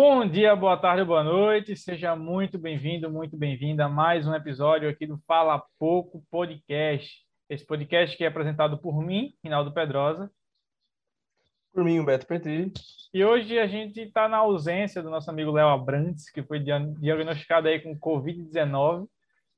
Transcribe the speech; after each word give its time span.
Bom 0.00 0.24
dia, 0.28 0.54
boa 0.54 0.76
tarde, 0.76 1.04
boa 1.04 1.24
noite. 1.24 1.74
Seja 1.74 2.14
muito 2.14 2.56
bem-vindo, 2.56 3.10
muito 3.10 3.36
bem-vinda 3.36 3.86
a 3.86 3.88
mais 3.88 4.28
um 4.28 4.32
episódio 4.32 4.88
aqui 4.88 5.04
do 5.04 5.18
Fala 5.26 5.60
Pouco 5.76 6.24
Podcast. 6.30 7.26
Esse 7.50 7.66
podcast 7.66 8.16
que 8.16 8.22
é 8.22 8.28
apresentado 8.28 8.78
por 8.78 9.04
mim, 9.04 9.34
Rinaldo 9.42 9.74
Pedrosa. 9.74 10.30
Por 11.72 11.82
mim, 11.82 11.98
Humberto 11.98 12.28
Petri. 12.28 12.72
E 13.12 13.24
hoje 13.24 13.58
a 13.58 13.66
gente 13.66 14.00
está 14.02 14.28
na 14.28 14.36
ausência 14.36 15.02
do 15.02 15.10
nosso 15.10 15.28
amigo 15.30 15.50
Léo 15.50 15.66
Abrantes, 15.66 16.30
que 16.30 16.44
foi 16.44 16.60
diagnosticado 16.60 17.66
aí 17.66 17.80
com 17.80 17.98
Covid-19 17.98 19.08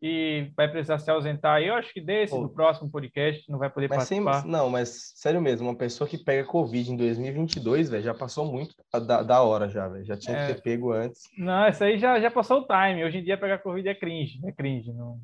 e 0.02 0.50
vai 0.56 0.66
precisar 0.66 0.98
se 0.98 1.10
ausentar 1.10 1.56
aí, 1.56 1.66
eu 1.66 1.74
acho 1.74 1.92
que 1.92 2.00
desse, 2.00 2.34
Pô. 2.34 2.42
do 2.42 2.48
próximo 2.48 2.90
podcast, 2.90 3.50
não 3.50 3.58
vai 3.58 3.68
poder 3.68 3.88
mas 3.88 3.98
participar. 3.98 4.40
Sem, 4.40 4.50
não, 4.50 4.70
mas 4.70 5.12
sério 5.14 5.42
mesmo, 5.42 5.68
uma 5.68 5.76
pessoa 5.76 6.08
que 6.08 6.16
pega 6.16 6.48
Covid 6.48 6.90
em 6.90 6.96
2022, 6.96 7.90
velho, 7.90 8.02
já 8.02 8.14
passou 8.14 8.50
muito 8.50 8.74
da, 9.06 9.22
da 9.22 9.42
hora 9.42 9.68
já, 9.68 9.88
velho, 9.88 10.04
já 10.04 10.16
tinha 10.16 10.38
é... 10.38 10.46
que 10.46 10.54
ter 10.54 10.62
pego 10.62 10.92
antes. 10.92 11.24
Não, 11.36 11.68
isso 11.68 11.84
aí 11.84 11.98
já, 11.98 12.18
já 12.18 12.30
passou 12.30 12.60
o 12.60 12.66
time, 12.66 13.04
hoje 13.04 13.18
em 13.18 13.24
dia 13.24 13.36
pegar 13.36 13.58
Covid 13.58 13.86
é 13.86 13.94
cringe, 13.94 14.40
é 14.46 14.52
cringe, 14.52 14.90
não, 14.90 15.20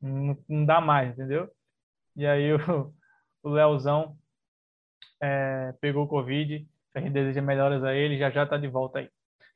não, 0.00 0.38
não 0.48 0.64
dá 0.64 0.80
mais, 0.80 1.12
entendeu? 1.12 1.50
E 2.14 2.24
aí 2.24 2.52
o, 2.54 2.94
o 3.42 3.48
Leozão 3.48 4.16
é, 5.20 5.74
pegou 5.80 6.06
Covid, 6.06 6.64
a 6.94 7.00
gente 7.00 7.12
deseja 7.12 7.42
melhoras 7.42 7.82
a 7.82 7.92
ele, 7.92 8.18
já 8.18 8.30
já 8.30 8.46
tá 8.46 8.56
de 8.56 8.68
volta 8.68 9.00
aí, 9.00 9.10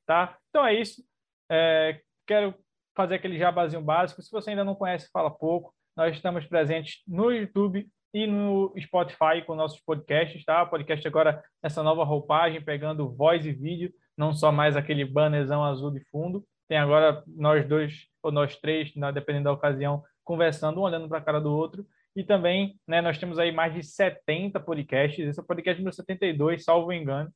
tá? 0.04 0.36
Então 0.48 0.66
é 0.66 0.74
isso, 0.74 1.04
é, 1.48 2.00
quero 2.26 2.52
fazer 2.96 3.16
aquele 3.16 3.38
jabazinho 3.38 3.82
básico. 3.82 4.22
Se 4.22 4.30
você 4.32 4.50
ainda 4.50 4.64
não 4.64 4.74
conhece 4.74 5.10
Fala 5.12 5.30
Pouco, 5.30 5.72
nós 5.96 6.16
estamos 6.16 6.46
presentes 6.46 7.02
no 7.06 7.30
YouTube 7.30 7.86
e 8.12 8.26
no 8.26 8.72
Spotify 8.80 9.42
com 9.46 9.54
nossos 9.54 9.80
podcasts, 9.80 10.42
tá? 10.44 10.62
O 10.62 10.70
podcast 10.70 11.06
agora 11.06 11.44
nessa 11.62 11.82
nova 11.82 12.02
roupagem, 12.02 12.64
pegando 12.64 13.14
voz 13.14 13.44
e 13.44 13.52
vídeo, 13.52 13.92
não 14.16 14.32
só 14.32 14.50
mais 14.50 14.76
aquele 14.76 15.04
bannerzão 15.04 15.62
azul 15.62 15.90
de 15.90 16.00
fundo. 16.10 16.42
Tem 16.68 16.78
agora 16.78 17.22
nós 17.26 17.68
dois 17.68 18.06
ou 18.22 18.32
nós 18.32 18.56
três, 18.56 18.94
né, 18.96 19.12
dependendo 19.12 19.44
da 19.44 19.52
ocasião, 19.52 20.02
conversando, 20.24 20.80
um 20.80 20.84
olhando 20.84 21.08
para 21.08 21.18
a 21.18 21.22
cara 21.22 21.40
do 21.40 21.54
outro. 21.54 21.86
E 22.16 22.24
também, 22.24 22.80
né, 22.88 23.02
nós 23.02 23.18
temos 23.18 23.38
aí 23.38 23.52
mais 23.52 23.74
de 23.74 23.82
70 23.82 24.58
podcasts. 24.60 25.28
Esse 25.28 25.38
é 25.38 25.42
o 25.42 25.46
podcast 25.46 25.78
número 25.78 25.94
72, 25.94 26.64
salvo 26.64 26.92
engano. 26.92 27.30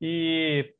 E 0.00 0.72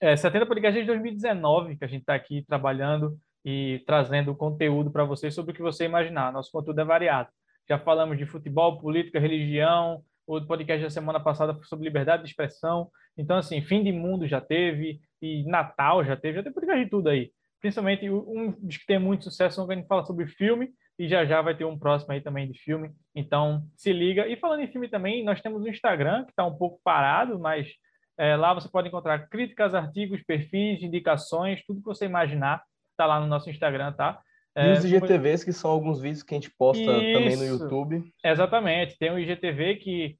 é, 0.00 0.16
70 0.16 0.46
podcasts 0.46 0.74
desde 0.74 0.92
2019 0.92 1.76
que 1.76 1.84
a 1.84 1.88
gente 1.88 2.02
está 2.02 2.14
aqui 2.14 2.44
trabalhando 2.46 3.18
e 3.44 3.82
trazendo 3.86 4.34
conteúdo 4.34 4.90
para 4.90 5.04
vocês 5.04 5.34
sobre 5.34 5.52
o 5.52 5.54
que 5.54 5.62
você 5.62 5.84
imaginar. 5.84 6.32
Nosso 6.32 6.50
conteúdo 6.50 6.80
é 6.80 6.84
variado. 6.84 7.28
Já 7.68 7.78
falamos 7.78 8.18
de 8.18 8.26
futebol, 8.26 8.78
política, 8.78 9.20
religião. 9.20 10.02
O 10.26 10.40
podcast 10.40 10.82
da 10.82 10.90
semana 10.90 11.20
passada 11.20 11.54
foi 11.54 11.64
sobre 11.64 11.84
liberdade 11.84 12.22
de 12.22 12.28
expressão. 12.28 12.90
Então, 13.16 13.36
assim, 13.36 13.60
fim 13.62 13.82
de 13.82 13.92
mundo 13.92 14.26
já 14.26 14.40
teve, 14.40 15.00
e 15.20 15.44
Natal 15.44 16.04
já 16.04 16.16
teve, 16.16 16.36
já 16.36 16.42
tem 16.42 16.52
podcast 16.52 16.84
de 16.84 16.90
tudo 16.90 17.08
aí. 17.08 17.32
Principalmente 17.60 18.08
um 18.08 18.52
dos 18.52 18.78
que 18.78 18.86
tem 18.86 18.98
muito 18.98 19.24
sucesso, 19.24 19.60
quando 19.60 19.72
a 19.72 19.74
gente 19.74 19.86
fala 19.86 20.04
sobre 20.04 20.26
filme, 20.26 20.70
e 20.98 21.08
já 21.08 21.24
já 21.24 21.40
vai 21.42 21.56
ter 21.56 21.64
um 21.64 21.78
próximo 21.78 22.12
aí 22.12 22.20
também 22.20 22.50
de 22.50 22.58
filme. 22.58 22.90
Então, 23.14 23.62
se 23.76 23.92
liga. 23.92 24.26
E 24.28 24.36
falando 24.36 24.60
em 24.60 24.70
filme 24.70 24.88
também, 24.88 25.24
nós 25.24 25.40
temos 25.40 25.62
o 25.62 25.68
Instagram, 25.68 26.24
que 26.24 26.30
está 26.30 26.44
um 26.44 26.56
pouco 26.56 26.80
parado, 26.84 27.38
mas 27.38 27.68
é, 28.18 28.36
lá 28.36 28.52
você 28.52 28.68
pode 28.68 28.88
encontrar 28.88 29.28
críticas, 29.28 29.74
artigos, 29.74 30.22
perfis, 30.22 30.82
indicações, 30.82 31.64
tudo 31.66 31.80
que 31.80 31.86
você 31.86 32.04
imaginar 32.04 32.62
tá 33.00 33.06
lá 33.06 33.18
no 33.18 33.26
nosso 33.26 33.48
Instagram, 33.48 33.92
tá? 33.92 34.20
E 34.56 34.60
é, 34.60 34.72
os 34.72 34.84
IGTVs, 34.84 35.42
que 35.42 35.52
são 35.52 35.70
alguns 35.70 36.00
vídeos 36.00 36.22
que 36.22 36.34
a 36.34 36.36
gente 36.36 36.50
posta 36.50 36.82
Isso. 36.82 37.12
também 37.12 37.36
no 37.36 37.44
YouTube. 37.44 38.04
Exatamente. 38.22 38.98
Tem 38.98 39.10
o 39.10 39.18
IGTV 39.18 39.76
que 39.76 40.16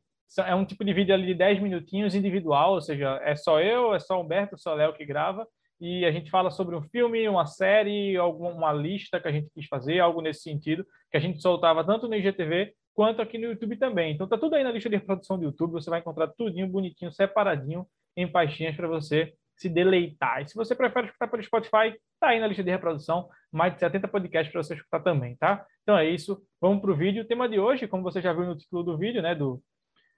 é 0.46 0.54
um 0.54 0.64
tipo 0.64 0.84
de 0.84 0.94
vídeo 0.94 1.12
ali 1.12 1.26
de 1.26 1.34
10 1.34 1.60
minutinhos 1.60 2.14
individual, 2.14 2.74
ou 2.74 2.80
seja, 2.80 3.20
é 3.22 3.34
só 3.34 3.60
eu, 3.60 3.94
é 3.94 3.98
só 3.98 4.16
o 4.16 4.22
Humberto, 4.22 4.56
só 4.56 4.72
o 4.72 4.76
Léo 4.76 4.94
que 4.94 5.04
grava, 5.04 5.46
e 5.80 6.06
a 6.06 6.12
gente 6.12 6.30
fala 6.30 6.50
sobre 6.50 6.76
um 6.76 6.82
filme, 6.82 7.28
uma 7.28 7.46
série, 7.46 8.16
alguma 8.16 8.72
lista 8.72 9.18
que 9.18 9.26
a 9.26 9.32
gente 9.32 9.50
quis 9.52 9.66
fazer, 9.66 9.98
algo 9.98 10.22
nesse 10.22 10.42
sentido, 10.42 10.86
que 11.10 11.16
a 11.16 11.20
gente 11.20 11.42
soltava 11.42 11.84
tanto 11.84 12.06
no 12.06 12.14
IGTV 12.14 12.72
quanto 12.94 13.20
aqui 13.20 13.36
no 13.38 13.46
YouTube 13.46 13.76
também. 13.76 14.14
Então 14.14 14.28
tá 14.28 14.38
tudo 14.38 14.54
aí 14.54 14.62
na 14.62 14.70
lista 14.70 14.88
de 14.88 14.96
reprodução 14.96 15.36
do 15.36 15.44
YouTube, 15.44 15.72
você 15.72 15.90
vai 15.90 15.98
encontrar 15.98 16.28
tudinho 16.28 16.68
bonitinho, 16.68 17.12
separadinho 17.12 17.84
em 18.16 18.28
pastinhas 18.28 18.76
para 18.76 18.86
você 18.86 19.34
se 19.60 19.68
deleitar. 19.68 20.40
E 20.40 20.48
se 20.48 20.54
você 20.54 20.74
prefere 20.74 21.06
escutar 21.06 21.28
pelo 21.28 21.42
Spotify, 21.42 21.94
tá 22.18 22.28
aí 22.28 22.40
na 22.40 22.46
lista 22.46 22.64
de 22.64 22.70
reprodução, 22.70 23.28
mais 23.52 23.74
de 23.74 23.80
70 23.80 24.08
podcasts 24.08 24.50
para 24.50 24.62
você 24.62 24.74
escutar 24.74 25.00
também, 25.00 25.36
tá? 25.36 25.66
Então 25.82 25.98
é 25.98 26.08
isso, 26.08 26.42
vamos 26.58 26.80
para 26.80 26.90
o 26.90 26.96
vídeo. 26.96 27.22
O 27.22 27.26
tema 27.26 27.46
de 27.46 27.58
hoje, 27.58 27.86
como 27.86 28.02
você 28.02 28.22
já 28.22 28.32
viu 28.32 28.46
no 28.46 28.56
título 28.56 28.82
do 28.82 28.96
vídeo, 28.96 29.20
né, 29.20 29.34
do, 29.34 29.62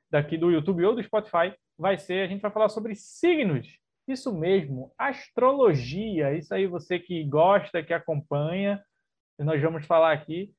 daqui 0.08 0.38
do 0.38 0.50
YouTube 0.52 0.84
ou 0.84 0.94
do 0.94 1.02
Spotify, 1.02 1.52
vai 1.76 1.98
ser, 1.98 2.24
a 2.24 2.28
gente 2.28 2.40
vai 2.40 2.52
falar 2.52 2.68
sobre 2.68 2.94
signos. 2.94 3.66
Isso 4.06 4.32
mesmo, 4.32 4.92
astrologia. 4.96 6.36
Isso 6.36 6.54
aí 6.54 6.66
você 6.66 6.98
que 7.00 7.24
gosta, 7.24 7.82
que 7.82 7.92
acompanha, 7.92 8.80
nós 9.40 9.60
vamos 9.60 9.84
falar 9.86 10.12
aqui. 10.12 10.52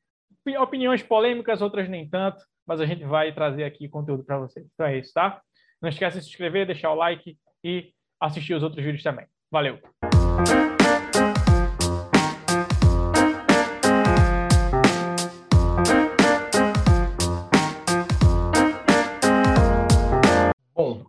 Opiniões 0.59 1.01
polêmicas, 1.01 1.61
outras 1.61 1.87
nem 1.87 2.09
tanto, 2.09 2.43
mas 2.67 2.81
a 2.81 2.85
gente 2.85 3.05
vai 3.05 3.33
trazer 3.33 3.63
aqui 3.63 3.87
conteúdo 3.87 4.25
para 4.25 4.39
vocês. 4.39 4.67
Então 4.73 4.85
é 4.85 4.97
isso, 4.97 5.13
tá? 5.13 5.41
Não 5.81 5.87
esquece 5.87 6.17
de 6.17 6.25
se 6.25 6.29
inscrever, 6.31 6.65
deixar 6.65 6.91
o 6.91 6.95
like 6.95 7.37
e 7.63 7.93
assistir 8.19 8.53
os 8.53 8.63
outros 8.63 8.83
vídeos 8.83 9.03
também. 9.03 9.25
Valeu! 9.51 9.79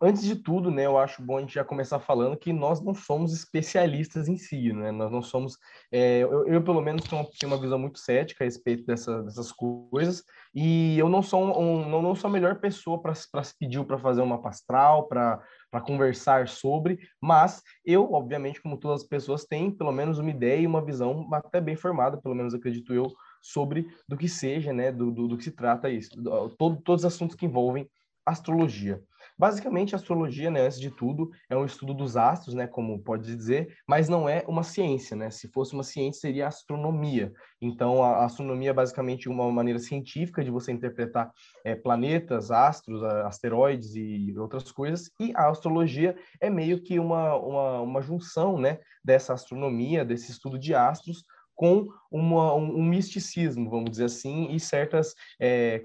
Antes 0.01 0.23
de 0.23 0.37
tudo, 0.37 0.71
né, 0.71 0.87
eu 0.87 0.99
acho 0.99 1.23
bom 1.23 1.39
a 1.39 1.41
gente 1.41 1.55
já 1.55 1.65
começar 1.65 1.99
falando 1.99 2.37
que 2.37 2.53
nós 2.53 2.81
não 2.83 2.95
somos 2.95 3.33
especialistas 3.33 4.29
em 4.29 4.37
si, 4.37 4.73
né? 4.73 4.91
Nós 4.91 5.11
não 5.11 5.23
somos, 5.23 5.59
é, 5.91 6.21
eu, 6.21 6.47
eu, 6.47 6.63
pelo 6.63 6.81
menos 6.81 7.05
tenho 7.05 7.23
uma, 7.23 7.31
tenho 7.39 7.53
uma, 7.53 7.61
visão 7.61 7.79
muito 7.79 7.99
cética 7.99 8.45
a 8.45 8.47
respeito 8.47 8.85
dessa, 8.85 9.23
dessas 9.23 9.53
coisas 9.53 10.25
e 10.55 10.99
eu 10.99 11.09
não 11.09 11.23
sou 11.23 11.43
um, 11.43 11.89
não, 11.89 12.03
não 12.03 12.15
sou 12.15 12.29
a 12.29 12.33
melhor 12.33 12.61
pessoa 12.61 13.01
para 13.01 13.15
se 13.15 13.59
pedir 13.59 13.85
para 13.85 13.99
fazer 13.99 14.23
uma 14.23 14.41
pastral, 14.41 15.09
para 15.09 15.43
para 15.75 15.81
conversar 15.81 16.47
sobre, 16.47 17.01
mas 17.21 17.61
eu, 17.85 18.13
obviamente, 18.13 18.63
como 18.63 18.79
todas 18.79 19.03
as 19.03 19.09
pessoas, 19.09 19.45
tenho 19.45 19.77
pelo 19.77 19.91
menos 19.91 20.21
uma 20.21 20.31
ideia 20.31 20.61
e 20.61 20.67
uma 20.69 20.81
visão 20.81 21.29
até 21.33 21.61
bem 21.61 21.75
formada, 21.75 22.17
pelo 22.17 22.33
menos 22.33 22.55
acredito 22.55 22.95
eu, 22.95 23.13
sobre 23.43 23.89
do 24.09 24.17
que 24.17 24.29
seja, 24.29 24.73
né, 24.73 24.93
do, 24.93 25.11
do, 25.11 25.27
do 25.27 25.37
que 25.37 25.43
se 25.43 25.51
trata 25.51 25.91
isso, 25.91 26.11
do, 26.15 26.49
todo, 26.51 26.81
todos 26.81 27.05
os 27.05 27.13
assuntos 27.13 27.35
que 27.35 27.47
envolvem 27.47 27.91
astrologia. 28.25 29.03
Basicamente, 29.37 29.95
a 29.95 29.99
astrologia, 29.99 30.51
né, 30.51 30.61
antes 30.61 30.79
de 30.79 30.91
tudo, 30.91 31.31
é 31.51 31.57
um 31.57 31.65
estudo 31.65 31.93
dos 31.93 32.17
astros, 32.17 32.55
né, 32.55 32.67
como 32.67 33.03
pode 33.03 33.25
dizer, 33.35 33.77
mas 33.87 34.09
não 34.09 34.29
é 34.29 34.45
uma 34.47 34.63
ciência, 34.63 35.17
né? 35.17 35.31
Se 35.31 35.49
fosse 35.49 35.75
uma 35.75 35.83
ciência, 35.83 36.21
seria 36.21 36.47
astronomia. 36.47 37.33
Então, 37.61 38.03
a 38.03 38.25
astronomia 38.25 38.71
é 38.71 38.73
basicamente 38.73 39.29
uma 39.29 39.51
maneira 39.51 39.79
científica 39.81 40.45
de 40.45 40.51
você 40.51 40.71
interpretar 40.71 41.33
é, 41.65 41.75
planetas, 41.75 42.51
astros, 42.51 43.03
asteroides 43.03 43.95
e 43.97 44.33
outras 44.39 44.71
coisas. 44.71 45.11
E 45.19 45.33
a 45.35 45.49
astrologia 45.49 46.17
é 46.41 46.49
meio 46.49 46.81
que 46.81 46.99
uma, 46.99 47.35
uma, 47.37 47.81
uma 47.81 48.03
junção, 48.03 48.57
né, 48.59 48.79
dessa 49.05 49.33
astronomia, 49.33 50.05
desse 50.05 50.31
estudo 50.31 50.59
de 50.59 50.75
astros, 50.75 51.25
com 51.55 51.87
uma, 52.11 52.55
um, 52.55 52.79
um, 52.79 52.85
misticismo, 52.85 53.71
vamos 53.71 53.91
dizer 53.91 54.07
assim, 54.07 54.51
e 54.51 54.59
certas, 54.59 55.15
é, 55.41 55.81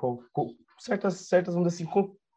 certas, 0.79 1.27
certas 1.27 1.53
vamos 1.53 1.69
dizer 1.69 1.83
assim, 1.83 1.91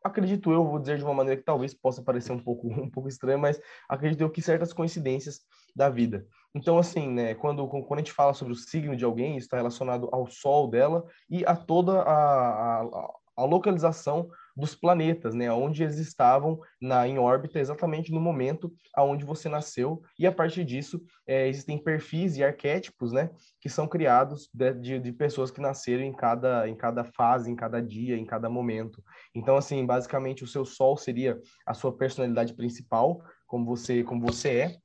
acredito 0.04 0.52
eu, 0.52 0.66
vou 0.66 0.78
dizer 0.78 0.98
de 0.98 1.04
uma 1.04 1.14
maneira 1.14 1.38
que 1.38 1.44
talvez 1.44 1.74
possa 1.74 2.02
parecer 2.02 2.32
um 2.32 2.38
pouco, 2.38 2.68
um 2.80 2.90
pouco 2.90 3.08
estranha, 3.08 3.38
mas 3.38 3.60
acredito 3.88 4.20
eu 4.20 4.30
que 4.30 4.42
certas 4.42 4.72
coincidências 4.72 5.40
da 5.74 5.88
vida. 5.88 6.26
Então, 6.54 6.78
assim, 6.78 7.10
né, 7.10 7.34
quando, 7.34 7.66
quando 7.66 7.94
a 7.94 7.98
gente 7.98 8.12
fala 8.12 8.34
sobre 8.34 8.52
o 8.52 8.56
signo 8.56 8.94
de 8.94 9.04
alguém, 9.04 9.36
está 9.36 9.56
relacionado 9.56 10.08
ao 10.12 10.26
sol 10.26 10.68
dela 10.68 11.04
e 11.30 11.44
a 11.46 11.56
toda 11.56 12.02
a, 12.02 12.80
a, 12.80 13.10
a 13.38 13.44
localização 13.44 14.30
dos 14.56 14.74
planetas, 14.74 15.34
né, 15.34 15.50
onde 15.50 15.82
eles 15.82 15.98
estavam 15.98 16.58
na 16.80 17.06
em 17.06 17.18
órbita 17.18 17.58
exatamente 17.58 18.12
no 18.12 18.20
momento 18.20 18.72
aonde 18.94 19.24
você 19.24 19.48
nasceu 19.48 20.02
e 20.18 20.26
a 20.26 20.32
partir 20.32 20.64
disso 20.64 21.00
é, 21.26 21.48
existem 21.48 21.78
perfis 21.78 22.36
e 22.36 22.44
arquétipos, 22.44 23.12
né, 23.12 23.30
que 23.60 23.68
são 23.68 23.86
criados 23.88 24.48
de, 24.52 24.72
de, 24.74 24.98
de, 24.98 25.12
pessoas 25.12 25.50
que 25.50 25.60
nasceram 25.60 26.02
em 26.02 26.12
cada 26.12 26.68
em 26.68 26.74
cada 26.74 27.04
fase, 27.04 27.50
em 27.50 27.56
cada 27.56 27.80
dia, 27.80 28.16
em 28.16 28.24
cada 28.24 28.48
momento. 28.48 29.02
Então, 29.34 29.56
assim, 29.56 29.84
basicamente 29.84 30.44
o 30.44 30.46
seu 30.46 30.64
Sol 30.64 30.96
seria 30.96 31.38
a 31.66 31.74
sua 31.74 31.96
personalidade 31.96 32.54
principal, 32.54 33.22
como 33.46 33.64
você 33.64 34.02
como 34.02 34.20
você 34.20 34.48
é. 34.48 34.76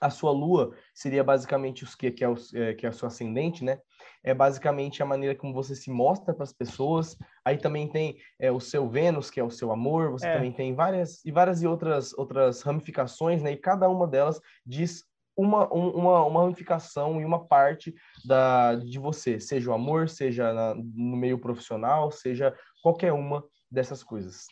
A 0.00 0.10
sua 0.10 0.30
Lua 0.30 0.74
seria 0.94 1.22
basicamente 1.22 1.84
os 1.84 1.94
que 1.94 2.10
que 2.10 2.24
é, 2.24 2.28
o, 2.28 2.34
é, 2.54 2.74
que 2.74 2.86
é 2.86 2.88
o 2.88 2.92
seu 2.92 3.06
ascendente, 3.06 3.64
né? 3.64 3.78
é 4.22 4.34
basicamente 4.34 5.02
a 5.02 5.06
maneira 5.06 5.34
como 5.34 5.54
você 5.54 5.74
se 5.74 5.90
mostra 5.90 6.34
para 6.34 6.44
as 6.44 6.52
pessoas. 6.52 7.16
Aí 7.44 7.56
também 7.56 7.88
tem 7.88 8.16
é, 8.38 8.50
o 8.50 8.60
seu 8.60 8.88
Vênus, 8.88 9.30
que 9.30 9.40
é 9.40 9.44
o 9.44 9.50
seu 9.50 9.72
amor. 9.72 10.10
Você 10.10 10.26
é. 10.26 10.34
também 10.34 10.52
tem 10.52 10.74
várias 10.74 11.24
e 11.24 11.32
várias 11.32 11.62
e 11.62 11.66
outras 11.66 12.12
outras 12.14 12.62
ramificações, 12.62 13.42
né? 13.42 13.52
E 13.52 13.56
cada 13.56 13.88
uma 13.88 14.06
delas 14.06 14.40
diz 14.64 15.04
uma, 15.36 15.66
uma, 15.72 16.24
uma 16.24 16.42
ramificação 16.42 17.20
e 17.20 17.24
uma 17.24 17.46
parte 17.46 17.94
da, 18.26 18.74
de 18.74 18.98
você, 18.98 19.40
seja 19.40 19.70
o 19.70 19.74
amor, 19.74 20.08
seja 20.08 20.52
na, 20.52 20.74
no 20.74 21.16
meio 21.16 21.38
profissional, 21.38 22.10
seja 22.10 22.54
qualquer 22.82 23.12
uma 23.12 23.42
dessas 23.70 24.02
coisas. 24.02 24.46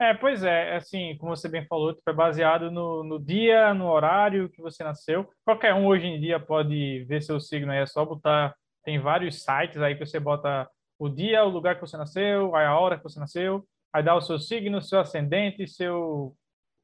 É, 0.00 0.14
pois 0.14 0.44
é, 0.44 0.76
assim, 0.76 1.16
como 1.18 1.34
você 1.34 1.48
bem 1.48 1.66
falou, 1.66 1.92
tipo, 1.92 2.08
é 2.08 2.12
baseado 2.12 2.70
no, 2.70 3.02
no 3.02 3.18
dia, 3.18 3.74
no 3.74 3.86
horário 3.86 4.48
que 4.48 4.62
você 4.62 4.84
nasceu. 4.84 5.28
Qualquer 5.44 5.74
um 5.74 5.86
hoje 5.86 6.06
em 6.06 6.20
dia 6.20 6.38
pode 6.38 7.04
ver 7.04 7.20
seu 7.20 7.40
signo 7.40 7.72
aí, 7.72 7.80
é 7.80 7.86
só 7.86 8.04
botar, 8.04 8.54
tem 8.84 9.00
vários 9.00 9.42
sites 9.42 9.78
aí 9.78 9.96
que 9.96 10.06
você 10.06 10.20
bota 10.20 10.68
o 10.98 11.08
dia, 11.08 11.44
o 11.44 11.48
lugar 11.48 11.74
que 11.74 11.80
você 11.80 11.96
nasceu, 11.96 12.54
a 12.54 12.78
hora 12.78 12.96
que 12.96 13.02
você 13.02 13.18
nasceu, 13.18 13.64
aí 13.92 14.02
dá 14.02 14.14
o 14.14 14.20
seu 14.20 14.38
signo, 14.38 14.80
seu 14.80 15.00
ascendente, 15.00 15.66
seu 15.66 16.34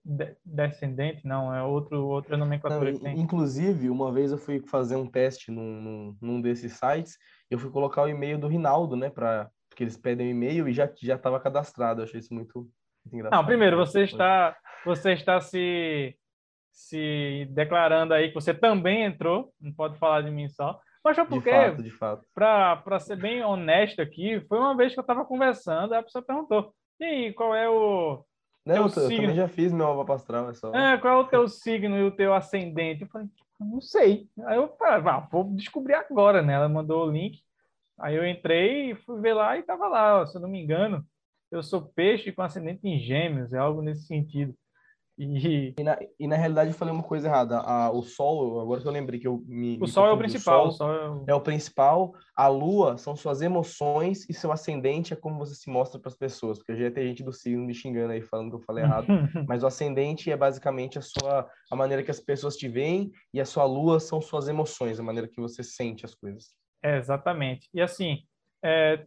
de 0.05 0.37
descendente, 0.45 1.27
não, 1.27 1.55
é 1.55 1.63
outro, 1.63 2.07
outra 2.07 2.37
nomenclatura 2.37 2.91
não, 2.91 2.99
que 2.99 3.05
tem. 3.05 3.19
Inclusive, 3.19 3.89
uma 3.89 4.13
vez 4.13 4.33
eu 4.33 4.39
fui 4.39 4.61
fazer 4.61 4.97
um 4.97 5.07
teste 5.07 5.51
num, 5.51 5.81
num, 5.81 6.17
num 6.21 6.41
desses 6.43 6.75
sites, 6.75 7.17
eu 7.51 7.59
fui 7.59 7.71
colocar 7.71 8.03
o 8.03 8.09
e-mail 8.09 8.39
do 8.39 8.49
Rinaldo, 8.49 8.97
né, 8.97 9.09
para 9.09 9.51
porque 9.75 9.83
eles 9.83 9.97
pedem 9.97 10.29
um 10.29 10.31
e-mail 10.31 10.69
e 10.69 10.73
já 10.73 10.89
já 11.03 11.17
estava 11.17 11.41
cadastrado. 11.41 12.01
Eu 12.01 12.05
achei 12.05 12.21
isso 12.21 12.33
muito. 12.33 12.71
Não, 13.13 13.45
primeiro 13.45 13.77
você 13.77 14.03
está 14.03 14.57
você 14.85 15.13
está 15.13 15.41
se 15.41 16.17
se 16.73 17.47
declarando 17.51 18.13
aí 18.13 18.29
que 18.29 18.35
você 18.35 18.53
também 18.53 19.05
entrou, 19.05 19.53
não 19.61 19.73
pode 19.73 19.97
falar 19.99 20.23
de 20.23 20.31
mim 20.31 20.49
só. 20.49 20.79
Mas 21.05 21.17
só 21.17 21.25
porque, 21.25 21.51
de 21.51 21.67
fato, 21.69 21.83
de 21.83 21.91
fato. 21.91 22.27
Para 22.35 22.99
ser 22.99 23.17
bem 23.17 23.45
honesto 23.45 24.01
aqui, 24.01 24.41
foi 24.49 24.59
uma 24.59 24.77
vez 24.77 24.93
que 24.93 24.99
eu 24.99 25.03
estava 25.03 25.25
conversando, 25.25 25.95
a 25.95 26.03
pessoa 26.03 26.25
perguntou: 26.25 26.75
e 26.99 27.05
aí, 27.05 27.33
qual 27.33 27.55
é 27.55 27.69
o, 27.69 28.25
não, 28.65 28.77
eu, 28.77 28.83
eu, 28.85 28.91
também 28.91 29.35
já 29.35 29.47
fiz 29.47 29.73
meu 29.73 29.95
mapa 29.95 30.15
astral, 30.15 30.49
é 30.49 30.55
só. 30.55 30.75
É, 30.75 30.97
qual 30.97 31.21
é 31.21 31.21
o 31.23 31.29
teu 31.29 31.47
signo 31.47 31.99
e 31.99 32.05
o 32.05 32.11
teu 32.11 32.33
ascendente? 32.33 33.03
Eu 33.03 33.09
falei, 33.09 33.29
não 33.61 33.81
sei. 33.81 34.27
Aí 34.47 34.57
eu 34.57 34.69
falei, 34.79 35.03
ah, 35.07 35.29
vou 35.31 35.45
descobrir 35.55 35.95
agora, 35.95 36.41
né? 36.41 36.55
Ela 36.55 36.69
mandou 36.69 37.07
o 37.07 37.11
link. 37.11 37.43
Aí 37.99 38.17
eu 38.17 38.27
entrei, 38.27 38.95
fui 38.95 39.21
ver 39.21 39.35
lá 39.35 39.57
e 39.59 39.63
tava 39.63 39.87
lá, 39.87 40.21
ó, 40.21 40.27
se 40.27 40.37
eu 40.37 40.41
não 40.41 40.49
me 40.49 40.61
engano, 40.61 41.05
eu 41.55 41.63
sou 41.63 41.83
peixe 41.83 42.33
com 42.33 42.43
ascendente 42.43 42.87
em 42.87 42.99
gêmeos, 42.99 43.53
é 43.53 43.59
algo 43.59 43.81
nesse 43.81 44.07
sentido. 44.07 44.55
E... 45.17 45.73
E, 45.79 45.83
na, 45.85 45.97
e 46.19 46.27
na 46.27 46.37
realidade 46.37 46.71
eu 46.71 46.77
falei 46.77 46.93
uma 46.93 47.03
coisa 47.03 47.29
errada. 47.29 47.59
A, 47.61 47.91
o 47.91 48.03
Sol, 48.03 48.61
agora 48.61 48.81
que 48.81 48.89
eu 48.89 48.93
lembrei 48.93 49.21
que 49.21 49.29
eu 49.29 49.43
me. 49.47 49.77
O 49.77 49.83
me 49.83 49.89
Sol 49.89 50.07
é 50.07 50.13
o 50.13 50.19
principal. 50.19 50.67
O 50.67 50.71
sol, 50.73 50.93
é, 50.93 51.09
o... 51.09 51.25
é 51.29 51.35
o 51.35 51.41
principal. 51.41 52.13
A 52.37 52.49
Lua 52.49 52.99
são 52.99 53.15
suas 53.15 53.41
emoções 53.41 54.29
e 54.29 54.35
seu 54.35 54.51
ascendente 54.51 55.13
é 55.13 55.17
como 55.17 55.39
você 55.39 55.55
se 55.55 55.71
mostra 55.71 56.01
para 56.01 56.09
as 56.09 56.17
pessoas. 56.17 56.59
Porque 56.59 56.75
já 56.75 56.91
tem 56.91 57.07
gente 57.07 57.23
do 57.23 57.33
signo 57.33 57.65
me 57.65 57.73
xingando 57.73 58.13
aí, 58.13 58.23
falando 58.23 58.51
que 58.51 58.57
eu 58.57 58.65
falei 58.67 58.83
errado. 58.83 59.07
Mas 59.49 59.63
o 59.63 59.69
ascendente 59.69 60.31
é 60.31 60.37
basicamente 60.37 60.99
a 60.99 61.03
sua 61.03 61.49
a 61.71 61.77
maneira 61.77 62.03
que 62.03 62.11
as 62.11 62.21
pessoas 62.21 62.57
te 62.57 62.69
veem 62.69 63.13
e 63.33 63.41
a 63.41 63.45
sua 63.45 63.65
Lua 63.65 64.01
são 64.01 64.21
suas 64.21 64.49
emoções, 64.49 64.99
a 64.99 65.03
maneira 65.05 65.29
que 65.29 65.41
você 65.41 65.63
sente 65.63 66.05
as 66.05 66.15
coisas. 66.15 66.57
É, 66.83 66.99
exatamente. 66.99 67.69
E 67.73 67.81
assim, 67.81 68.19
é, 68.65 69.07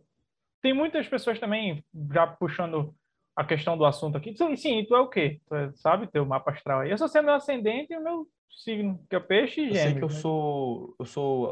tem 0.61 0.73
muitas 0.73 1.07
pessoas 1.07 1.39
também 1.39 1.83
já 2.11 2.27
puxando 2.27 2.93
a 3.35 3.43
questão 3.43 3.77
do 3.77 3.85
assunto 3.85 4.17
aqui. 4.17 4.35
Sim, 4.35 4.55
sim 4.55 4.85
tu 4.85 4.95
é 4.95 4.99
o 4.99 5.07
quê? 5.07 5.39
Tu 5.47 5.55
é, 5.55 5.71
sabe 5.75 6.07
teu 6.07 6.25
mapa 6.25 6.51
astral 6.51 6.81
aí? 6.81 6.91
Eu 6.91 6.97
só 6.97 7.07
sei 7.07 7.21
meu 7.21 7.35
ascendente 7.35 7.93
e 7.93 7.97
o 7.97 8.03
meu 8.03 8.27
signo, 8.49 8.99
que 9.09 9.15
é 9.15 9.19
peixe 9.19 9.61
e 9.61 9.71
gêmeos. 9.71 9.77
Eu 9.77 9.83
sei 9.83 9.93
que 9.93 10.03
eu 10.03 10.09
né? 10.09 10.15
sou, 10.15 10.95
eu 10.99 11.05
sou, 11.05 11.51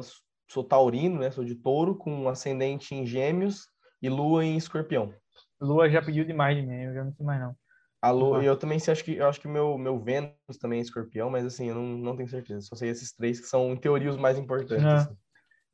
sou 0.49 0.63
taurino, 0.63 1.19
né? 1.19 1.29
Sou 1.29 1.45
de 1.45 1.55
touro, 1.55 1.95
com 1.95 2.27
ascendente 2.27 2.95
em 2.95 3.05
gêmeos 3.05 3.67
e 4.01 4.09
lua 4.09 4.43
em 4.43 4.57
escorpião. 4.57 5.13
Lua 5.61 5.89
já 5.89 6.01
pediu 6.01 6.25
demais 6.25 6.57
de 6.57 6.63
mim, 6.63 6.83
eu 6.83 6.93
já 6.93 7.03
não 7.03 7.13
sei 7.13 7.25
mais 7.25 7.39
não. 7.39 7.55
A 8.01 8.11
lua, 8.11 8.43
eu 8.43 8.55
também 8.55 8.77
sei, 8.77 8.91
acho 8.91 9.03
que, 9.03 9.15
eu 9.15 9.27
acho 9.27 9.41
que 9.41 9.47
meu, 9.47 9.77
meu 9.77 9.99
Vênus 9.99 10.35
também 10.61 10.77
é 10.77 10.81
escorpião, 10.81 11.29
mas 11.29 11.43
assim, 11.43 11.69
eu 11.69 11.75
não, 11.75 11.83
não 11.83 12.15
tenho 12.15 12.29
certeza. 12.29 12.61
Só 12.61 12.75
sei 12.75 12.89
esses 12.89 13.11
três 13.11 13.39
que 13.39 13.47
são, 13.47 13.71
em 13.71 13.77
teoria, 13.77 14.11
os 14.11 14.17
mais 14.17 14.37
importantes. 14.37 14.85
Assim. 14.85 15.17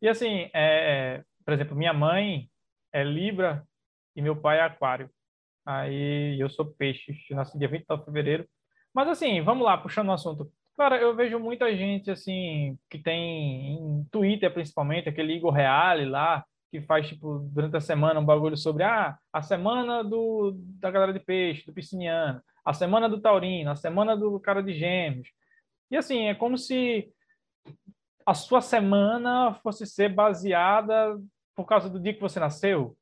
E 0.01 0.07
assim, 0.07 0.49
é, 0.53 1.17
é, 1.17 1.23
por 1.43 1.53
exemplo, 1.53 1.75
minha 1.75 1.93
mãe 1.93 2.49
é 2.93 3.03
Libra 3.03 3.65
e 4.15 4.21
meu 4.21 4.35
pai 4.35 4.59
é 4.59 4.61
Aquário. 4.61 5.09
Aí 5.65 6.39
eu 6.39 6.49
sou 6.49 6.65
peixe, 6.65 7.13
nasci 7.31 7.57
dia 7.57 7.67
29 7.67 8.01
de 8.01 8.05
fevereiro. 8.05 8.47
Mas 8.93 9.07
assim, 9.07 9.41
vamos 9.41 9.65
lá, 9.65 9.77
puxando 9.77 10.09
o 10.09 10.13
assunto. 10.13 10.51
Cara, 10.77 10.99
eu 10.99 11.15
vejo 11.15 11.39
muita 11.39 11.75
gente 11.75 12.09
assim, 12.09 12.77
que 12.89 12.97
tem 12.97 13.75
em 13.75 14.03
Twitter 14.11 14.51
principalmente, 14.53 15.07
aquele 15.07 15.33
Igor 15.33 15.53
Reale 15.53 16.05
lá, 16.05 16.43
que 16.71 16.81
faz, 16.81 17.07
tipo, 17.07 17.39
durante 17.51 17.75
a 17.75 17.81
semana 17.81 18.19
um 18.19 18.25
bagulho 18.25 18.57
sobre 18.57 18.83
ah, 18.83 19.17
a 19.31 19.41
semana 19.41 20.03
do, 20.03 20.53
da 20.79 20.89
galera 20.89 21.13
de 21.13 21.19
peixe, 21.19 21.65
do 21.65 21.73
pisciniano, 21.73 22.41
a 22.63 22.73
semana 22.73 23.09
do 23.09 23.19
taurino, 23.19 23.71
a 23.71 23.75
semana 23.75 24.15
do 24.15 24.39
cara 24.39 24.63
de 24.63 24.73
gêmeos. 24.73 25.27
E 25.91 25.97
assim, 25.97 26.27
é 26.27 26.35
como 26.35 26.57
se 26.57 27.11
a 28.25 28.33
sua 28.33 28.61
semana 28.61 29.53
fosse 29.55 29.85
ser 29.85 30.09
baseada 30.09 31.19
por 31.55 31.65
causa 31.65 31.89
do 31.89 31.99
dia 31.99 32.13
que 32.13 32.21
você 32.21 32.39
nasceu. 32.39 32.97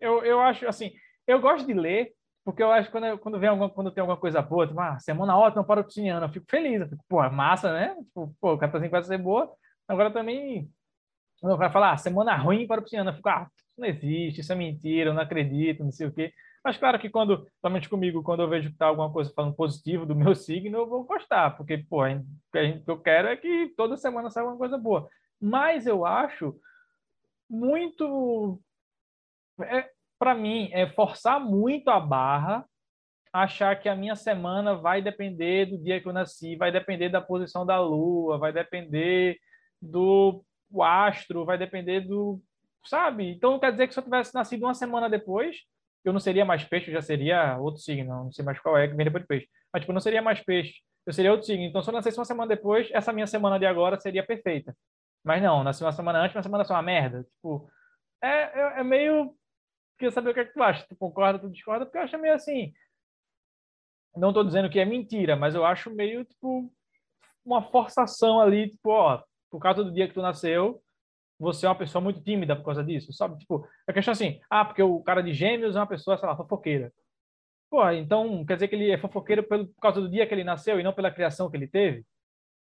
Eu, 0.00 0.24
eu 0.24 0.40
acho, 0.40 0.66
assim, 0.68 0.92
eu 1.26 1.40
gosto 1.40 1.66
de 1.66 1.74
ler, 1.74 2.12
porque 2.44 2.62
eu 2.62 2.70
acho 2.72 2.88
que 2.88 2.92
quando, 2.92 3.18
quando, 3.18 3.38
vem 3.38 3.48
alguma, 3.48 3.68
quando 3.68 3.90
tem 3.90 4.00
alguma 4.00 4.18
coisa 4.18 4.40
boa, 4.40 4.66
tipo, 4.66 4.80
ah, 4.80 4.98
semana 4.98 5.36
ótima 5.36 5.64
para 5.64 5.80
o 5.80 5.84
pisciniano, 5.84 6.24
eu 6.24 6.30
fico 6.30 6.46
feliz. 6.48 6.80
Eu 6.80 6.88
fico, 6.88 7.04
pô, 7.08 7.22
é 7.22 7.30
massa, 7.30 7.72
né? 7.72 7.94
Tipo, 7.96 8.34
pô, 8.40 8.54
o 8.54 8.58
catazinho 8.58 8.90
vai 8.90 9.02
ser 9.02 9.18
boa. 9.18 9.52
Agora 9.86 10.10
também, 10.10 10.70
não 11.42 11.56
vai 11.56 11.70
falar, 11.70 11.92
ah, 11.92 11.96
semana 11.98 12.36
ruim 12.36 12.66
para 12.66 12.80
o 12.80 12.82
pisciniano, 12.82 13.10
eu 13.10 13.14
fico, 13.14 13.28
ah, 13.28 13.48
isso 13.54 13.80
não 13.80 13.86
existe, 13.86 14.40
isso 14.40 14.52
é 14.52 14.56
mentira, 14.56 15.10
eu 15.10 15.14
não 15.14 15.22
acredito, 15.22 15.84
não 15.84 15.92
sei 15.92 16.06
o 16.06 16.12
quê. 16.12 16.32
Mas 16.64 16.76
claro 16.76 16.98
que 16.98 17.08
quando, 17.08 17.46
somente 17.60 17.88
comigo, 17.88 18.22
quando 18.22 18.42
eu 18.42 18.48
vejo 18.48 18.70
que 18.70 18.76
tá 18.76 18.86
alguma 18.86 19.12
coisa 19.12 19.32
falando 19.34 19.54
positivo 19.54 20.04
do 20.04 20.16
meu 20.16 20.34
signo, 20.36 20.78
eu 20.78 20.88
vou 20.88 21.04
gostar, 21.04 21.56
porque, 21.56 21.78
pô, 21.78 22.04
o 22.04 22.24
que 22.52 22.82
eu 22.86 22.98
quero 23.00 23.28
é 23.28 23.36
que 23.36 23.72
toda 23.76 23.96
semana 23.96 24.30
saia 24.30 24.44
alguma 24.44 24.58
coisa 24.58 24.78
boa. 24.78 25.08
Mas 25.40 25.86
eu 25.86 26.04
acho 26.04 26.58
muito. 27.48 28.60
É, 29.62 29.90
para 30.18 30.34
mim, 30.34 30.70
é 30.72 30.88
forçar 30.88 31.40
muito 31.40 31.88
a 31.90 32.00
barra, 32.00 32.64
achar 33.32 33.76
que 33.80 33.88
a 33.88 33.96
minha 33.96 34.16
semana 34.16 34.74
vai 34.74 35.02
depender 35.02 35.66
do 35.66 35.78
dia 35.78 36.00
que 36.00 36.08
eu 36.08 36.12
nasci, 36.12 36.56
vai 36.56 36.72
depender 36.72 37.08
da 37.08 37.20
posição 37.20 37.64
da 37.64 37.80
lua, 37.80 38.38
vai 38.38 38.52
depender 38.52 39.38
do 39.80 40.44
astro, 40.80 41.44
vai 41.44 41.58
depender 41.58 42.00
do. 42.00 42.40
Sabe? 42.84 43.30
Então 43.30 43.58
quer 43.58 43.72
dizer 43.72 43.86
que 43.88 43.94
se 43.94 44.00
eu 44.00 44.04
tivesse 44.04 44.34
nascido 44.34 44.64
uma 44.64 44.74
semana 44.74 45.08
depois, 45.10 45.56
eu 46.04 46.12
não 46.12 46.20
seria 46.20 46.44
mais 46.44 46.64
peixe, 46.64 46.88
eu 46.90 46.94
já 46.94 47.02
seria 47.02 47.58
outro 47.58 47.80
signo, 47.80 48.24
não 48.24 48.32
sei 48.32 48.44
mais 48.44 48.58
qual 48.60 48.76
é 48.78 48.88
que 48.88 48.94
vem 48.94 49.04
depois 49.04 49.22
de 49.22 49.28
peixe. 49.28 49.48
Mas, 49.72 49.82
tipo, 49.82 49.92
eu 49.92 49.94
não 49.94 50.00
seria 50.00 50.22
mais 50.22 50.40
peixe, 50.40 50.74
eu 51.06 51.12
seria 51.12 51.30
outro 51.30 51.46
signo. 51.46 51.64
Então, 51.64 51.82
se 51.82 51.90
eu 51.90 51.94
nascesse 51.94 52.18
uma 52.18 52.24
semana 52.24 52.48
depois, 52.48 52.88
essa 52.92 53.12
minha 53.12 53.26
semana 53.26 53.58
de 53.58 53.66
agora 53.66 53.98
seria 54.00 54.24
perfeita. 54.24 54.74
Mas 55.24 55.42
não, 55.42 55.60
uma 55.60 55.72
semana 55.72 56.20
antes, 56.20 56.36
uma 56.36 56.42
semana 56.42 56.64
só 56.64 56.74
uma 56.74 56.82
merda. 56.82 57.24
Tipo, 57.24 57.68
é, 58.22 58.28
é, 58.28 58.80
é 58.80 58.84
meio 58.84 59.36
queria 59.98 60.12
saber 60.12 60.30
o 60.30 60.34
que 60.34 60.40
é 60.40 60.44
que 60.44 60.54
tu 60.54 60.62
acha. 60.62 60.86
Tu 60.88 60.96
concorda, 60.96 61.38
tu 61.38 61.50
discorda? 61.50 61.84
Porque 61.84 61.98
eu 61.98 62.02
acho 62.02 62.18
meio 62.18 62.34
assim. 62.34 62.72
Não 64.16 64.28
estou 64.28 64.44
dizendo 64.44 64.70
que 64.70 64.78
é 64.78 64.84
mentira, 64.84 65.36
mas 65.36 65.54
eu 65.54 65.64
acho 65.64 65.90
meio, 65.90 66.24
tipo, 66.24 66.72
uma 67.44 67.62
forçação 67.62 68.40
ali, 68.40 68.70
tipo, 68.70 68.90
ó, 68.90 69.22
por 69.50 69.60
causa 69.60 69.84
do 69.84 69.92
dia 69.92 70.08
que 70.08 70.14
tu 70.14 70.22
nasceu, 70.22 70.82
você 71.38 71.66
é 71.66 71.68
uma 71.68 71.78
pessoa 71.78 72.02
muito 72.02 72.22
tímida 72.22 72.56
por 72.56 72.64
causa 72.64 72.82
disso, 72.82 73.12
sabe? 73.12 73.38
Tipo, 73.38 73.66
a 73.86 73.92
questão 73.92 74.12
assim, 74.12 74.40
ah, 74.50 74.64
porque 74.64 74.82
o 74.82 75.02
cara 75.02 75.22
de 75.22 75.32
gêmeos 75.32 75.76
é 75.76 75.78
uma 75.78 75.86
pessoa, 75.86 76.16
sei 76.16 76.28
lá, 76.28 76.36
fofoqueira. 76.36 76.92
Pô, 77.70 77.88
então 77.90 78.44
quer 78.46 78.54
dizer 78.54 78.68
que 78.68 78.74
ele 78.74 78.90
é 78.90 78.98
fofoqueiro 78.98 79.42
pelo, 79.42 79.68
por 79.68 79.80
causa 79.80 80.00
do 80.00 80.10
dia 80.10 80.26
que 80.26 80.34
ele 80.34 80.42
nasceu 80.44 80.80
e 80.80 80.82
não 80.82 80.92
pela 80.92 81.10
criação 81.10 81.50
que 81.50 81.56
ele 81.56 81.68
teve? 81.68 82.04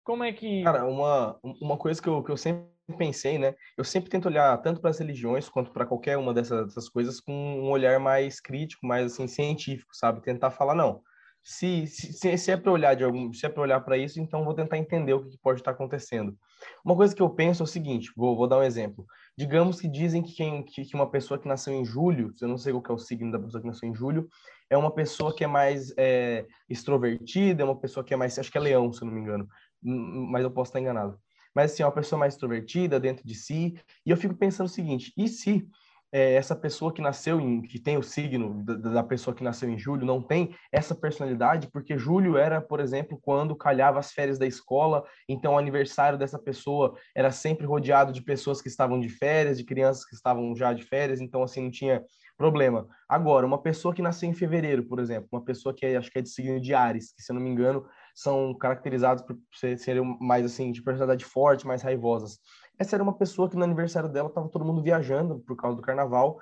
Como 0.08 0.24
é 0.24 0.32
que. 0.32 0.64
Cara, 0.64 0.86
uma, 0.86 1.38
uma 1.44 1.76
coisa 1.76 2.02
que 2.02 2.08
eu, 2.08 2.24
que 2.24 2.32
eu 2.32 2.38
sempre 2.38 2.64
pensei, 2.98 3.38
né? 3.38 3.54
Eu 3.78 3.84
sempre 3.84 4.10
tento 4.10 4.28
olhar 4.28 4.58
tanto 4.60 4.80
para 4.80 4.90
as 4.90 4.98
religiões 4.98 5.50
quanto 5.50 5.70
para 5.74 5.86
qualquer 5.86 6.18
uma 6.18 6.34
dessas, 6.34 6.68
dessas, 6.68 6.88
coisas 6.88 7.20
com 7.20 7.34
um 7.34 7.70
olhar 7.70 8.00
mais 8.00 8.40
crítico, 8.40 8.88
mais 8.88 9.12
assim 9.12 9.28
científico, 9.28 9.94
sabe? 9.94 10.22
Tentar 10.22 10.50
falar 10.50 10.76
não. 10.76 11.02
Se, 11.44 11.88
se, 11.88 12.38
se 12.38 12.52
é 12.52 12.56
para 12.56 12.72
olhar 12.72 12.94
de 12.96 13.04
algum, 13.04 13.34
se 13.34 13.46
é 13.46 13.50
para 13.50 13.62
olhar 13.62 13.82
para 13.82 13.98
isso, 13.98 14.18
então 14.22 14.46
vou 14.46 14.54
tentar 14.54 14.78
entender 14.78 15.14
o 15.14 15.26
que 15.26 15.38
pode 15.38 15.60
estar 15.60 15.72
acontecendo. 15.72 16.38
Uma 16.86 16.96
coisa 16.96 17.14
que 17.14 17.22
eu 17.22 17.30
penso 17.30 17.62
é 17.62 17.66
o 17.66 17.68
seguinte, 17.68 18.10
vou, 18.16 18.36
vou 18.36 18.48
dar 18.48 18.60
um 18.60 18.64
exemplo. 18.64 19.06
Digamos 19.38 19.82
que 19.82 19.90
dizem 19.90 20.24
que, 20.24 20.34
quem, 20.34 20.64
que, 20.64 20.86
que 20.86 20.96
uma 20.96 21.10
pessoa 21.10 21.38
que 21.38 21.48
nasceu 21.48 21.74
em 21.74 21.86
julho, 21.86 22.34
eu 22.42 22.48
não 22.48 22.58
sei 22.58 22.72
qual 22.72 22.84
é 22.90 22.94
o 22.94 22.98
signo 22.98 23.32
da 23.32 23.40
pessoa 23.40 23.62
que 23.62 23.68
nasceu 23.68 23.90
em 23.90 23.96
julho, 23.96 24.28
é 24.70 24.78
uma 24.78 24.94
pessoa 24.94 25.34
que 25.34 25.44
é 25.44 25.48
mais 25.48 25.94
é, 25.98 26.46
extrovertida, 26.70 27.62
é 27.62 27.66
uma 27.66 27.80
pessoa 27.80 28.04
que 28.04 28.14
é 28.14 28.18
mais, 28.18 28.38
acho 28.38 28.52
que 28.52 28.58
é 28.58 28.62
leão, 28.62 28.92
se 28.92 29.02
eu 29.02 29.06
não 29.06 29.14
me 29.14 29.22
engano, 29.22 29.48
mas 29.82 30.44
eu 30.44 30.52
posso 30.52 30.70
estar 30.70 30.80
enganado 30.80 31.20
mas 31.58 31.72
assim, 31.72 31.82
é 31.82 31.88
uma 31.88 31.92
pessoa 31.92 32.20
mais 32.20 32.36
extrovertida 32.36 33.00
dentro 33.00 33.26
de 33.26 33.34
si. 33.34 33.74
E 34.06 34.12
eu 34.12 34.16
fico 34.16 34.36
pensando 34.36 34.68
o 34.68 34.70
seguinte: 34.70 35.12
e 35.18 35.28
se 35.28 35.68
é, 36.12 36.36
essa 36.36 36.56
pessoa 36.56 36.94
que 36.94 37.02
nasceu 37.02 37.42
em, 37.42 37.64
que 37.64 37.80
tem 37.80 37.98
o 37.98 38.04
signo 38.04 38.64
da, 38.64 38.76
da, 38.76 39.04
pessoa 39.04 39.36
que 39.36 39.44
nasceu 39.44 39.68
em 39.68 39.78
julho, 39.78 40.06
não 40.06 40.22
tem 40.22 40.56
essa 40.72 40.94
personalidade, 40.94 41.68
porque 41.72 41.98
julho 41.98 42.38
era, 42.38 42.62
por 42.62 42.80
exemplo, 42.80 43.18
quando 43.20 43.56
calhava 43.56 43.98
as 43.98 44.12
férias 44.12 44.38
da 44.38 44.46
escola, 44.46 45.04
então 45.28 45.56
o 45.56 45.58
aniversário 45.58 46.18
dessa 46.18 46.38
pessoa 46.38 46.96
era 47.16 47.32
sempre 47.32 47.66
rodeado 47.66 48.14
de 48.14 48.22
pessoas 48.22 48.62
que 48.62 48.68
estavam 48.70 49.00
de 49.00 49.10
férias, 49.10 49.58
de 49.58 49.66
crianças 49.66 50.06
que 50.06 50.16
estavam 50.16 50.56
já 50.56 50.72
de 50.74 50.84
férias, 50.84 51.20
então 51.20 51.42
assim 51.42 51.64
não 51.64 51.72
tinha 51.72 52.04
problema. 52.38 52.88
Agora, 53.10 53.48
uma 53.48 53.62
pessoa 53.62 53.96
que 53.96 54.02
nasceu 54.02 54.30
em 54.30 54.34
fevereiro, 54.34 54.84
por 54.84 55.00
exemplo, 55.00 55.28
uma 55.32 55.44
pessoa 55.44 55.74
que 55.74 55.86
é, 55.86 55.98
acho 55.98 56.12
que 56.12 56.20
é 56.20 56.22
de 56.22 56.30
signo 56.30 56.62
de 56.62 56.74
Ares, 56.74 57.12
que 57.14 57.22
se 57.24 57.32
eu 57.32 57.34
não 57.34 57.42
me 57.42 57.50
engano, 57.50 57.84
são 58.20 58.54
caracterizados 58.58 59.24
por 59.24 59.38
serem 59.78 60.18
mais 60.20 60.46
assim 60.46 60.72
de 60.72 60.82
personalidade 60.82 61.24
forte, 61.24 61.68
mais 61.68 61.82
raivosas. 61.82 62.40
Essa 62.80 62.96
era 62.96 63.04
uma 63.04 63.18
pessoa 63.18 63.50
que 63.50 63.56
no 63.56 63.64
aniversário 63.64 64.10
dela 64.10 64.30
estava 64.30 64.50
todo 64.50 64.66
mundo 64.66 64.82
viajando 64.82 65.40
por 65.42 65.56
causa 65.56 65.76
do 65.76 65.84
carnaval 65.84 66.40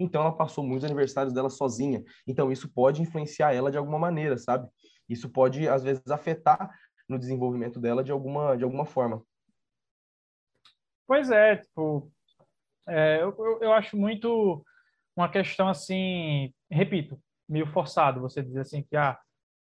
então 0.00 0.22
ela 0.22 0.32
passou 0.32 0.62
muitos 0.62 0.84
aniversários 0.84 1.34
dela 1.34 1.50
sozinha. 1.50 2.04
Então 2.26 2.52
isso 2.52 2.72
pode 2.72 3.02
influenciar 3.02 3.52
ela 3.52 3.70
de 3.70 3.76
alguma 3.76 3.98
maneira, 3.98 4.38
sabe? 4.38 4.68
Isso 5.08 5.28
pode 5.28 5.68
às 5.68 5.82
vezes 5.82 6.06
afetar 6.08 6.70
no 7.08 7.18
desenvolvimento 7.18 7.80
dela 7.80 8.04
de 8.04 8.12
alguma 8.12 8.56
de 8.56 8.64
alguma 8.64 8.84
forma. 8.84 9.22
Pois 11.06 11.30
é, 11.30 11.56
tipo, 11.56 12.12
é, 12.86 13.22
eu, 13.22 13.34
eu 13.60 13.72
acho 13.72 13.96
muito 13.96 14.64
uma 15.16 15.28
questão 15.28 15.68
assim, 15.68 16.52
repito, 16.70 17.20
meio 17.48 17.66
forçado 17.66 18.20
você 18.20 18.42
dizer 18.42 18.60
assim 18.60 18.82
que 18.82 18.94
ah, 18.94 19.18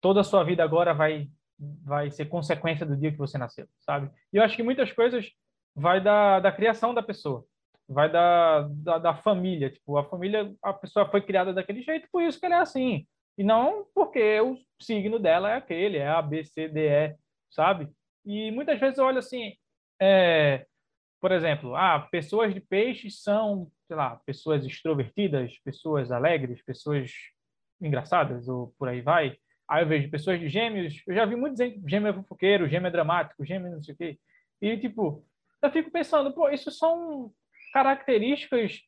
toda 0.00 0.22
a 0.22 0.24
sua 0.24 0.42
vida 0.42 0.64
agora 0.64 0.94
vai 0.94 1.30
vai 1.58 2.10
ser 2.10 2.26
consequência 2.26 2.84
do 2.84 2.96
dia 2.96 3.10
que 3.10 3.18
você 3.18 3.38
nasceu, 3.38 3.66
sabe? 3.80 4.10
E 4.32 4.36
eu 4.36 4.42
acho 4.42 4.56
que 4.56 4.62
muitas 4.62 4.92
coisas 4.92 5.30
vai 5.74 6.00
da, 6.00 6.40
da 6.40 6.52
criação 6.52 6.92
da 6.92 7.02
pessoa, 7.02 7.44
vai 7.88 8.10
da, 8.10 8.62
da, 8.70 8.98
da 8.98 9.14
família, 9.14 9.70
tipo, 9.70 9.96
a 9.96 10.04
família, 10.04 10.54
a 10.62 10.72
pessoa 10.72 11.08
foi 11.08 11.20
criada 11.20 11.52
daquele 11.52 11.82
jeito, 11.82 12.08
por 12.10 12.22
isso 12.22 12.38
que 12.38 12.46
ela 12.46 12.56
é 12.56 12.60
assim, 12.60 13.06
e 13.38 13.44
não 13.44 13.86
porque 13.94 14.40
o 14.40 14.56
signo 14.80 15.18
dela 15.18 15.50
é 15.50 15.56
aquele, 15.56 15.98
é 15.98 16.08
A, 16.08 16.22
B, 16.22 16.44
C, 16.44 16.68
D, 16.68 16.88
E, 16.88 17.16
sabe? 17.50 17.88
E 18.24 18.50
muitas 18.50 18.80
vezes 18.80 18.98
eu 18.98 19.04
olho 19.04 19.18
assim, 19.18 19.54
é, 20.00 20.66
por 21.20 21.32
exemplo, 21.32 21.74
ah, 21.74 22.06
pessoas 22.10 22.54
de 22.54 22.60
peixes 22.60 23.22
são, 23.22 23.70
sei 23.86 23.96
lá, 23.96 24.20
pessoas 24.26 24.64
extrovertidas, 24.64 25.58
pessoas 25.64 26.10
alegres, 26.10 26.62
pessoas 26.64 27.10
engraçadas, 27.80 28.48
ou 28.48 28.74
por 28.78 28.88
aí 28.88 29.00
vai. 29.00 29.36
Aí 29.68 29.82
eu 29.82 29.88
vejo 29.88 30.10
pessoas 30.10 30.38
de 30.38 30.48
gêmeos, 30.48 31.02
eu 31.06 31.14
já 31.14 31.24
vi 31.24 31.34
muito 31.34 31.54
dizer 31.54 31.80
gêmeo 31.86 32.10
é 32.10 32.12
fofoqueiro, 32.12 32.68
gêmeo 32.68 32.86
é 32.86 32.90
dramático, 32.90 33.44
gêmeo 33.44 33.72
não 33.72 33.82
sei 33.82 33.94
o 33.94 33.96
quê. 33.96 34.18
E, 34.60 34.76
tipo, 34.78 35.24
eu 35.60 35.70
fico 35.70 35.90
pensando, 35.90 36.32
pô, 36.32 36.48
isso 36.48 36.70
são 36.70 37.32
características 37.72 38.80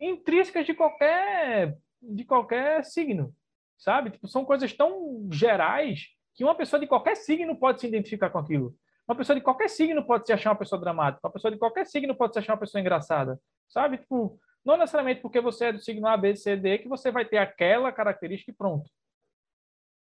intrínsecas 0.00 0.66
de 0.66 0.74
qualquer, 0.74 1.76
de 2.00 2.24
qualquer 2.24 2.84
signo, 2.84 3.34
sabe? 3.76 4.10
Tipo, 4.10 4.28
são 4.28 4.44
coisas 4.44 4.72
tão 4.72 5.28
gerais 5.32 6.08
que 6.34 6.44
uma 6.44 6.54
pessoa 6.54 6.78
de 6.78 6.86
qualquer 6.86 7.16
signo 7.16 7.56
pode 7.56 7.80
se 7.80 7.86
identificar 7.86 8.30
com 8.30 8.38
aquilo. 8.38 8.76
Uma 9.08 9.16
pessoa 9.16 9.34
de 9.34 9.42
qualquer 9.42 9.68
signo 9.70 10.04
pode 10.04 10.26
se 10.26 10.32
achar 10.32 10.50
uma 10.50 10.56
pessoa 10.56 10.80
dramática. 10.80 11.26
Uma 11.26 11.32
pessoa 11.32 11.50
de 11.50 11.58
qualquer 11.58 11.86
signo 11.86 12.14
pode 12.14 12.34
se 12.34 12.38
achar 12.38 12.52
uma 12.52 12.60
pessoa 12.60 12.80
engraçada. 12.80 13.40
Sabe? 13.66 13.98
Tipo, 13.98 14.38
não 14.64 14.76
necessariamente 14.76 15.20
porque 15.20 15.40
você 15.40 15.66
é 15.66 15.72
do 15.72 15.80
signo 15.80 16.06
A, 16.06 16.16
B, 16.16 16.36
C, 16.36 16.56
D 16.56 16.78
que 16.78 16.88
você 16.88 17.10
vai 17.10 17.24
ter 17.24 17.38
aquela 17.38 17.90
característica 17.90 18.50
e 18.50 18.54
pronto. 18.54 18.88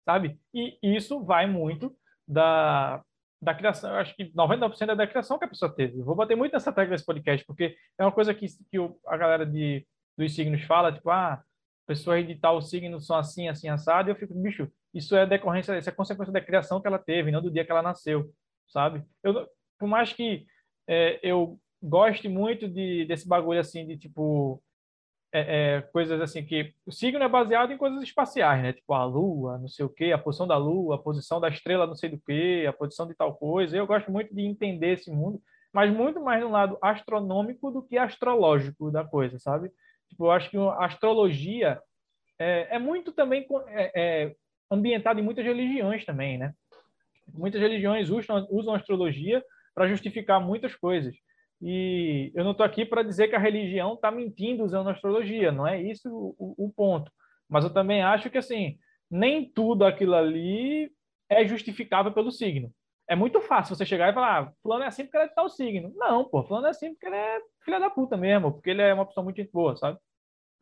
Sabe? 0.05 0.39
E 0.55 0.79
isso 0.83 1.25
vai 1.25 1.47
muito 1.47 1.97
da, 2.27 3.03
da 3.41 3.55
criação. 3.55 3.91
Eu 3.91 3.97
acho 3.97 4.15
que 4.17 4.33
99% 4.33 4.91
é 4.91 4.97
da 4.97 5.07
criação 5.07 5.39
que 5.39 5.45
a 5.45 5.49
pessoa 5.49 5.75
teve. 5.75 5.99
Eu 5.99 6.05
vou 6.05 6.17
bater 6.17 6.37
muito 6.37 6.53
nessa 6.53 6.73
tecla 6.73 6.91
desse 6.91 7.07
podcast, 7.07 7.47
porque 7.47 7.77
é 7.99 8.05
uma 8.05 8.13
coisa 8.13 8.35
que, 8.35 8.47
que 8.47 8.79
a 9.07 9.17
galera 9.17 9.47
de, 9.47 9.87
dos 10.17 10.35
signos 10.35 10.63
fala, 10.65 10.93
tipo, 10.93 11.09
ah, 11.11 11.43
pessoas 11.87 12.27
de 12.27 12.35
tal 12.35 12.61
signo 12.61 13.01
são 13.01 13.17
assim, 13.17 13.49
assim, 13.49 13.69
assado, 13.69 14.09
e 14.09 14.13
eu 14.13 14.17
fico, 14.17 14.35
bicho, 14.35 14.71
isso 14.93 15.15
é 15.17 15.27
decorrência, 15.27 15.77
isso 15.79 15.89
é 15.89 15.93
consequência 15.93 16.33
da 16.33 16.41
criação 16.41 16.81
que 16.81 16.87
ela 16.87 16.99
teve, 16.99 17.31
não 17.31 17.43
do 17.43 17.51
dia 17.51 17.65
que 17.65 17.71
ela 17.71 17.83
nasceu 17.83 18.33
sabe? 18.73 19.05
Eu, 19.23 19.47
por 19.79 19.87
mais 19.87 20.13
que 20.13 20.47
é, 20.89 21.21
eu 21.23 21.61
goste 21.83 22.29
muito 22.29 22.69
de, 22.69 23.05
desse 23.05 23.29
bagulho 23.29 23.61
assim, 23.61 23.87
de 23.87 23.97
tipo. 23.97 24.63
É, 25.35 25.77
é, 25.77 25.81
coisas 25.81 26.21
assim 26.21 26.45
que 26.45 26.75
o 26.85 26.93
signo 26.93 27.25
é 27.25 27.29
baseado 27.29 27.73
em 27.73 27.79
coisas 27.79 28.03
espaciais, 28.03 28.63
né? 28.63 28.73
Tipo 28.75 28.93
a 28.93 29.05
lua, 29.05 29.59
não 29.59 29.69
sei 29.69 29.85
o 29.85 29.89
quê, 29.89 30.13
a 30.13 30.19
posição 30.19 30.47
da 30.47 30.59
lua, 30.59 30.97
a 30.97 30.99
posição 30.99 31.41
da 31.41 31.49
estrela, 31.49 31.87
não 31.87 31.95
sei 31.95 32.11
do 32.11 32.21
quê, 32.21 32.67
a 32.69 32.73
posição 32.73 33.07
de 33.07 33.15
tal 33.15 33.35
coisa. 33.35 33.75
Eu 33.75 33.87
gosto 33.87 34.13
muito 34.13 34.35
de 34.35 34.43
entender 34.43 34.93
esse 34.93 35.11
mundo, 35.11 35.41
mas 35.73 35.91
muito 35.91 36.21
mais 36.21 36.43
no 36.43 36.51
lado 36.51 36.77
astronômico 36.83 37.71
do 37.71 37.83
que 37.83 37.97
astrológico 37.97 38.91
da 38.91 39.05
coisa, 39.05 39.39
sabe? 39.39 39.71
Tipo, 40.11 40.27
eu 40.27 40.31
acho 40.33 40.51
que 40.51 40.59
a 40.59 40.85
astrologia 40.85 41.81
é, 42.39 42.77
é 42.77 42.79
muito 42.79 43.11
também 43.11 43.47
é, 43.69 43.93
é 43.95 44.35
ambientada 44.71 45.19
em 45.19 45.23
muitas 45.23 45.45
religiões 45.45 46.05
também, 46.05 46.37
né? 46.37 46.53
muitas 47.35 47.61
religiões 47.61 48.11
usam, 48.11 48.47
usam 48.51 48.75
astrologia 48.75 49.43
para 49.75 49.89
justificar 49.89 50.41
muitas 50.41 50.75
coisas. 50.75 51.15
E 51.63 52.33
eu 52.35 52.43
não 52.43 52.51
estou 52.51 52.67
aqui 52.67 52.85
para 52.85 53.05
dizer 53.05 53.29
que 53.29 53.37
a 53.37 53.39
religião 53.39 53.95
está 53.95 54.11
mentindo 54.11 54.65
usando 54.65 54.91
astrologia, 54.91 55.53
não 55.53 55.67
é 55.67 55.81
isso 55.81 56.09
o, 56.13 56.67
o, 56.67 56.73
ponto. 56.73 57.11
Mas 57.49 57.65
eu 57.65 57.73
também 57.73 58.03
acho 58.03 58.29
que 58.29 58.39
assim 58.39 58.77
nem 59.09 59.49
tudo 59.49 59.85
aquilo 59.85 60.15
ali 60.15 60.91
é 61.29 61.47
justificável 61.47 62.13
pelo 62.13 62.33
signo. 62.33 62.73
É 63.09 63.15
muito 63.15 63.41
fácil 63.43 63.77
você 63.77 63.85
chegar 63.85 64.11
e 64.11 64.15
falar, 64.15 64.43
ah, 64.43 64.53
fulano 64.63 64.85
é 64.85 64.87
assim 64.87 65.05
porque 65.05 65.17
ele 65.17 65.25
é 65.25 65.29
de 65.29 65.35
tal 65.35 65.49
signo. 65.49 65.93
Não, 65.95 66.25
pô, 66.25 66.43
fulano 66.43 66.67
é 66.67 66.71
assim 66.71 66.93
porque 66.95 67.07
ele 67.07 67.17
é 67.17 67.41
filha 67.65 67.79
da 67.79 67.91
puta 67.91 68.17
mesmo, 68.17 68.53
porque 68.53 68.71
ele 68.71 68.83
é 68.83 68.93
uma 68.93 69.07
pessoa 69.07 69.23
muito 69.23 69.43
boa, 69.53 69.77
sabe? 69.77 69.99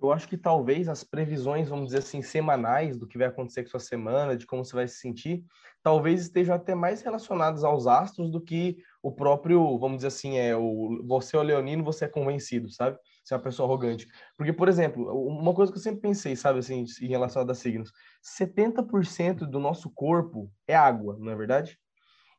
Eu 0.03 0.13
acho 0.13 0.29
que 0.29 0.37
talvez 0.37 0.89
as 0.89 1.05
previsões, 1.05 1.69
vamos 1.69 1.87
dizer 1.87 1.99
assim, 1.99 2.23
semanais 2.23 2.99
do 2.99 3.07
que 3.07 3.19
vai 3.19 3.27
acontecer 3.27 3.63
com 3.63 3.71
sua 3.71 3.81
semana, 3.81 4.37
de 4.37 4.47
como 4.47 4.65
você 4.65 4.75
vai 4.75 4.89
se 4.89 4.99
sentir, 4.99 5.45
talvez 5.83 6.23
estejam 6.23 6.55
até 6.55 6.75
mais 6.75 7.03
relacionadas 7.03 7.65
aos 7.65 7.87
astros 7.87 8.31
do 8.31 8.41
que 8.41 8.79
o 9.03 9.13
próprio, 9.13 9.79
vamos 9.79 9.99
dizer 9.99 10.09
assim, 10.09 10.39
é 10.39 10.57
o 10.57 11.03
você 11.07 11.37
é 11.37 11.39
o 11.39 11.43
leonino, 11.43 11.85
você 11.85 12.07
é 12.07 12.09
convencido, 12.09 12.71
sabe? 12.71 12.99
Você 13.25 13.35
é 13.35 13.37
uma 13.37 13.43
pessoa 13.43 13.67
arrogante. 13.67 14.07
Porque, 14.37 14.53
por 14.53 14.69
exemplo, 14.69 15.05
uma 15.27 15.55
coisa 15.55 15.73
que 15.73 15.79
eu 15.79 15.83
sempre 15.83 16.01
pensei, 16.01 16.35
sabe, 16.37 16.59
assim, 16.59 16.85
em 17.01 17.09
relação 17.09 17.43
a 17.43 17.55
signos, 17.55 17.93
70% 18.23 19.47
do 19.47 19.59
nosso 19.59 19.91
corpo 19.91 20.51
é 20.67 20.75
água, 20.75 21.17
não 21.19 21.33
é 21.33 21.37
verdade? 21.37 21.79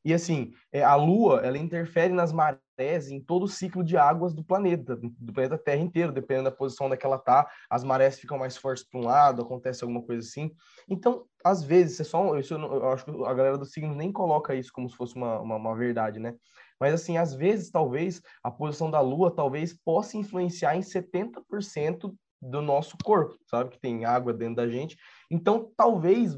E 0.03 0.13
assim, 0.13 0.51
é, 0.71 0.83
a 0.83 0.95
Lua, 0.95 1.41
ela 1.43 1.57
interfere 1.57 2.11
nas 2.11 2.31
marés 2.31 3.11
em 3.11 3.21
todo 3.21 3.43
o 3.43 3.47
ciclo 3.47 3.83
de 3.83 3.95
águas 3.95 4.33
do 4.33 4.43
planeta, 4.43 4.95
do 4.95 5.33
planeta 5.33 5.57
Terra 5.57 5.81
inteiro, 5.81 6.11
dependendo 6.11 6.49
da 6.49 6.55
posição 6.55 6.89
daquela 6.89 7.19
tá, 7.19 7.47
as 7.69 7.83
marés 7.83 8.19
ficam 8.19 8.37
mais 8.37 8.57
fortes 8.57 8.83
para 8.83 8.99
um 8.99 9.03
lado, 9.03 9.43
acontece 9.43 9.83
alguma 9.83 10.01
coisa 10.01 10.27
assim. 10.27 10.51
Então, 10.89 11.25
às 11.43 11.63
vezes, 11.63 11.99
é 11.99 12.03
só, 12.03 12.35
eu, 12.35 12.41
eu 12.41 12.89
acho 12.89 13.05
que 13.05 13.11
a 13.11 13.33
galera 13.33 13.57
do 13.57 13.65
signo 13.65 13.93
nem 13.93 14.11
coloca 14.11 14.55
isso 14.55 14.71
como 14.73 14.89
se 14.89 14.95
fosse 14.95 15.15
uma, 15.15 15.39
uma, 15.39 15.55
uma 15.55 15.75
verdade, 15.75 16.19
né? 16.19 16.35
Mas 16.79 16.95
assim, 16.95 17.17
às 17.17 17.35
vezes, 17.35 17.69
talvez 17.69 18.23
a 18.43 18.49
posição 18.49 18.89
da 18.89 18.99
Lua 18.99 19.29
talvez 19.29 19.71
possa 19.85 20.17
influenciar 20.17 20.75
em 20.75 20.81
70% 20.81 22.11
do 22.41 22.59
nosso 22.59 22.97
corpo, 23.03 23.37
sabe? 23.45 23.69
Que 23.69 23.79
tem 23.79 24.03
água 24.03 24.33
dentro 24.33 24.55
da 24.55 24.67
gente. 24.67 24.97
Então, 25.29 25.71
talvez 25.77 26.35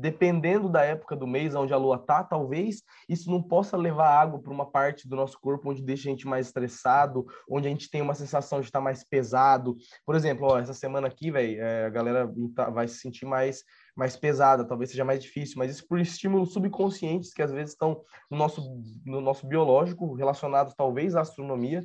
dependendo 0.00 0.68
da 0.68 0.82
época 0.82 1.16
do 1.16 1.26
mês 1.26 1.54
onde 1.54 1.72
a 1.72 1.76
lua 1.76 1.98
tá, 1.98 2.22
talvez 2.22 2.82
isso 3.08 3.30
não 3.30 3.42
possa 3.42 3.76
levar 3.76 4.08
água 4.08 4.40
para 4.40 4.52
uma 4.52 4.70
parte 4.70 5.08
do 5.08 5.16
nosso 5.16 5.40
corpo 5.40 5.70
onde 5.70 5.82
deixa 5.82 6.08
a 6.08 6.10
gente 6.10 6.26
mais 6.26 6.46
estressado, 6.46 7.26
onde 7.48 7.66
a 7.66 7.70
gente 7.70 7.90
tem 7.90 8.02
uma 8.02 8.14
sensação 8.14 8.60
de 8.60 8.66
estar 8.66 8.80
mais 8.80 9.02
pesado. 9.04 9.76
Por 10.04 10.14
exemplo, 10.14 10.46
ó, 10.46 10.58
essa 10.58 10.74
semana 10.74 11.06
aqui, 11.06 11.30
velho, 11.30 11.60
é, 11.60 11.86
a 11.86 11.90
galera 11.90 12.30
tá, 12.54 12.70
vai 12.70 12.86
se 12.88 12.98
sentir 12.98 13.26
mais 13.26 13.62
mais 13.96 14.14
pesada, 14.14 14.62
talvez 14.62 14.90
seja 14.90 15.06
mais 15.06 15.22
difícil, 15.22 15.54
mas 15.56 15.70
isso 15.70 15.88
por 15.88 15.98
estímulos 15.98 16.52
subconscientes 16.52 17.32
que 17.32 17.40
às 17.40 17.50
vezes 17.50 17.72
estão 17.72 18.02
no 18.30 18.36
nosso 18.36 18.60
no 19.06 19.22
nosso 19.22 19.46
biológico, 19.46 20.12
relacionados 20.12 20.74
talvez 20.74 21.16
à 21.16 21.22
astronomia, 21.22 21.82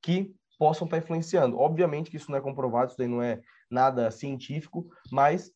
que 0.00 0.32
possam 0.58 0.84
estar 0.84 0.98
influenciando. 0.98 1.58
Obviamente 1.58 2.10
que 2.10 2.16
isso 2.16 2.30
não 2.30 2.38
é 2.38 2.40
comprovado, 2.40 2.90
isso 2.90 2.98
daí 2.98 3.08
não 3.08 3.22
é 3.22 3.40
nada 3.70 4.10
científico, 4.10 4.86
mas 5.10 5.52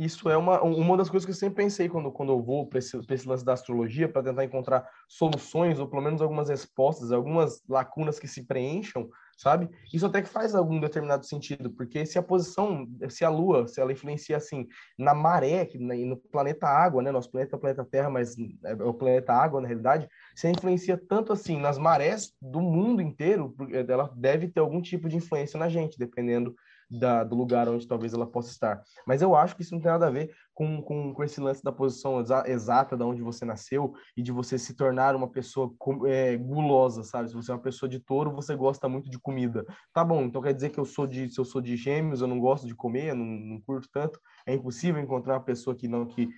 isso 0.00 0.30
é 0.30 0.36
uma, 0.36 0.62
uma 0.62 0.96
das 0.96 1.10
coisas 1.10 1.26
que 1.26 1.30
eu 1.30 1.36
sempre 1.36 1.62
pensei 1.62 1.86
quando, 1.86 2.10
quando 2.10 2.32
eu 2.32 2.42
vou 2.42 2.66
para 2.66 2.78
esse, 2.78 2.98
esse 3.10 3.28
lance 3.28 3.44
da 3.44 3.52
astrologia, 3.52 4.08
para 4.08 4.22
tentar 4.22 4.44
encontrar 4.44 4.88
soluções, 5.06 5.78
ou 5.78 5.86
pelo 5.86 6.00
menos 6.00 6.22
algumas 6.22 6.48
respostas, 6.48 7.12
algumas 7.12 7.62
lacunas 7.68 8.18
que 8.18 8.26
se 8.26 8.46
preencham, 8.46 9.10
sabe? 9.36 9.68
Isso 9.92 10.06
até 10.06 10.22
que 10.22 10.28
faz 10.28 10.54
algum 10.54 10.80
determinado 10.80 11.26
sentido, 11.26 11.70
porque 11.70 12.06
se 12.06 12.18
a 12.18 12.22
posição, 12.22 12.88
se 13.10 13.26
a 13.26 13.28
Lua, 13.28 13.68
se 13.68 13.78
ela 13.78 13.92
influencia 13.92 14.38
assim 14.38 14.66
na 14.98 15.12
maré, 15.12 15.68
no 15.74 16.16
planeta 16.16 16.66
Água, 16.66 17.02
né? 17.02 17.12
Nosso 17.12 17.30
planeta 17.30 17.54
é 17.54 17.58
o 17.58 17.60
planeta 17.60 17.84
Terra, 17.84 18.08
mas 18.08 18.36
é 18.64 18.74
o 18.82 18.94
planeta 18.94 19.34
Água, 19.34 19.60
na 19.60 19.68
realidade, 19.68 20.08
se 20.34 20.46
ela 20.46 20.56
influencia 20.56 20.96
tanto 20.96 21.30
assim 21.30 21.60
nas 21.60 21.76
marés 21.76 22.32
do 22.40 22.62
mundo 22.62 23.02
inteiro, 23.02 23.54
ela 23.86 24.10
deve 24.16 24.48
ter 24.48 24.60
algum 24.60 24.80
tipo 24.80 25.10
de 25.10 25.16
influência 25.16 25.58
na 25.58 25.68
gente, 25.68 25.98
dependendo 25.98 26.54
da, 26.90 27.22
do 27.22 27.36
lugar 27.36 27.68
onde 27.68 27.86
talvez 27.86 28.12
ela 28.12 28.26
possa 28.26 28.50
estar. 28.50 28.82
Mas 29.06 29.22
eu 29.22 29.36
acho 29.36 29.54
que 29.54 29.62
isso 29.62 29.74
não 29.74 29.80
tem 29.80 29.90
nada 29.90 30.08
a 30.08 30.10
ver 30.10 30.34
com, 30.52 30.82
com, 30.82 31.14
com 31.14 31.24
esse 31.24 31.40
lance 31.40 31.62
da 31.62 31.70
posição 31.70 32.20
exa 32.20 32.42
exata 32.46 32.96
de 32.96 33.04
onde 33.04 33.22
você 33.22 33.44
nasceu 33.44 33.92
e 34.16 34.22
de 34.22 34.32
você 34.32 34.58
se 34.58 34.74
tornar 34.74 35.14
uma 35.14 35.28
pessoa 35.28 35.72
é, 36.06 36.36
gulosa, 36.36 37.04
sabe? 37.04 37.28
Se 37.28 37.34
você 37.34 37.52
é 37.52 37.54
uma 37.54 37.62
pessoa 37.62 37.88
de 37.88 38.00
touro, 38.00 38.34
você 38.34 38.56
gosta 38.56 38.88
muito 38.88 39.08
de 39.08 39.18
comida. 39.18 39.64
Tá 39.92 40.04
bom, 40.04 40.22
então 40.22 40.42
quer 40.42 40.52
dizer 40.52 40.70
que 40.70 40.80
eu 40.80 40.84
sou 40.84 41.06
de, 41.06 41.28
se 41.28 41.38
eu 41.38 41.44
sou 41.44 41.60
de 41.60 41.76
gêmeos, 41.76 42.20
eu 42.20 42.26
não 42.26 42.40
gosto 42.40 42.66
de 42.66 42.74
comer, 42.74 43.10
eu 43.10 43.16
não, 43.16 43.24
não 43.24 43.60
curto 43.60 43.88
tanto. 43.92 44.20
É 44.44 44.54
impossível 44.54 45.00
encontrar 45.00 45.34
uma 45.34 45.44
pessoa 45.44 45.76
que 45.76 45.86
não 45.86 46.06
que 46.06 46.28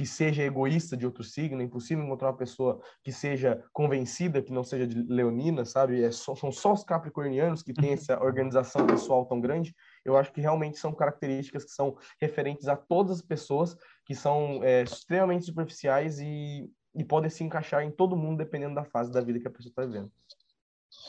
que 0.00 0.06
seja 0.06 0.42
egoísta 0.42 0.96
de 0.96 1.04
outro 1.04 1.22
signo, 1.22 1.60
é 1.60 1.64
impossível 1.64 2.02
encontrar 2.02 2.28
uma 2.28 2.36
pessoa 2.36 2.80
que 3.04 3.12
seja 3.12 3.62
convencida, 3.70 4.40
que 4.40 4.50
não 4.50 4.64
seja 4.64 4.86
de 4.86 5.02
leonina, 5.02 5.64
sabe? 5.66 6.02
É 6.02 6.10
só, 6.10 6.34
são 6.34 6.50
só 6.50 6.72
os 6.72 6.82
capricornianos 6.82 7.62
que 7.62 7.74
têm 7.74 7.92
essa 7.92 8.18
organização 8.18 8.86
pessoal 8.86 9.26
tão 9.26 9.40
grande. 9.42 9.74
Eu 10.04 10.16
acho 10.16 10.32
que 10.32 10.40
realmente 10.40 10.78
são 10.78 10.94
características 10.94 11.64
que 11.64 11.70
são 11.70 11.96
referentes 12.20 12.68
a 12.68 12.76
todas 12.76 13.18
as 13.18 13.22
pessoas, 13.22 13.76
que 14.04 14.14
são 14.14 14.62
é, 14.64 14.82
extremamente 14.82 15.44
superficiais 15.44 16.18
e, 16.18 16.70
e 16.94 17.04
podem 17.04 17.30
se 17.30 17.44
encaixar 17.44 17.82
em 17.82 17.90
todo 17.90 18.16
mundo, 18.16 18.38
dependendo 18.38 18.74
da 18.74 18.84
fase 18.84 19.12
da 19.12 19.20
vida 19.20 19.40
que 19.40 19.48
a 19.48 19.50
pessoa 19.50 19.70
está 19.70 19.84
vivendo. 19.84 20.10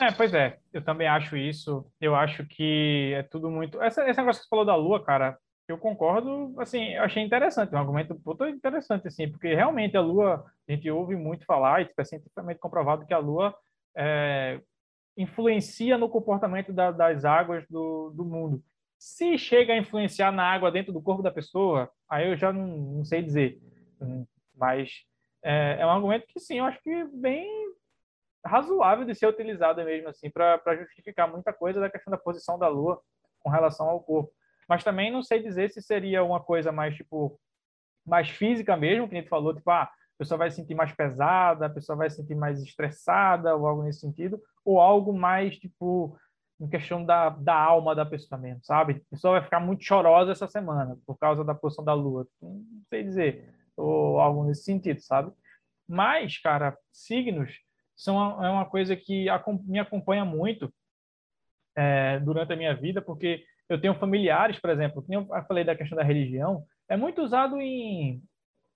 É, 0.02 0.12
pois 0.12 0.34
é, 0.34 0.60
eu 0.72 0.84
também 0.84 1.08
acho 1.08 1.36
isso. 1.36 1.86
Eu 2.00 2.16
acho 2.16 2.46
que 2.46 3.14
é 3.16 3.24
tudo 3.24 3.50
muito. 3.50 3.82
Essa, 3.82 4.08
esse 4.10 4.20
negócio 4.20 4.42
que 4.42 4.46
você 4.46 4.50
falou 4.50 4.66
da 4.66 4.76
Lua, 4.76 5.04
cara, 5.04 5.38
eu 5.68 5.78
concordo, 5.78 6.54
assim, 6.60 6.94
eu 6.94 7.04
achei 7.04 7.24
interessante, 7.24 7.74
um 7.74 7.78
argumento 7.78 8.20
muito 8.26 8.46
interessante, 8.46 9.08
assim, 9.08 9.30
porque 9.32 9.54
realmente 9.54 9.96
a 9.96 10.02
Lua, 10.02 10.46
a 10.68 10.72
gente 10.72 10.90
ouve 10.90 11.16
muito 11.16 11.46
falar, 11.46 11.82
e 11.82 11.88
é 11.98 12.04
cientificamente 12.04 12.60
comprovado 12.60 13.06
que 13.06 13.14
a 13.14 13.18
Lua 13.18 13.56
é, 13.96 14.60
influencia 15.18 15.98
no 15.98 16.10
comportamento 16.10 16.74
da, 16.74 16.92
das 16.92 17.26
águas 17.26 17.66
do, 17.70 18.12
do 18.12 18.26
mundo. 18.26 18.64
Se 19.01 19.36
chega 19.36 19.74
a 19.74 19.77
influenciar 19.77 20.31
na 20.31 20.43
água 20.43 20.72
dentro 20.72 20.93
do 20.93 21.01
corpo 21.01 21.24
da 21.24 21.31
pessoa, 21.31 21.89
aí 22.08 22.29
eu 22.29 22.38
já 22.38 22.53
não, 22.53 22.67
não 22.67 23.03
sei 23.03 23.24
dizer. 23.24 23.60
Mas 24.55 24.91
é, 25.43 25.77
é, 25.79 25.86
um 25.88 25.89
argumento 25.89 26.27
que, 26.27 26.39
sim, 26.39 26.60
eu 26.60 26.65
acho 26.65 26.79
que 26.84 27.03
bem 27.05 27.50
razoável 28.46 29.03
de 29.03 29.15
ser 29.15 29.25
utilizado 29.25 29.84
mesmo, 29.84 30.08
assim, 30.08 30.29
para 30.29 30.77
justificar 30.77 31.27
muita 31.27 31.51
coisa 31.51 31.79
da 31.79 31.89
questão 31.89 32.12
da 32.12 32.17
posição 32.17 32.60
da 32.60 32.67
Lua 32.67 33.01
com 33.39 33.50
relação 33.50 33.89
ao 33.89 34.03
corpo. 34.03 34.31
Mas 34.70 34.84
também 34.84 35.10
não 35.10 35.24
sei 35.24 35.41
dizer 35.41 35.72
se 35.72 35.81
seria 35.81 36.24
uma 36.24 36.39
coisa 36.39 36.72
mais, 36.72 36.96
tipo, 36.96 37.39
mais 38.05 38.29
física 38.29 38.77
mesmo, 38.77 39.10
que 39.10 39.15
a 39.15 39.20
gente 39.20 39.29
falou, 39.29 39.55
tipo, 39.55 39.72
ah, 39.72 39.81
a 39.81 39.91
pessoa 40.20 40.38
vai 40.38 40.51
se 40.51 40.58
sentir 40.58 40.75
mais 40.75 40.93
pesada, 40.93 41.65
a 41.65 41.70
pessoa 41.72 41.96
vai 41.96 42.08
se 42.08 42.17
sentir 42.17 42.36
mais 42.36 42.62
estressada, 42.62 43.55
ou 43.55 43.65
algo 43.65 43.81
nesse 43.81 44.01
sentido, 44.01 44.39
ou 44.63 44.79
algo 44.79 45.12
mais, 45.12 45.58
tipo, 45.58 46.15
em 46.62 46.70
questão 46.70 47.03
da, 47.03 47.30
da 47.30 47.56
alma 47.56 47.96
da 47.96 48.06
pessoa 48.06 48.39
mesmo, 48.39 48.63
sabe? 48.63 49.01
A 49.08 49.10
pessoa 49.10 49.34
vai 49.34 49.44
ficar 49.44 49.60
muito 49.60 49.84
chorosa 49.84 50.32
essa 50.32 50.48
semana 50.48 50.96
por 51.08 51.18
causa 51.18 51.44
da 51.44 51.56
posição 51.56 51.84
da 51.84 51.94
lua. 51.94 52.27
Não 52.39 52.63
sei 52.88 53.03
dizer, 53.03 53.51
ou 53.75 54.20
algo 54.20 54.44
nesse 54.44 54.63
sentido, 54.63 55.01
sabe? 55.01 55.32
Mas, 55.88 56.38
cara, 56.38 56.77
signos 56.91 57.51
são 57.96 58.15
uma, 58.15 58.48
é 58.48 58.50
uma 58.51 58.65
coisa 58.65 58.96
que 58.96 59.25
me 59.65 59.80
acompanha 59.80 60.24
muito 60.24 60.72
é, 61.75 62.20
durante 62.20 62.53
a 62.53 62.56
minha 62.56 62.75
vida, 62.75 63.01
porque 63.01 63.44
eu 63.68 63.82
tenho 63.82 63.96
familiares, 63.96 64.60
por 64.60 64.70
exemplo, 64.70 65.01
que 65.01 65.15
eu 65.15 65.27
falei 65.48 65.63
da 65.63 65.75
questão 65.75 65.98
da 65.98 66.03
religião, 66.03 66.63
é 66.88 66.96
muito 66.96 67.24
usado 67.24 67.60
em, 67.60 68.22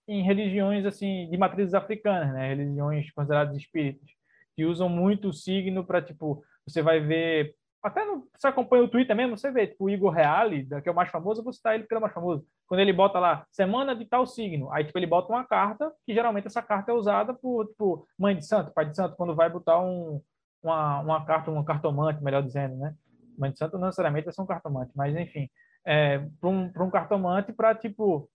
em 0.07 0.23
religiões 0.23 0.85
assim 0.85 1.29
de 1.29 1.37
matrizes 1.37 1.75
africanas, 1.75 2.33
né? 2.33 2.49
Religiões 2.49 3.11
consideradas 3.11 3.55
espíritas, 3.55 4.09
que 4.55 4.65
usam 4.65 4.89
muito 4.89 5.29
o 5.29 5.33
signo 5.33 5.85
para 5.85 6.01
tipo, 6.01 6.43
você 6.65 6.81
vai 6.81 6.99
ver 6.99 7.53
até 7.85 8.03
no, 8.03 8.27
você 8.35 8.47
acompanha 8.47 8.83
o 8.83 8.87
Twitter 8.87 9.15
mesmo, 9.15 9.37
você 9.37 9.51
vê, 9.51 9.67
tipo, 9.67 9.85
o 9.85 9.89
Igor 9.89 10.11
Reale, 10.11 10.67
que 10.81 10.89
é 10.89 10.91
o 10.91 10.95
mais 10.95 11.11
famoso, 11.11 11.43
você 11.43 11.61
tá 11.61 11.75
ele 11.75 11.83
porque 11.83 11.93
ele 11.93 11.97
é 11.97 11.99
o 11.99 12.01
mais 12.01 12.13
famoso. 12.13 12.43
Quando 12.67 12.79
ele 12.79 12.91
bota 12.91 13.19
lá, 13.19 13.45
semana 13.51 13.95
de 13.95 14.05
tal 14.05 14.25
signo, 14.25 14.71
aí, 14.71 14.83
tipo, 14.83 14.97
ele 14.97 15.05
bota 15.05 15.31
uma 15.31 15.45
carta, 15.45 15.93
que 16.03 16.11
geralmente 16.11 16.47
essa 16.47 16.63
carta 16.63 16.91
é 16.91 16.95
usada 16.95 17.31
por, 17.31 17.67
tipo, 17.67 18.07
mãe 18.17 18.35
de 18.35 18.43
santo, 18.43 18.73
pai 18.73 18.89
de 18.89 18.95
santo, 18.95 19.15
quando 19.15 19.35
vai 19.35 19.51
botar 19.51 19.79
um, 19.79 20.19
uma, 20.63 20.99
uma 21.01 21.25
carta, 21.25 21.51
um 21.51 21.63
cartomante, 21.63 22.23
melhor 22.23 22.41
dizendo, 22.41 22.75
né? 22.75 22.95
Mãe 23.37 23.51
de 23.51 23.57
santo 23.59 23.77
não 23.77 23.85
necessariamente 23.85 24.25
vai 24.25 24.33
ser 24.33 24.41
um 24.41 24.47
cartomante, 24.47 24.91
mas, 24.95 25.15
enfim, 25.15 25.47
é, 25.85 26.17
para 26.41 26.49
um, 26.49 26.71
um 26.75 26.89
cartomante, 26.89 27.53
para, 27.53 27.75
tipo, 27.75 28.27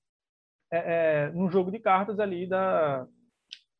é, 0.73 0.79
é, 1.27 1.31
num 1.31 1.51
jogo 1.51 1.73
de 1.73 1.81
cartas 1.81 2.21
ali 2.21 2.47
da, 2.47 3.05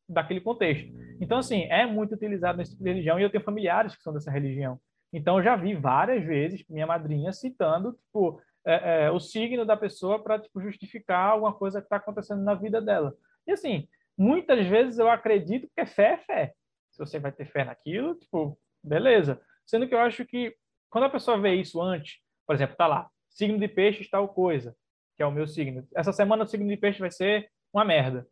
daquele 0.09 0.41
contexto. 0.41 0.91
Então, 1.21 1.37
assim, 1.37 1.63
é 1.69 1.85
muito 1.85 2.13
utilizado 2.13 2.57
nesse 2.57 2.71
tipo 2.71 2.83
de 2.83 2.89
religião, 2.89 3.17
e 3.17 3.23
eu 3.23 3.29
tenho 3.29 3.43
familiares 3.43 3.95
que 3.95 4.03
são 4.03 4.11
dessa 4.11 4.29
religião. 4.29 4.77
Então, 5.13 5.37
eu 5.37 5.43
já 5.43 5.55
vi 5.55 5.75
várias 5.75 6.23
vezes 6.23 6.65
minha 6.69 6.87
madrinha 6.87 7.33
citando 7.33 7.93
tipo, 7.93 8.41
é, 8.65 9.05
é, 9.05 9.11
o 9.11 9.19
signo 9.19 9.65
da 9.65 9.75
pessoa 9.75 10.21
para 10.23 10.39
tipo, 10.39 10.61
justificar 10.61 11.31
alguma 11.31 11.53
coisa 11.53 11.79
que 11.81 11.85
está 11.85 11.97
acontecendo 11.97 12.41
na 12.43 12.53
vida 12.53 12.81
dela. 12.81 13.15
E 13.45 13.51
assim, 13.51 13.87
muitas 14.17 14.65
vezes 14.67 14.99
eu 14.99 15.09
acredito 15.09 15.69
que 15.75 15.85
fé 15.85 16.13
é 16.13 16.17
fé. 16.17 16.53
Se 16.91 16.99
você 16.99 17.19
vai 17.19 17.31
ter 17.31 17.45
fé 17.45 17.63
naquilo, 17.63 18.15
tipo, 18.15 18.57
beleza. 18.83 19.41
Sendo 19.65 19.87
que 19.87 19.95
eu 19.95 19.99
acho 19.99 20.25
que 20.25 20.55
quando 20.89 21.05
a 21.05 21.09
pessoa 21.09 21.39
vê 21.39 21.55
isso 21.55 21.81
antes, 21.81 22.19
por 22.45 22.55
exemplo, 22.55 22.75
tá 22.75 22.87
lá, 22.87 23.09
signo 23.29 23.57
de 23.57 23.67
peixe 23.67 24.07
tal 24.09 24.27
coisa, 24.27 24.75
que 25.15 25.23
é 25.23 25.25
o 25.25 25.31
meu 25.31 25.47
signo. 25.47 25.87
Essa 25.95 26.11
semana 26.11 26.43
o 26.43 26.47
signo 26.47 26.67
de 26.67 26.77
peixe 26.77 26.99
vai 26.99 27.11
ser 27.11 27.49
uma 27.73 27.85
merda. 27.85 28.27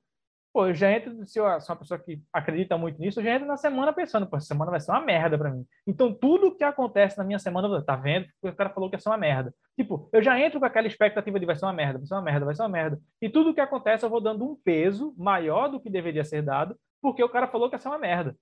Pô, 0.52 0.68
eu 0.68 0.74
já 0.74 0.92
entro, 0.92 1.28
se 1.28 1.40
eu 1.40 1.62
sou 1.62 1.76
uma 1.76 1.80
pessoa 1.80 2.00
que 2.00 2.20
acredita 2.34 2.76
muito 2.76 3.00
nisso, 3.00 3.20
eu 3.20 3.24
já 3.24 3.36
entro 3.36 3.48
na 3.48 3.56
semana 3.56 3.94
pensando, 3.94 4.26
pô, 4.28 4.36
essa 4.36 4.48
semana 4.48 4.72
vai 4.72 4.80
ser 4.80 4.92
uma 4.92 5.02
merda 5.02 5.38
para 5.38 5.52
mim. 5.52 5.64
Então, 5.86 6.12
tudo 6.12 6.56
que 6.56 6.64
acontece 6.64 7.18
na 7.20 7.24
minha 7.24 7.38
semana, 7.38 7.84
tá 7.84 7.96
vendo? 7.96 8.26
O 8.42 8.52
cara 8.54 8.72
falou 8.72 8.90
que 8.90 8.96
ia 8.96 9.00
ser 9.00 9.10
uma 9.10 9.18
merda. 9.18 9.54
Tipo, 9.78 10.10
eu 10.12 10.24
já 10.24 10.40
entro 10.40 10.60
com 10.60 10.66
aquela 10.66 10.88
expectativa 10.88 11.40
de 11.40 11.46
vai 11.46 11.56
ser 11.56 11.66
uma 11.66 11.74
merda, 11.74 12.00
vai 12.00 12.08
ser 12.08 12.16
uma 12.16 12.22
merda, 12.24 12.46
vai 12.46 12.56
ser 12.56 12.64
uma 12.64 12.70
merda. 12.70 13.00
E 13.22 13.30
tudo 13.30 13.54
que 13.54 13.62
acontece 13.62 14.04
eu 14.04 14.10
vou 14.10 14.20
dando 14.20 14.44
um 14.44 14.56
peso 14.56 15.14
maior 15.18 15.68
do 15.70 15.80
que 15.80 15.90
deveria 15.90 16.24
ser 16.24 16.42
dado, 16.42 16.76
porque 17.00 17.24
o 17.24 17.30
cara 17.30 17.48
falou 17.48 17.70
que 17.70 17.76
ia 17.76 17.80
ser 17.80 17.90
uma 17.90 18.00
merda. 18.00 18.36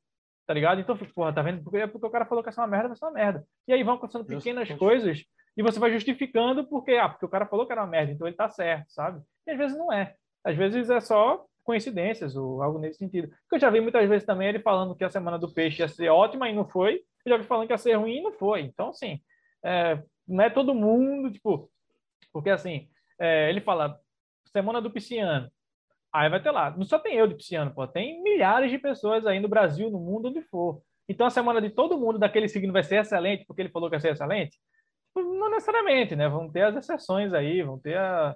Tá 0.45 0.53
ligado? 0.53 0.79
Então, 0.79 0.97
porra, 1.13 1.33
tá 1.33 1.41
vendo? 1.41 1.61
Porque, 1.61 1.85
porque 1.87 2.07
o 2.07 2.09
cara 2.09 2.25
falou 2.25 2.41
que 2.41 2.47
ia 2.47 2.53
ser 2.53 2.61
uma 2.61 2.67
merda, 2.67 2.87
vai 2.87 2.97
ser 2.97 3.05
uma 3.05 3.11
merda. 3.11 3.45
E 3.67 3.73
aí 3.73 3.83
vão 3.83 3.95
acontecendo 3.95 4.23
pequenas 4.23 4.71
coisas 4.71 5.25
e 5.57 5.61
você 5.61 5.77
vai 5.77 5.91
justificando 5.91 6.65
porque, 6.65 6.93
ah, 6.93 7.09
porque 7.09 7.25
o 7.25 7.29
cara 7.29 7.45
falou 7.47 7.65
que 7.65 7.73
era 7.73 7.81
uma 7.81 7.87
merda, 7.87 8.13
então 8.13 8.27
ele 8.27 8.35
tá 8.35 8.47
certo, 8.47 8.85
sabe? 8.93 9.21
E 9.45 9.51
às 9.51 9.57
vezes 9.57 9.77
não 9.77 9.91
é. 9.91 10.15
Às 10.45 10.55
vezes 10.55 10.89
é 10.89 11.01
só 11.01 11.43
coincidências 11.67 12.37
ou 12.37 12.63
algo 12.63 12.79
nesse 12.79 12.97
sentido. 12.97 13.27
Porque 13.27 13.55
eu 13.55 13.59
já 13.59 13.69
vi 13.69 13.81
muitas 13.81 14.07
vezes 14.07 14.25
também 14.25 14.47
ele 14.47 14.59
falando 14.59 14.95
que 14.95 15.03
a 15.03 15.09
semana 15.09 15.37
do 15.37 15.53
peixe 15.53 15.81
ia 15.81 15.87
ser 15.89 16.07
ótima 16.07 16.49
e 16.49 16.55
não 16.55 16.65
foi. 16.65 17.01
Eu 17.25 17.31
já 17.33 17.37
vi 17.37 17.43
falando 17.43 17.67
que 17.67 17.73
ia 17.73 17.77
ser 17.77 17.95
ruim 17.95 18.19
e 18.19 18.21
não 18.21 18.31
foi. 18.31 18.61
Então, 18.61 18.89
assim, 18.89 19.19
é, 19.65 20.01
não 20.25 20.45
é 20.45 20.49
todo 20.49 20.73
mundo, 20.73 21.29
tipo, 21.29 21.69
porque 22.31 22.49
assim, 22.49 22.87
é, 23.19 23.49
ele 23.49 23.59
fala 23.59 23.99
semana 24.49 24.81
do 24.81 24.89
pisciano. 24.89 25.51
Aí 26.13 26.29
vai 26.29 26.41
ter 26.41 26.51
lá. 26.51 26.71
Não 26.71 26.85
só 26.85 26.97
tem 26.97 27.15
eu 27.15 27.27
de 27.27 27.35
pisciano, 27.35 27.73
pô, 27.73 27.85
tem 27.85 28.23
milhares 28.23 28.71
de 28.71 28.79
pessoas 28.79 29.25
aí 29.25 29.41
no 29.41 29.49
Brasil, 29.49 29.91
no 29.91 29.99
mundo, 29.99 30.29
onde 30.29 30.41
for. 30.43 30.81
Então 31.09 31.27
a 31.27 31.29
semana 31.29 31.61
de 31.61 31.69
todo 31.69 31.99
mundo 31.99 32.17
daquele 32.17 32.47
signo 32.47 32.71
vai 32.71 32.83
ser 32.83 33.01
excelente 33.01 33.45
porque 33.45 33.61
ele 33.61 33.69
falou 33.69 33.89
que 33.89 33.97
ia 33.97 33.99
ser 33.99 34.13
excelente? 34.13 34.57
Não 35.13 35.49
necessariamente, 35.51 36.15
né? 36.15 36.29
Vão 36.29 36.49
ter 36.49 36.61
as 36.61 36.77
exceções 36.77 37.33
aí, 37.33 37.61
vão 37.61 37.77
ter 37.77 37.97
a, 37.97 38.35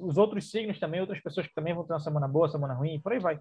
os 0.00 0.16
outros 0.16 0.50
signos 0.50 0.78
também, 0.78 1.00
outras 1.00 1.20
pessoas 1.20 1.46
que 1.46 1.54
também 1.54 1.74
vão 1.74 1.84
ter 1.84 1.92
uma 1.92 2.00
semana 2.00 2.26
boa, 2.26 2.48
semana 2.48 2.74
ruim, 2.74 3.00
por 3.00 3.12
aí 3.12 3.18
vai. 3.18 3.40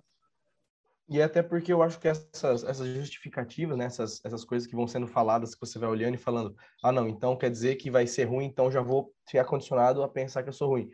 E 1.09 1.21
até 1.21 1.41
porque 1.41 1.71
eu 1.71 1.81
acho 1.81 1.99
que 1.99 2.07
essas, 2.07 2.63
essas 2.65 2.87
justificativas, 2.89 3.77
né, 3.77 3.85
essas, 3.85 4.23
essas 4.25 4.43
coisas 4.43 4.67
que 4.67 4.75
vão 4.75 4.87
sendo 4.87 5.07
faladas, 5.07 5.55
que 5.55 5.61
você 5.61 5.79
vai 5.79 5.89
olhando 5.89 6.15
e 6.15 6.17
falando, 6.17 6.53
ah, 6.83 6.91
não, 6.91 7.07
então 7.07 7.37
quer 7.37 7.49
dizer 7.49 7.75
que 7.75 7.89
vai 7.89 8.05
ser 8.05 8.25
ruim, 8.25 8.45
então 8.45 8.69
já 8.69 8.81
vou 8.81 9.13
ficar 9.25 9.45
condicionado 9.45 10.03
a 10.03 10.09
pensar 10.09 10.43
que 10.43 10.49
eu 10.49 10.53
sou 10.53 10.69
ruim, 10.69 10.89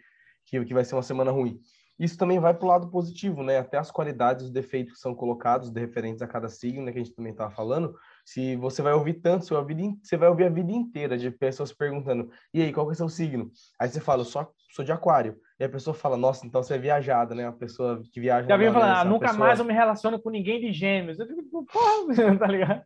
que, 0.46 0.64
que 0.64 0.74
vai 0.74 0.86
ser 0.86 0.94
uma 0.94 1.02
semana 1.02 1.32
ruim. 1.32 1.60
Isso 1.98 2.18
também 2.18 2.40
vai 2.40 2.54
para 2.54 2.66
o 2.66 2.70
lado 2.70 2.90
positivo, 2.90 3.44
né? 3.44 3.60
Até 3.60 3.78
as 3.78 3.92
qualidades, 3.92 4.46
os 4.46 4.52
defeitos 4.52 4.94
que 4.94 5.00
são 5.00 5.16
colocados, 5.16 5.72
de 5.72 5.80
referentes 5.80 6.22
a 6.22 6.28
cada 6.28 6.50
signo, 6.50 6.84
né, 6.84 6.92
que 6.92 7.00
a 7.00 7.04
gente 7.04 7.16
também 7.16 7.32
estava 7.32 7.52
falando. 7.52 7.96
Se 8.26 8.56
você 8.56 8.82
vai 8.82 8.94
ouvir 8.94 9.16
tanto, 9.16 9.46
vai 9.48 9.60
ouvir, 9.60 9.98
você 10.02 10.16
vai 10.16 10.30
ouvir 10.30 10.46
a 10.46 10.50
vida 10.50 10.72
inteira 10.72 11.18
de 11.18 11.30
pessoas 11.30 11.74
perguntando: 11.74 12.30
e 12.54 12.62
aí, 12.62 12.72
qual 12.72 12.86
que 12.86 12.92
é 12.92 12.94
o 12.94 12.98
seu 12.98 13.10
signo? 13.10 13.52
Aí 13.80 13.90
você 13.90 14.00
fala: 14.00 14.22
eu 14.22 14.26
sou, 14.26 14.48
de 14.84 14.92
Aquário. 14.92 15.38
E 15.60 15.64
a 15.64 15.70
pessoa 15.70 15.94
fala, 15.94 16.18
nossa, 16.18 16.48
então 16.48 16.64
você 16.64 16.74
é 16.74 16.78
viajada, 16.80 17.36
né? 17.36 17.48
A 17.48 17.52
pessoa 17.52 18.02
que 18.12 18.20
viaja. 18.20 18.48
Já 18.48 18.58
viu 18.58 18.74
falar, 18.74 19.02
ah, 19.02 19.06
nunca 19.06 19.28
pessoa... 19.28 19.48
mais 19.48 19.60
eu 19.60 19.66
me 19.66 19.74
relaciono 19.74 20.20
com 20.20 20.30
ninguém 20.30 20.60
de 20.60 20.74
gêmeos. 20.74 21.20
Eu 21.20 21.28
fico, 21.28 21.66
porra, 21.66 22.08
tá 22.40 22.48
ligado? 22.48 22.84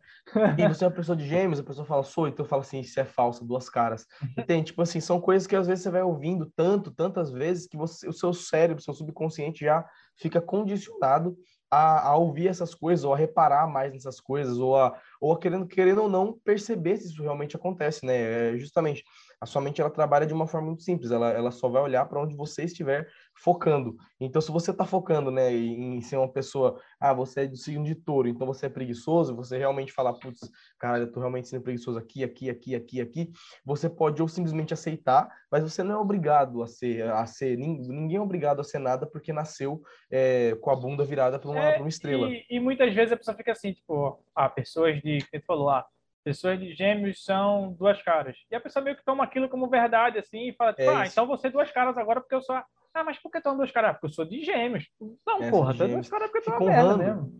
E 0.58 0.68
você 0.68 0.84
é 0.84 0.88
uma 0.88 0.94
pessoa 0.94 1.16
de 1.16 1.26
gêmeos, 1.26 1.58
a 1.58 1.64
pessoa 1.64 1.86
fala, 1.86 2.02
sou, 2.02 2.28
então 2.28 2.44
fala 2.44 2.62
assim, 2.62 2.80
isso 2.80 3.00
é 3.00 3.04
falso, 3.04 3.44
duas 3.44 3.70
caras. 3.70 4.06
E 4.36 4.42
tem, 4.42 4.62
tipo 4.62 4.82
assim, 4.82 5.00
são 5.00 5.20
coisas 5.20 5.46
que 5.46 5.56
às 5.56 5.66
vezes 5.66 5.82
você 5.82 5.90
vai 5.90 6.02
ouvindo 6.02 6.52
tanto, 6.54 6.90
tantas 6.90 7.30
vezes, 7.30 7.66
que 7.66 7.76
você, 7.76 8.06
o 8.06 8.12
seu 8.12 8.34
cérebro, 8.34 8.80
o 8.80 8.84
seu 8.84 8.92
subconsciente 8.92 9.64
já 9.64 9.84
fica 10.16 10.40
condicionado 10.40 11.36
a, 11.70 12.08
a, 12.08 12.16
ouvir 12.16 12.48
essas 12.48 12.74
coisas, 12.74 13.04
ou 13.04 13.12
a 13.12 13.16
reparar 13.16 13.66
mais 13.66 13.92
nessas 13.92 14.20
coisas, 14.20 14.58
ou 14.58 14.76
a, 14.76 14.98
ou 15.20 15.32
a 15.32 15.38
querendo, 15.38 15.66
querendo 15.66 16.02
ou 16.02 16.08
não 16.08 16.32
perceber 16.32 16.96
se 16.96 17.08
isso 17.08 17.22
realmente 17.22 17.56
acontece, 17.56 18.06
né? 18.06 18.54
É 18.54 18.58
justamente 18.58 19.04
a 19.40 19.46
sua 19.46 19.62
mente 19.62 19.80
ela 19.80 19.90
trabalha 19.90 20.26
de 20.26 20.34
uma 20.34 20.46
forma 20.46 20.68
muito 20.68 20.82
simples, 20.82 21.10
ela, 21.10 21.30
ela 21.30 21.50
só 21.50 21.68
vai 21.68 21.82
olhar 21.82 22.04
para 22.06 22.20
onde 22.20 22.34
você 22.34 22.64
estiver 22.64 23.08
focando. 23.38 23.96
Então, 24.20 24.42
se 24.42 24.50
você 24.50 24.70
está 24.70 24.84
focando 24.84 25.30
né, 25.30 25.52
em, 25.52 26.00
ser 26.00 26.16
uma 26.16 26.28
pessoa, 26.28 26.80
ah, 26.98 27.12
você 27.12 27.42
é 27.42 27.46
do 27.46 27.56
signo 27.56 27.84
de 27.84 27.94
touro, 27.94 28.28
então 28.28 28.46
você 28.46 28.66
é 28.66 28.68
preguiçoso, 28.68 29.34
você 29.34 29.56
realmente 29.56 29.92
fala, 29.92 30.12
putz, 30.18 30.50
cara, 30.78 30.98
eu 30.98 31.12
tô 31.12 31.20
realmente 31.20 31.48
sendo 31.48 31.62
preguiçoso 31.62 31.98
aqui, 31.98 32.24
aqui, 32.24 32.50
aqui, 32.50 32.74
aqui, 32.74 33.00
aqui, 33.00 33.32
você 33.64 33.88
pode 33.88 34.20
ou 34.20 34.28
simplesmente 34.28 34.74
aceitar, 34.74 35.28
mas 35.50 35.62
você 35.62 35.82
não 35.82 35.94
é 35.94 35.98
obrigado 35.98 36.62
a 36.62 36.66
ser, 36.66 37.02
a 37.10 37.24
ser 37.26 37.56
ninguém 37.56 38.16
é 38.16 38.20
obrigado 38.20 38.60
a 38.60 38.64
ser 38.64 38.78
nada 38.78 39.06
porque 39.06 39.32
nasceu 39.32 39.82
é, 40.10 40.56
com 40.60 40.70
a 40.70 40.76
bunda 40.76 41.04
virada 41.04 41.38
para 41.38 41.50
uma, 41.50 41.60
é, 41.60 41.78
uma, 41.78 41.88
estrela. 41.88 42.28
E, 42.28 42.44
e, 42.50 42.60
muitas 42.60 42.92
vezes 42.92 43.12
a 43.12 43.16
pessoa 43.16 43.36
fica 43.36 43.52
assim, 43.52 43.72
tipo, 43.72 44.20
ah, 44.34 44.48
pessoas 44.48 45.00
de, 45.00 45.18
que 45.30 45.40
falou, 45.40 45.70
ah, 45.70 45.86
pessoas 46.24 46.58
de 46.58 46.74
gêmeos 46.74 47.24
são 47.24 47.72
duas 47.72 48.02
caras. 48.02 48.36
E 48.50 48.54
a 48.54 48.60
pessoa 48.60 48.84
meio 48.84 48.96
que 48.96 49.04
toma 49.04 49.24
aquilo 49.24 49.48
como 49.48 49.68
verdade, 49.68 50.18
assim, 50.18 50.48
e 50.48 50.52
fala, 50.52 50.72
tipo, 50.72 50.90
é 50.90 50.94
ah, 50.94 51.06
então 51.06 51.26
você 51.26 51.48
é 51.48 51.50
duas 51.50 51.70
caras 51.70 51.96
agora 51.96 52.20
porque 52.20 52.34
eu 52.34 52.42
sou. 52.42 52.56
Ah, 52.56 53.04
mas 53.04 53.18
por 53.18 53.30
que 53.30 53.40
tu 53.40 53.48
é 53.48 53.54
duas 53.54 53.70
caras? 53.70 53.92
Porque 53.92 54.06
eu 54.06 54.10
sou 54.10 54.24
de 54.24 54.44
gêmeos. 54.44 54.86
Não, 55.26 55.42
é, 55.42 55.50
porra, 55.50 55.74
tu 55.74 55.82
é 55.84 55.88
duas 55.88 56.08
caras 56.08 56.30
porque 56.30 56.50
tu 56.50 56.52
é 56.52 56.62
honrando, 56.62 56.98
mesmo. 56.98 57.32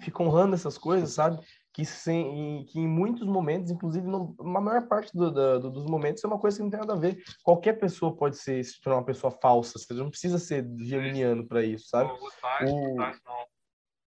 Fica 0.00 0.22
honrando 0.22 0.54
essas 0.54 0.78
coisas, 0.78 1.12
sabe? 1.12 1.38
Que, 1.72 1.84
sem, 1.84 2.64
que 2.68 2.78
em 2.78 2.88
muitos 2.88 3.26
momentos, 3.26 3.70
inclusive 3.70 4.06
na 4.06 4.60
maior 4.60 4.86
parte 4.88 5.10
do, 5.14 5.30
do, 5.30 5.70
dos 5.70 5.86
momentos, 5.86 6.22
é 6.22 6.26
uma 6.26 6.38
coisa 6.38 6.56
que 6.56 6.62
não 6.62 6.70
tem 6.70 6.80
nada 6.80 6.94
a 6.94 6.98
ver. 6.98 7.22
Qualquer 7.42 7.74
pessoa 7.74 8.14
pode 8.14 8.36
ser, 8.36 8.62
se 8.64 8.80
tornar 8.80 8.98
uma 8.98 9.06
pessoa 9.06 9.30
falsa. 9.30 9.78
Você 9.78 9.94
não 9.94 10.10
precisa 10.10 10.38
ser 10.38 10.66
geminiano 10.80 11.46
para 11.46 11.62
isso, 11.62 11.88
sabe? 11.88 12.10
O, 12.10 12.96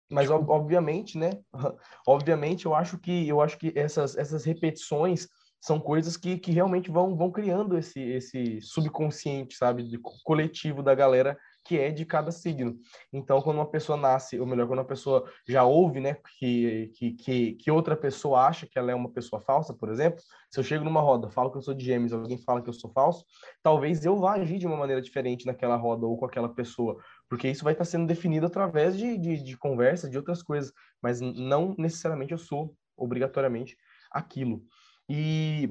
Mas 0.09 0.29
obviamente, 0.29 1.17
né? 1.17 1.31
Obviamente, 2.07 2.65
eu 2.65 2.75
acho 2.75 2.97
que 2.99 3.27
eu 3.27 3.41
acho 3.41 3.57
que 3.57 3.73
essas, 3.75 4.15
essas 4.15 4.45
repetições 4.45 5.27
são 5.59 5.79
coisas 5.79 6.15
que, 6.15 6.37
que 6.37 6.51
realmente 6.51 6.91
vão, 6.91 7.15
vão 7.15 7.31
criando 7.31 7.75
esse, 7.75 7.99
esse 7.99 8.61
subconsciente, 8.61 9.55
sabe, 9.55 9.81
de 9.81 9.97
coletivo 10.23 10.83
da 10.83 10.93
galera 10.93 11.35
que 11.65 11.79
é 11.79 11.89
de 11.89 12.05
cada 12.05 12.31
signo. 12.31 12.77
Então, 13.11 13.41
quando 13.41 13.57
uma 13.57 13.69
pessoa 13.69 13.97
nasce, 13.97 14.39
ou 14.39 14.45
melhor, 14.45 14.67
quando 14.67 14.79
uma 14.79 14.85
pessoa 14.85 15.27
já 15.47 15.63
ouve, 15.63 15.99
né, 15.99 16.17
que, 16.37 16.91
que, 16.95 17.11
que, 17.13 17.53
que 17.53 17.71
outra 17.71 17.97
pessoa 17.97 18.41
acha 18.41 18.67
que 18.67 18.77
ela 18.77 18.91
é 18.91 18.95
uma 18.95 19.09
pessoa 19.09 19.41
falsa, 19.41 19.73
por 19.73 19.89
exemplo, 19.89 20.21
se 20.51 20.59
eu 20.59 20.63
chego 20.63 20.85
numa 20.85 21.01
roda, 21.01 21.31
falo 21.31 21.51
que 21.51 21.57
eu 21.57 21.61
sou 21.63 21.73
de 21.73 21.83
gêmeos, 21.83 22.13
alguém 22.13 22.37
fala 22.37 22.61
que 22.61 22.69
eu 22.69 22.73
sou 22.73 22.91
falso, 22.91 23.25
talvez 23.63 24.05
eu 24.05 24.15
vá 24.17 24.35
agir 24.35 24.59
de 24.59 24.67
uma 24.67 24.77
maneira 24.77 25.01
diferente 25.01 25.47
naquela 25.47 25.75
roda 25.75 26.05
ou 26.05 26.15
com 26.15 26.25
aquela 26.25 26.47
pessoa, 26.47 26.97
porque 27.29 27.49
isso 27.49 27.63
vai 27.63 27.73
estar 27.73 27.85
sendo 27.85 28.07
definido 28.07 28.45
através 28.45 28.97
de, 28.97 29.17
de, 29.17 29.43
de 29.43 29.57
conversa, 29.57 30.09
de 30.09 30.17
outras 30.17 30.43
coisas, 30.43 30.71
mas 31.01 31.19
não 31.21 31.75
necessariamente 31.77 32.31
eu 32.31 32.37
sou 32.37 32.75
obrigatoriamente 32.95 33.77
aquilo. 34.11 34.63
E 35.09 35.69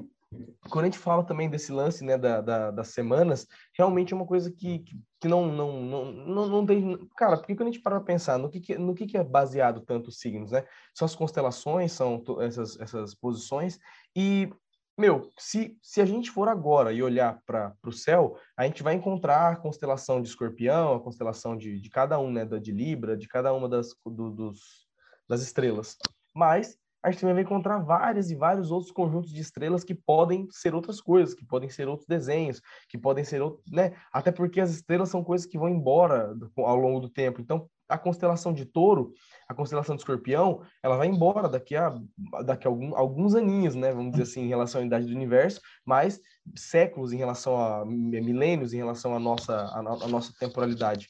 quando 0.69 0.85
a 0.85 0.87
gente 0.87 0.97
fala 0.97 1.23
também 1.23 1.49
desse 1.49 1.71
lance 1.71 2.03
né, 2.03 2.17
da, 2.17 2.41
da, 2.41 2.71
das 2.71 2.89
semanas, 2.89 3.47
realmente 3.73 4.13
é 4.13 4.15
uma 4.15 4.25
coisa 4.25 4.51
que, 4.51 4.83
que 5.19 5.27
não, 5.27 5.47
não, 5.47 5.81
não, 5.81 6.11
não, 6.11 6.47
não 6.47 6.65
tem. 6.65 6.97
Cara, 7.15 7.37
porque 7.37 7.55
quando 7.55 7.69
a 7.69 7.71
gente 7.71 7.81
para 7.81 7.99
pensar 8.01 8.37
no 8.37 8.49
que, 8.49 8.59
que, 8.59 8.77
no 8.77 8.93
que, 8.93 9.05
que 9.05 9.17
é 9.17 9.23
baseado 9.23 9.81
tanto 9.81 10.09
os 10.09 10.19
signos, 10.19 10.51
né? 10.51 10.65
São 10.93 11.05
as 11.05 11.15
constelações, 11.15 11.91
são 11.91 12.23
essas, 12.41 12.79
essas 12.79 13.15
posições, 13.15 13.79
e, 14.15 14.49
meu, 14.97 15.29
se, 15.37 15.77
se 15.81 16.01
a 16.01 16.05
gente 16.05 16.31
for 16.31 16.47
agora 16.47 16.93
e 16.93 17.03
olhar 17.03 17.41
para 17.45 17.75
o 17.83 17.91
céu, 17.91 18.37
a 18.57 18.65
gente 18.65 18.81
vai 18.81 18.93
encontrar 18.93 19.53
a 19.53 19.55
constelação 19.55 20.21
de 20.21 20.29
escorpião, 20.29 20.95
a 20.95 21.01
constelação 21.01 21.57
de, 21.57 21.79
de 21.79 21.89
cada 21.89 22.17
um, 22.17 22.31
né, 22.31 22.45
da 22.45 22.57
de 22.57 22.71
Libra, 22.71 23.17
de 23.17 23.27
cada 23.27 23.53
uma 23.53 23.67
das, 23.67 23.89
do, 24.05 24.31
dos, 24.31 24.87
das 25.27 25.41
estrelas. 25.41 25.97
Mas 26.33 26.77
a 27.05 27.11
gente 27.11 27.19
também 27.19 27.35
vai 27.35 27.43
encontrar 27.43 27.77
vários 27.79 28.31
e 28.31 28.35
vários 28.35 28.71
outros 28.71 28.91
conjuntos 28.91 29.31
de 29.31 29.39
estrelas 29.39 29.83
que 29.83 29.93
podem 29.93 30.47
ser 30.49 30.73
outras 30.73 30.99
coisas, 30.99 31.35
que 31.35 31.45
podem 31.45 31.69
ser 31.69 31.87
outros 31.87 32.07
desenhos, 32.07 32.59
que 32.89 32.97
podem 32.97 33.23
ser 33.23 33.43
outros, 33.43 33.69
né? 33.71 33.95
Até 34.11 34.31
porque 34.31 34.59
as 34.59 34.71
estrelas 34.71 35.09
são 35.09 35.23
coisas 35.23 35.45
que 35.45 35.57
vão 35.57 35.69
embora 35.69 36.35
ao 36.57 36.75
longo 36.75 36.99
do 36.99 37.09
tempo. 37.09 37.39
Então, 37.39 37.69
a 37.87 37.97
constelação 37.97 38.53
de 38.53 38.65
Touro, 38.65 39.13
a 39.47 39.53
constelação 39.53 39.95
de 39.95 40.01
Escorpião, 40.01 40.61
ela 40.81 40.97
vai 40.97 41.07
embora 41.07 41.47
daqui 41.47 41.75
a 41.75 41.95
daqui 42.43 42.67
a 42.67 42.69
algum, 42.69 42.95
alguns 42.95 43.35
aninhos, 43.35 43.75
né? 43.75 43.91
Vamos 43.91 44.11
dizer 44.11 44.23
assim, 44.23 44.41
em 44.41 44.47
relação 44.47 44.81
à 44.81 44.85
idade 44.85 45.05
do 45.05 45.15
universo, 45.15 45.61
mas 45.85 46.19
séculos 46.55 47.13
em 47.13 47.17
relação 47.17 47.57
a 47.57 47.85
milênios 47.85 48.73
em 48.73 48.77
relação 48.77 49.15
à 49.15 49.19
nossa 49.19 49.55
à, 49.55 49.79
à 49.79 50.07
nossa 50.07 50.33
temporalidade. 50.39 51.07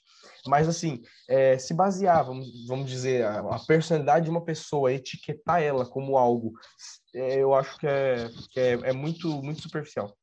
Mas, 0.48 0.68
assim, 0.68 1.02
é, 1.28 1.58
se 1.58 1.74
basear, 1.74 2.24
vamos, 2.24 2.68
vamos 2.68 2.90
dizer, 2.90 3.26
a, 3.26 3.40
a, 3.40 3.60
personalidade 3.66 4.26
de 4.26 4.32
uma 4.32 4.44
pessoa, 4.44 4.94
etiquetar 4.94 5.62
ela 5.62 5.86
como 5.86 6.18
algo, 6.18 6.54
é, 7.14 7.40
eu 7.40 7.54
acho 7.54 7.78
que, 7.78 7.88
é, 7.88 8.30
que 8.52 8.60
é, 8.60 8.72
é, 8.74 8.94
muito, 8.94 9.28
muito 9.42 9.62
superficial. 9.62 10.16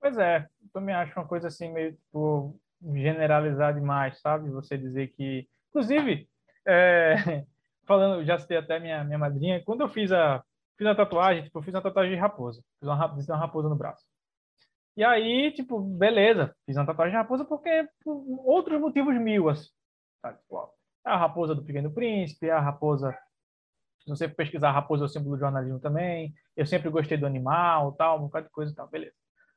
Pois 0.00 0.16
é, 0.16 0.48
eu 0.62 0.68
também 0.72 0.94
acho 0.94 1.18
uma 1.18 1.26
coisa 1.26 1.48
assim, 1.48 1.70
meio 1.70 1.92
tipo, 1.92 2.58
generalizar 2.82 3.74
demais, 3.74 4.20
sabe? 4.20 4.50
Você 4.50 4.76
dizer 4.76 5.08
que. 5.08 5.48
Inclusive, 5.68 6.28
é, 6.66 7.44
falando, 7.86 8.24
já 8.24 8.38
citei 8.38 8.56
até 8.56 8.78
minha, 8.78 9.04
minha 9.04 9.18
madrinha, 9.18 9.62
quando 9.64 9.82
eu 9.82 9.88
fiz 9.88 10.12
a, 10.12 10.42
fiz 10.76 10.86
a 10.86 10.94
tatuagem, 10.94 11.44
tipo, 11.44 11.58
eu 11.58 11.62
fiz 11.62 11.74
uma 11.74 11.82
tatuagem 11.82 12.14
de 12.14 12.20
raposa, 12.20 12.62
fiz 12.78 12.88
uma, 12.88 13.14
fiz 13.16 13.28
uma 13.28 13.38
raposa 13.38 13.68
no 13.68 13.76
braço. 13.76 14.04
E 14.96 15.04
aí, 15.04 15.52
tipo, 15.52 15.80
beleza, 15.80 16.54
fiz 16.66 16.76
uma 16.76 16.86
tatuagem 16.86 17.12
de 17.12 17.18
raposa 17.18 17.44
porque 17.44 17.88
por 18.02 18.24
outros 18.44 18.80
motivos 18.80 19.14
mil, 19.14 19.48
assim. 19.48 19.70
Tá? 20.20 20.32
Tipo, 20.32 20.70
a 21.04 21.16
raposa 21.16 21.54
do 21.54 21.64
Pequeno 21.64 21.90
Príncipe, 21.90 22.50
a 22.50 22.60
raposa. 22.60 23.16
Se 24.00 24.08
você 24.10 24.28
pesquisar 24.28 24.72
raposa 24.72 25.04
é 25.04 25.06
o 25.06 25.08
símbolo 25.08 25.36
do 25.36 25.40
jornalismo 25.40 25.78
também. 25.78 26.34
Eu 26.56 26.66
sempre 26.66 26.90
gostei 26.90 27.16
do 27.16 27.26
animal, 27.26 27.92
tal, 27.92 28.18
um 28.18 28.22
bocado 28.22 28.46
de 28.46 28.52
coisa 28.52 28.72
e 28.72 28.74
tal, 28.74 28.88
beleza. 28.88 29.14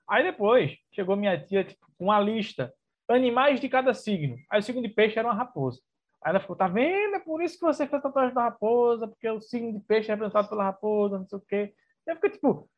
Aí 0.08 0.24
depois 0.24 0.78
chegou 0.92 1.16
minha 1.16 1.40
tia 1.44 1.64
tipo, 1.64 1.88
com 1.98 2.06
uma 2.06 2.20
lista, 2.20 2.72
animais 3.14 3.60
de 3.60 3.70
cada 3.70 3.94
signo. 3.94 4.38
Aí 4.50 4.60
o 4.60 4.64
signo 4.64 4.82
de 4.82 4.90
peixe 4.90 5.18
era 5.18 5.28
uma 5.28 5.34
raposa. 5.34 5.80
Aí 6.24 6.30
ela 6.32 6.40
ficou, 6.40 6.56
tá 6.56 6.68
vendo? 6.68 7.16
É 7.16 7.20
por 7.20 7.42
isso 7.42 7.58
que 7.58 7.66
você 7.66 7.88
fez 7.88 8.02
tatuagem 8.02 8.34
da 8.34 8.44
raposa, 8.44 9.08
porque 9.08 9.28
o 9.30 9.42
signo 9.42 9.74
de 9.74 9.80
peixe 9.80 10.10
é 10.10 10.14
representado 10.14 10.50
pela 10.50 10.64
raposa, 10.64 11.18
não 11.18 11.28
sei 11.28 11.38
o 11.38 11.42
quê. 11.42 11.74
Eu 12.06 12.16
fiquei 12.16 12.30
tipo, 12.32 12.70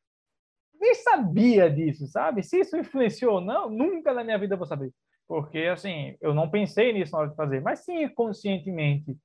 nem 0.79 0.95
sabia 0.95 1.69
disso, 1.69 2.07
sabe? 2.07 2.43
Se 2.43 2.59
isso 2.59 2.77
influenciou 2.77 3.35
ou 3.35 3.41
não, 3.41 3.69
nunca 3.69 4.13
na 4.13 4.23
minha 4.23 4.37
vida 4.37 4.53
eu 4.53 4.57
vou 4.57 4.67
saber. 4.67 4.93
Porque, 5.27 5.59
assim, 5.59 6.17
eu 6.21 6.33
não 6.33 6.49
pensei 6.49 6.93
nisso 6.93 7.13
na 7.13 7.19
hora 7.19 7.29
de 7.29 7.35
fazer, 7.35 7.61
mas 7.61 7.79
sim, 7.79 8.07
conscientemente, 8.09 9.17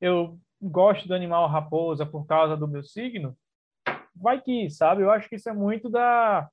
eu 0.00 0.38
gosto 0.60 1.08
do 1.08 1.14
animal 1.14 1.48
raposa 1.48 2.06
por 2.06 2.26
causa 2.26 2.56
do 2.56 2.68
meu 2.68 2.84
signo, 2.84 3.36
vai 4.14 4.40
que, 4.40 4.70
sabe? 4.70 5.02
Eu 5.02 5.10
acho 5.10 5.28
que 5.28 5.36
isso 5.36 5.48
é 5.48 5.52
muito 5.52 5.90
da, 5.90 6.48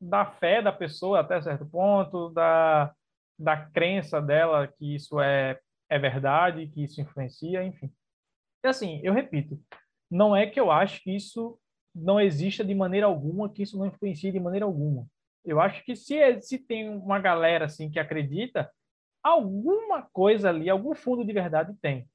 da 0.00 0.26
fé 0.26 0.60
da 0.60 0.72
pessoa 0.72 1.20
até 1.20 1.40
certo 1.40 1.66
ponto, 1.66 2.30
da, 2.30 2.94
da 3.38 3.56
crença 3.56 4.20
dela 4.20 4.66
que 4.66 4.94
isso 4.94 5.20
é, 5.20 5.58
é 5.88 5.98
verdade, 5.98 6.66
que 6.68 6.82
isso 6.82 7.00
influencia, 7.00 7.62
enfim. 7.62 7.90
E 8.64 8.68
assim, 8.68 9.00
eu 9.04 9.12
repito, 9.12 9.60
não 10.10 10.34
é 10.34 10.46
que 10.46 10.58
eu 10.58 10.70
acho 10.70 11.02
que 11.02 11.14
isso 11.14 11.58
não 11.94 12.20
exista 12.20 12.64
de 12.64 12.74
maneira 12.74 13.06
alguma, 13.06 13.48
que 13.48 13.62
isso 13.62 13.78
não 13.78 13.86
influencie 13.86 14.32
de 14.32 14.40
maneira 14.40 14.66
alguma. 14.66 15.06
Eu 15.44 15.60
acho 15.60 15.84
que 15.84 15.94
se, 15.94 16.16
é, 16.16 16.40
se 16.40 16.58
tem 16.58 16.88
uma 16.88 17.18
galera 17.18 17.66
assim 17.66 17.90
que 17.90 17.98
acredita, 17.98 18.70
alguma 19.22 20.02
coisa 20.12 20.48
ali, 20.48 20.68
algum 20.68 20.94
fundo 20.94 21.24
de 21.24 21.32
verdade 21.32 21.74
tem. 21.80 22.08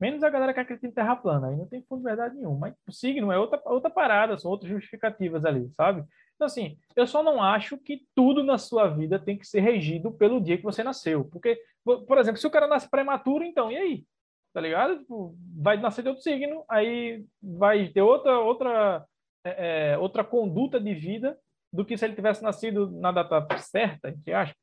Menos 0.00 0.22
a 0.22 0.30
galera 0.30 0.54
que 0.54 0.60
acredita 0.60 0.86
em 0.86 0.92
terra 0.92 1.16
plana, 1.16 1.48
aí 1.48 1.56
não 1.56 1.66
tem 1.66 1.82
fundo 1.82 2.00
de 2.00 2.04
verdade 2.04 2.36
nenhum. 2.36 2.56
Mas 2.56 2.74
o 2.86 2.92
signo 2.92 3.32
é 3.32 3.38
outra, 3.38 3.60
outra 3.64 3.90
parada, 3.90 4.38
são 4.38 4.50
outras 4.50 4.70
justificativas 4.70 5.44
ali, 5.44 5.70
sabe? 5.76 6.04
Então, 6.38 6.46
assim, 6.46 6.78
eu 6.94 7.04
só 7.04 7.20
não 7.20 7.42
acho 7.42 7.76
que 7.76 8.06
tudo 8.14 8.44
na 8.44 8.56
sua 8.56 8.86
vida 8.86 9.18
tem 9.18 9.36
que 9.36 9.44
ser 9.44 9.58
regido 9.58 10.12
pelo 10.12 10.40
dia 10.40 10.56
que 10.56 10.62
você 10.62 10.84
nasceu. 10.84 11.24
Porque, 11.24 11.60
por 11.84 12.16
exemplo, 12.16 12.40
se 12.40 12.46
o 12.46 12.50
cara 12.50 12.68
nasce 12.68 12.88
prematuro, 12.88 13.42
então, 13.42 13.72
e 13.72 13.76
aí? 13.76 14.04
tá 14.52 14.60
ligado? 14.60 14.98
Tipo, 14.98 15.36
vai 15.56 15.76
nascer 15.76 16.02
de 16.02 16.08
outro 16.08 16.22
signo, 16.22 16.64
aí 16.68 17.24
vai 17.40 17.88
ter 17.88 18.02
outra 18.02 18.40
outra 18.40 19.06
é, 19.44 19.92
é, 19.92 19.98
outra 19.98 20.24
conduta 20.24 20.80
de 20.80 20.94
vida 20.94 21.38
do 21.72 21.84
que 21.84 21.96
se 21.96 22.04
ele 22.04 22.14
tivesse 22.14 22.42
nascido 22.42 22.90
na 22.90 23.12
data 23.12 23.46
certa, 23.58 24.08
entre 24.08 24.32
aspas. 24.32 24.56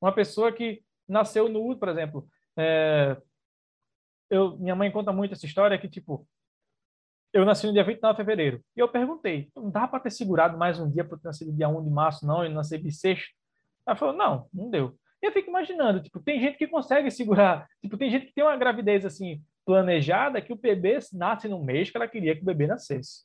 Uma 0.00 0.12
pessoa 0.12 0.52
que 0.52 0.82
nasceu 1.08 1.48
no, 1.48 1.76
por 1.76 1.88
exemplo, 1.88 2.26
é, 2.56 3.16
eu, 4.30 4.56
minha 4.56 4.74
mãe 4.74 4.90
conta 4.90 5.12
muito 5.12 5.34
essa 5.34 5.46
história 5.46 5.78
que, 5.78 5.88
tipo, 5.88 6.26
eu 7.34 7.44
nasci 7.44 7.66
no 7.66 7.72
dia 7.72 7.82
29 7.82 8.12
de 8.12 8.16
fevereiro. 8.16 8.64
E 8.76 8.80
eu 8.80 8.88
perguntei, 8.88 9.50
não 9.56 9.68
dá 9.68 9.88
para 9.88 9.98
ter 9.98 10.10
segurado 10.10 10.56
mais 10.56 10.78
um 10.78 10.88
dia 10.88 11.04
para 11.04 11.18
ter 11.18 11.26
nascido 11.26 11.52
dia 11.52 11.68
1 11.68 11.82
de 11.82 11.90
março, 11.90 12.24
não, 12.24 12.46
e 12.46 12.48
nascer 12.48 12.78
bissexto? 12.78 13.34
Ela 13.84 13.96
falou, 13.96 14.14
não, 14.14 14.46
não 14.54 14.70
deu. 14.70 14.96
E 15.20 15.26
eu 15.26 15.32
fico 15.32 15.50
imaginando, 15.50 16.00
tipo, 16.00 16.20
tem 16.20 16.38
gente 16.38 16.56
que 16.56 16.68
consegue 16.68 17.10
segurar, 17.10 17.66
tipo, 17.82 17.98
tem 17.98 18.08
gente 18.08 18.26
que 18.26 18.32
tem 18.32 18.44
uma 18.44 18.56
gravidez 18.56 19.04
assim 19.04 19.42
planejada 19.66 20.40
que 20.40 20.52
o 20.52 20.56
bebê 20.56 20.98
nasce 21.12 21.48
no 21.48 21.62
mês 21.64 21.90
que 21.90 21.96
ela 21.96 22.06
queria 22.06 22.36
que 22.36 22.42
o 22.42 22.46
bebê 22.46 22.68
nascesse. 22.68 23.24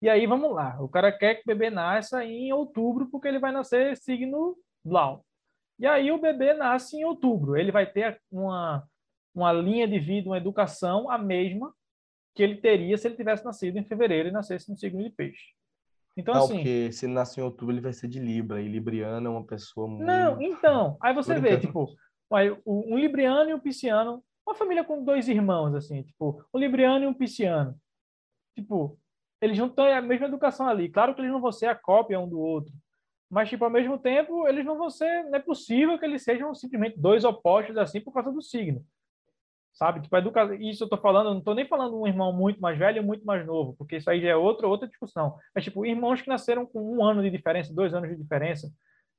E 0.00 0.08
aí 0.08 0.24
vamos 0.24 0.54
lá, 0.54 0.76
o 0.80 0.88
cara 0.88 1.10
quer 1.10 1.36
que 1.36 1.40
o 1.40 1.46
bebê 1.46 1.68
nasça 1.68 2.24
em 2.24 2.52
outubro 2.52 3.08
porque 3.10 3.26
ele 3.26 3.40
vai 3.40 3.50
nascer 3.50 3.96
signo 3.96 4.56
Blau. 4.84 5.24
E 5.80 5.86
aí 5.86 6.12
o 6.12 6.20
bebê 6.20 6.52
nasce 6.52 6.96
em 6.96 7.04
outubro, 7.04 7.56
ele 7.56 7.72
vai 7.72 7.86
ter 7.86 8.20
uma 8.30 8.86
uma 9.34 9.52
linha 9.52 9.86
de 9.86 9.98
vida, 9.98 10.30
uma 10.30 10.38
educação 10.38 11.10
a 11.10 11.18
mesma 11.18 11.74
que 12.36 12.42
ele 12.42 12.56
teria 12.56 12.98
se 12.98 13.08
ele 13.08 13.16
tivesse 13.16 13.42
nascido 13.42 13.78
em 13.78 13.84
fevereiro 13.84 14.28
e 14.28 14.32
nascesse 14.32 14.70
no 14.70 14.76
signo 14.76 15.02
de 15.02 15.08
peixe. 15.08 15.54
Então, 16.14 16.34
assim. 16.34 16.56
Porque 16.56 16.92
se 16.92 17.06
nascer 17.06 17.40
em 17.40 17.44
outubro, 17.44 17.74
ele 17.74 17.80
vai 17.80 17.94
ser 17.94 18.08
de 18.08 18.18
Libra. 18.18 18.60
E 18.60 18.68
Libriano 18.68 19.26
é 19.26 19.30
uma 19.30 19.44
pessoa 19.44 19.88
muito. 19.88 20.04
Não, 20.04 20.40
então. 20.40 20.98
Aí 21.02 21.14
você 21.14 21.40
vê, 21.40 21.58
tipo, 21.58 21.96
um 22.66 22.98
Libriano 22.98 23.50
e 23.50 23.54
um 23.54 23.58
Pisciano, 23.58 24.22
uma 24.46 24.54
família 24.54 24.84
com 24.84 25.02
dois 25.02 25.28
irmãos, 25.28 25.74
assim, 25.74 26.02
tipo, 26.02 26.44
um 26.54 26.58
Libriano 26.58 27.06
e 27.06 27.08
um 27.08 27.14
Pisciano. 27.14 27.74
Tipo, 28.54 28.98
eles 29.40 29.58
não 29.58 29.70
têm 29.70 29.92
a 29.94 30.02
mesma 30.02 30.26
educação 30.26 30.68
ali. 30.68 30.90
Claro 30.90 31.14
que 31.14 31.22
eles 31.22 31.32
não 31.32 31.40
vão 31.40 31.52
ser 31.52 31.66
a 31.66 31.74
cópia 31.74 32.20
um 32.20 32.28
do 32.28 32.38
outro. 32.38 32.72
Mas, 33.30 33.48
tipo, 33.48 33.64
ao 33.64 33.70
mesmo 33.70 33.98
tempo, 33.98 34.46
eles 34.46 34.64
não 34.64 34.76
vão 34.76 34.90
ser. 34.90 35.24
Não 35.24 35.36
é 35.36 35.40
possível 35.40 35.98
que 35.98 36.04
eles 36.04 36.22
sejam 36.22 36.54
simplesmente 36.54 37.00
dois 37.00 37.24
opostos 37.24 37.78
assim 37.78 38.00
por 38.00 38.12
causa 38.12 38.30
do 38.30 38.42
signo 38.42 38.84
sabe? 39.76 40.00
Tipo, 40.00 40.16
educa... 40.16 40.56
isso 40.58 40.84
eu 40.84 40.88
tô 40.88 40.96
falando, 40.96 41.34
não 41.34 41.40
tô 41.40 41.54
nem 41.54 41.68
falando 41.68 42.00
um 42.00 42.06
irmão 42.06 42.32
muito 42.32 42.60
mais 42.60 42.78
velho 42.78 42.98
e 42.98 43.04
muito 43.04 43.24
mais 43.24 43.46
novo, 43.46 43.74
porque 43.76 43.96
isso 43.96 44.10
aí 44.10 44.20
já 44.20 44.30
é 44.30 44.36
outra, 44.36 44.66
outra 44.66 44.88
discussão. 44.88 45.36
Mas, 45.54 45.64
tipo, 45.64 45.84
irmãos 45.84 46.22
que 46.22 46.28
nasceram 46.28 46.66
com 46.66 46.96
um 46.96 47.04
ano 47.04 47.22
de 47.22 47.30
diferença, 47.30 47.74
dois 47.74 47.94
anos 47.94 48.08
de 48.08 48.16
diferença, 48.16 48.72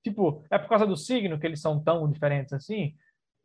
tipo, 0.03 0.43
é 0.49 0.57
por 0.57 0.67
causa 0.67 0.85
do 0.85 0.97
signo 0.97 1.39
que 1.39 1.45
eles 1.45 1.61
são 1.61 1.81
tão 1.81 2.11
diferentes 2.11 2.53
assim? 2.53 2.95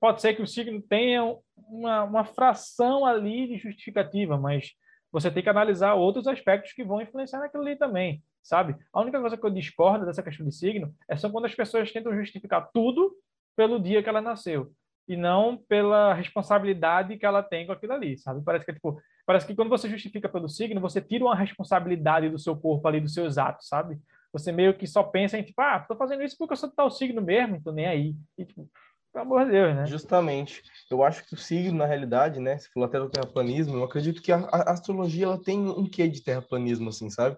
Pode 0.01 0.21
ser 0.21 0.35
que 0.35 0.43
o 0.43 0.47
signo 0.47 0.81
tenha 0.83 1.37
uma, 1.55 2.03
uma 2.03 2.25
fração 2.25 3.05
ali 3.05 3.47
de 3.47 3.59
justificativa, 3.59 4.39
mas 4.39 4.73
você 5.13 5.31
tem 5.31 5.43
que 5.43 5.51
analisar 5.51 5.95
outros 5.95 6.27
aspectos 6.27 6.73
que 6.73 6.83
vão 6.83 7.03
influenciar 7.03 7.41
naquilo 7.41 7.63
ali 7.63 7.77
também, 7.77 8.23
sabe? 8.43 8.75
A 8.91 9.03
única 9.03 9.21
coisa 9.21 9.37
que 9.37 9.45
eu 9.45 9.51
discordo 9.51 10.07
dessa 10.07 10.23
questão 10.23 10.47
de 10.47 10.55
signo 10.55 10.93
é 11.07 11.15
só 11.15 11.29
quando 11.29 11.45
as 11.45 11.55
pessoas 11.55 11.93
tentam 11.93 12.17
justificar 12.17 12.71
tudo 12.73 13.15
pelo 13.55 13.79
dia 13.79 14.03
que 14.03 14.09
ela 14.09 14.23
nasceu. 14.23 14.73
E 15.09 15.17
não 15.17 15.57
pela 15.57 16.15
responsabilidade 16.15 17.17
que 17.17 17.27
ela 17.27 17.43
tem 17.43 17.67
com 17.67 17.73
aquilo 17.73 17.93
ali, 17.93 18.17
sabe? 18.19 18.43
Parece 18.45 18.65
que 18.65 18.73
tipo, 18.73 19.01
parece 19.27 19.47
que 19.47 19.55
quando 19.55 19.69
você 19.69 19.89
justifica 19.89 20.29
pelo 20.29 20.49
signo, 20.49 20.81
você 20.81 21.01
tira 21.01 21.25
uma 21.25 21.35
responsabilidade 21.35 22.29
do 22.29 22.39
seu 22.39 22.57
corpo 22.57 22.87
ali, 22.87 23.01
dos 23.01 23.15
seus 23.15 23.39
atos, 23.39 23.69
sabe? 23.69 23.99
Você 24.33 24.51
meio 24.51 24.75
que 24.75 24.87
só 24.87 25.03
pensa 25.03 25.39
em 25.39 25.43
tipo, 25.43 25.61
ah, 25.61 25.81
tô 25.81 25.95
fazendo 25.95 26.23
isso 26.23 26.37
porque 26.39 26.55
eu 26.55 26.57
sou 26.57 26.71
tal 26.71 26.91
signo 26.91 27.21
mesmo, 27.21 27.57
então 27.57 27.73
nem 27.73 27.87
aí. 27.87 28.17
E, 28.39 28.45
tipo, 28.47 28.69
pelo 29.13 29.27
amor 29.27 29.45
de 29.45 29.51
Deus, 29.51 29.77
né? 29.77 29.87
Justamente. 29.87 30.63
Eu 30.91 31.05
acho 31.05 31.27
que 31.27 31.35
o 31.35 31.37
signo, 31.37 31.79
na 31.79 31.87
realidade, 31.87 32.41
né? 32.41 32.57
Se 32.57 32.73
falou 32.73 32.89
até 32.89 32.99
do 32.99 33.11
terraplanismo, 33.11 33.77
eu 33.77 33.85
acredito 33.85 34.23
que 34.23 34.33
a, 34.33 34.39
a 34.39 34.73
astrologia 34.73 35.27
ela 35.27 35.43
tem 35.43 35.59
um 35.59 35.87
quê 35.87 36.09
de 36.09 36.23
terraplanismo, 36.23 36.89
assim, 36.89 37.11
sabe? 37.11 37.37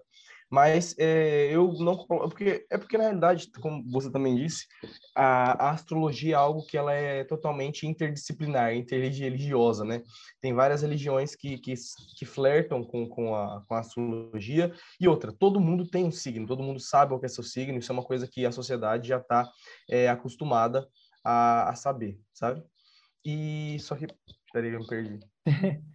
Mas 0.49 0.95
é, 0.99 1.49
eu 1.51 1.73
não. 1.73 1.97
Porque, 2.05 2.65
é 2.69 2.77
porque, 2.77 2.97
na 2.97 3.05
realidade, 3.05 3.49
como 3.59 3.83
você 3.91 4.11
também 4.11 4.35
disse, 4.35 4.65
a, 5.15 5.67
a, 5.67 5.71
astrologia 5.71 6.35
é 6.35 6.37
algo 6.37 6.65
que 6.65 6.77
ela 6.77 6.93
é 6.93 7.23
totalmente 7.23 7.87
interdisciplinar, 7.87 8.75
interreligiosa, 8.75 9.83
né? 9.83 10.01
Tem 10.39 10.53
várias 10.53 10.81
religiões 10.83 11.35
que, 11.35 11.57
que, 11.57 11.73
que 12.17 12.25
flertam 12.25 12.83
com, 12.83 13.09
com, 13.09 13.35
a, 13.35 13.63
com 13.67 13.73
a 13.73 13.79
astrologia. 13.79 14.71
E 14.99 15.07
outra, 15.07 15.33
todo 15.33 15.59
mundo 15.59 15.87
tem 15.87 16.05
um 16.05 16.11
signo, 16.11 16.47
todo 16.47 16.63
mundo 16.63 16.79
sabe 16.79 17.13
o 17.13 17.19
que 17.19 17.25
é 17.25 17.29
seu 17.29 17.43
signo, 17.43 17.79
isso 17.79 17.91
é 17.91 17.93
uma 17.93 18.03
coisa 18.03 18.27
que 18.27 18.45
a 18.45 18.51
sociedade 18.51 19.07
já 19.07 19.17
está 19.17 19.49
é, 19.89 20.07
acostumada 20.07 20.87
a, 21.23 21.69
a 21.69 21.75
saber, 21.75 22.19
sabe? 22.33 22.63
E 23.25 23.77
só 23.79 23.95
que. 23.95 24.05
Peraí, 24.53 24.71
eu 24.71 24.79
me 24.79 24.87
perdi. 24.87 25.19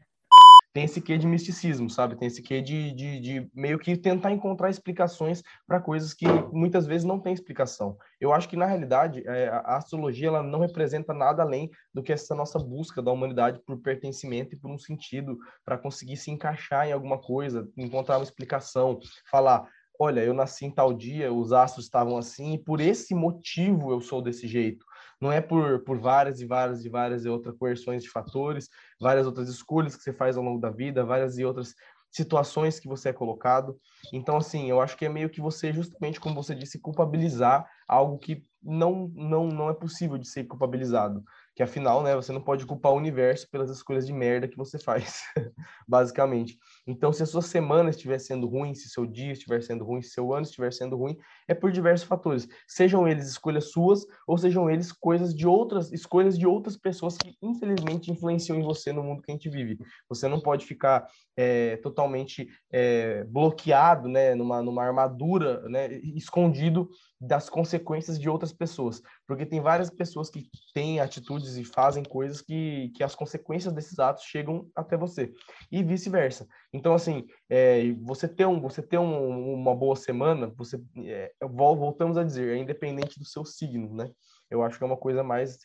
tem 0.72 0.84
esse 0.84 1.00
quê 1.00 1.18
de 1.18 1.26
misticismo, 1.26 1.90
sabe? 1.90 2.16
Tem 2.16 2.28
esse 2.28 2.42
quê 2.42 2.62
de, 2.62 2.92
de, 2.92 3.20
de 3.20 3.50
meio 3.52 3.78
que 3.78 3.96
tentar 3.96 4.30
encontrar 4.30 4.70
explicações 4.70 5.42
para 5.66 5.80
coisas 5.80 6.14
que 6.14 6.26
muitas 6.52 6.86
vezes 6.86 7.04
não 7.04 7.18
tem 7.18 7.32
explicação. 7.32 7.96
Eu 8.20 8.32
acho 8.32 8.48
que, 8.48 8.56
na 8.56 8.66
realidade, 8.66 9.22
é, 9.26 9.48
a 9.48 9.76
astrologia 9.76 10.28
ela 10.28 10.42
não 10.42 10.60
representa 10.60 11.12
nada 11.12 11.42
além 11.42 11.70
do 11.92 12.02
que 12.02 12.12
essa 12.12 12.34
nossa 12.34 12.58
busca 12.58 13.02
da 13.02 13.10
humanidade 13.10 13.60
por 13.66 13.80
pertencimento 13.80 14.54
e 14.54 14.58
por 14.58 14.70
um 14.70 14.78
sentido, 14.78 15.36
para 15.64 15.78
conseguir 15.78 16.16
se 16.16 16.30
encaixar 16.30 16.86
em 16.86 16.92
alguma 16.92 17.18
coisa, 17.18 17.68
encontrar 17.76 18.18
uma 18.18 18.24
explicação, 18.24 19.00
falar. 19.30 19.68
Olha, 19.98 20.20
eu 20.20 20.32
nasci 20.32 20.64
em 20.64 20.70
tal 20.70 20.94
dia, 20.94 21.32
os 21.32 21.52
astros 21.52 21.84
estavam 21.84 22.16
assim, 22.16 22.54
e 22.54 22.58
por 22.58 22.80
esse 22.80 23.14
motivo 23.14 23.90
eu 23.90 24.00
sou 24.00 24.22
desse 24.22 24.46
jeito 24.48 24.86
não 25.20 25.30
é 25.30 25.40
por, 25.40 25.82
por 25.84 25.98
várias 25.98 26.40
e 26.40 26.46
várias 26.46 26.84
e 26.84 26.88
várias 26.88 27.24
e 27.24 27.28
outras 27.28 27.56
coerções 27.56 28.02
de 28.02 28.10
fatores, 28.10 28.68
várias 29.00 29.26
outras 29.26 29.48
escolhas 29.48 29.96
que 29.96 30.02
você 30.02 30.12
faz 30.12 30.36
ao 30.36 30.44
longo 30.44 30.60
da 30.60 30.70
vida, 30.70 31.04
várias 31.04 31.38
e 31.38 31.44
outras 31.44 31.74
situações 32.10 32.80
que 32.80 32.88
você 32.88 33.10
é 33.10 33.12
colocado. 33.12 33.78
Então, 34.12 34.36
assim, 34.36 34.68
eu 34.68 34.80
acho 34.80 34.96
que 34.96 35.04
é 35.04 35.08
meio 35.08 35.30
que 35.30 35.40
você, 35.40 35.72
justamente 35.72 36.18
como 36.18 36.34
você 36.34 36.54
disse, 36.54 36.80
culpabilizar 36.80 37.68
algo 37.86 38.18
que 38.18 38.42
não, 38.62 39.10
não, 39.14 39.46
não 39.48 39.70
é 39.70 39.74
possível 39.74 40.18
de 40.18 40.28
ser 40.28 40.44
culpabilizado 40.44 41.22
que 41.60 41.62
afinal, 41.62 42.02
né, 42.02 42.14
você 42.14 42.32
não 42.32 42.40
pode 42.40 42.64
culpar 42.64 42.92
o 42.92 42.96
universo 42.96 43.46
pelas 43.50 43.68
escolhas 43.68 44.06
de 44.06 44.14
merda 44.14 44.48
que 44.48 44.56
você 44.56 44.78
faz, 44.78 45.24
basicamente. 45.86 46.56
Então, 46.90 47.12
se 47.12 47.22
a 47.22 47.26
sua 47.26 47.42
semana 47.42 47.90
estiver 47.90 48.18
sendo 48.18 48.48
ruim, 48.48 48.74
se 48.74 48.88
seu 48.88 49.06
dia 49.06 49.32
estiver 49.32 49.62
sendo 49.62 49.84
ruim, 49.84 50.02
se 50.02 50.10
seu 50.10 50.32
ano 50.34 50.42
estiver 50.42 50.72
sendo 50.72 50.96
ruim, 50.96 51.16
é 51.46 51.54
por 51.54 51.70
diversos 51.70 52.06
fatores. 52.06 52.48
Sejam 52.66 53.06
eles 53.06 53.28
escolhas 53.28 53.70
suas 53.70 54.04
ou 54.26 54.36
sejam 54.36 54.68
eles 54.68 54.92
coisas 54.92 55.34
de 55.34 55.46
outras, 55.46 55.92
escolhas 55.92 56.36
de 56.36 56.46
outras 56.46 56.76
pessoas 56.76 57.16
que 57.16 57.36
infelizmente 57.40 58.10
influenciam 58.10 58.58
em 58.58 58.62
você 58.62 58.92
no 58.92 59.04
mundo 59.04 59.22
que 59.22 59.30
a 59.30 59.34
gente 59.34 59.48
vive. 59.48 59.78
Você 60.08 60.26
não 60.26 60.40
pode 60.40 60.66
ficar 60.66 61.06
é, 61.36 61.76
totalmente 61.76 62.48
é, 62.72 63.24
bloqueado, 63.24 64.08
né, 64.08 64.34
numa, 64.34 64.62
numa 64.62 64.84
armadura, 64.84 65.62
né, 65.68 65.94
escondido 66.16 66.88
das 67.20 67.50
consequências 67.50 68.18
de 68.18 68.28
outras 68.30 68.52
pessoas, 68.52 69.02
porque 69.26 69.44
tem 69.44 69.60
várias 69.60 69.90
pessoas 69.90 70.30
que 70.30 70.48
têm 70.72 71.00
atitudes 71.00 71.56
e 71.56 71.64
fazem 71.64 72.02
coisas 72.02 72.40
que, 72.40 72.90
que 72.96 73.04
as 73.04 73.14
consequências 73.14 73.74
desses 73.74 73.98
atos 73.98 74.24
chegam 74.24 74.66
até 74.74 74.96
você 74.96 75.32
e 75.70 75.82
vice-versa. 75.82 76.48
Então, 76.72 76.94
assim, 76.94 77.26
é, 77.48 77.92
você 77.94 78.28
ter, 78.28 78.46
um, 78.46 78.60
você 78.60 78.80
ter 78.80 78.98
um, 78.98 79.54
uma 79.54 79.74
boa 79.74 79.96
semana, 79.96 80.46
você 80.56 80.80
é, 81.04 81.32
voltamos 81.48 82.16
a 82.16 82.22
dizer, 82.22 82.56
é 82.56 82.58
independente 82.58 83.18
do 83.18 83.24
seu 83.24 83.44
signo, 83.44 83.92
né? 83.94 84.10
Eu 84.50 84.62
acho 84.62 84.76
que 84.76 84.84
é 84.84 84.86
uma 84.86 84.96
coisa 84.96 85.22
mais 85.22 85.60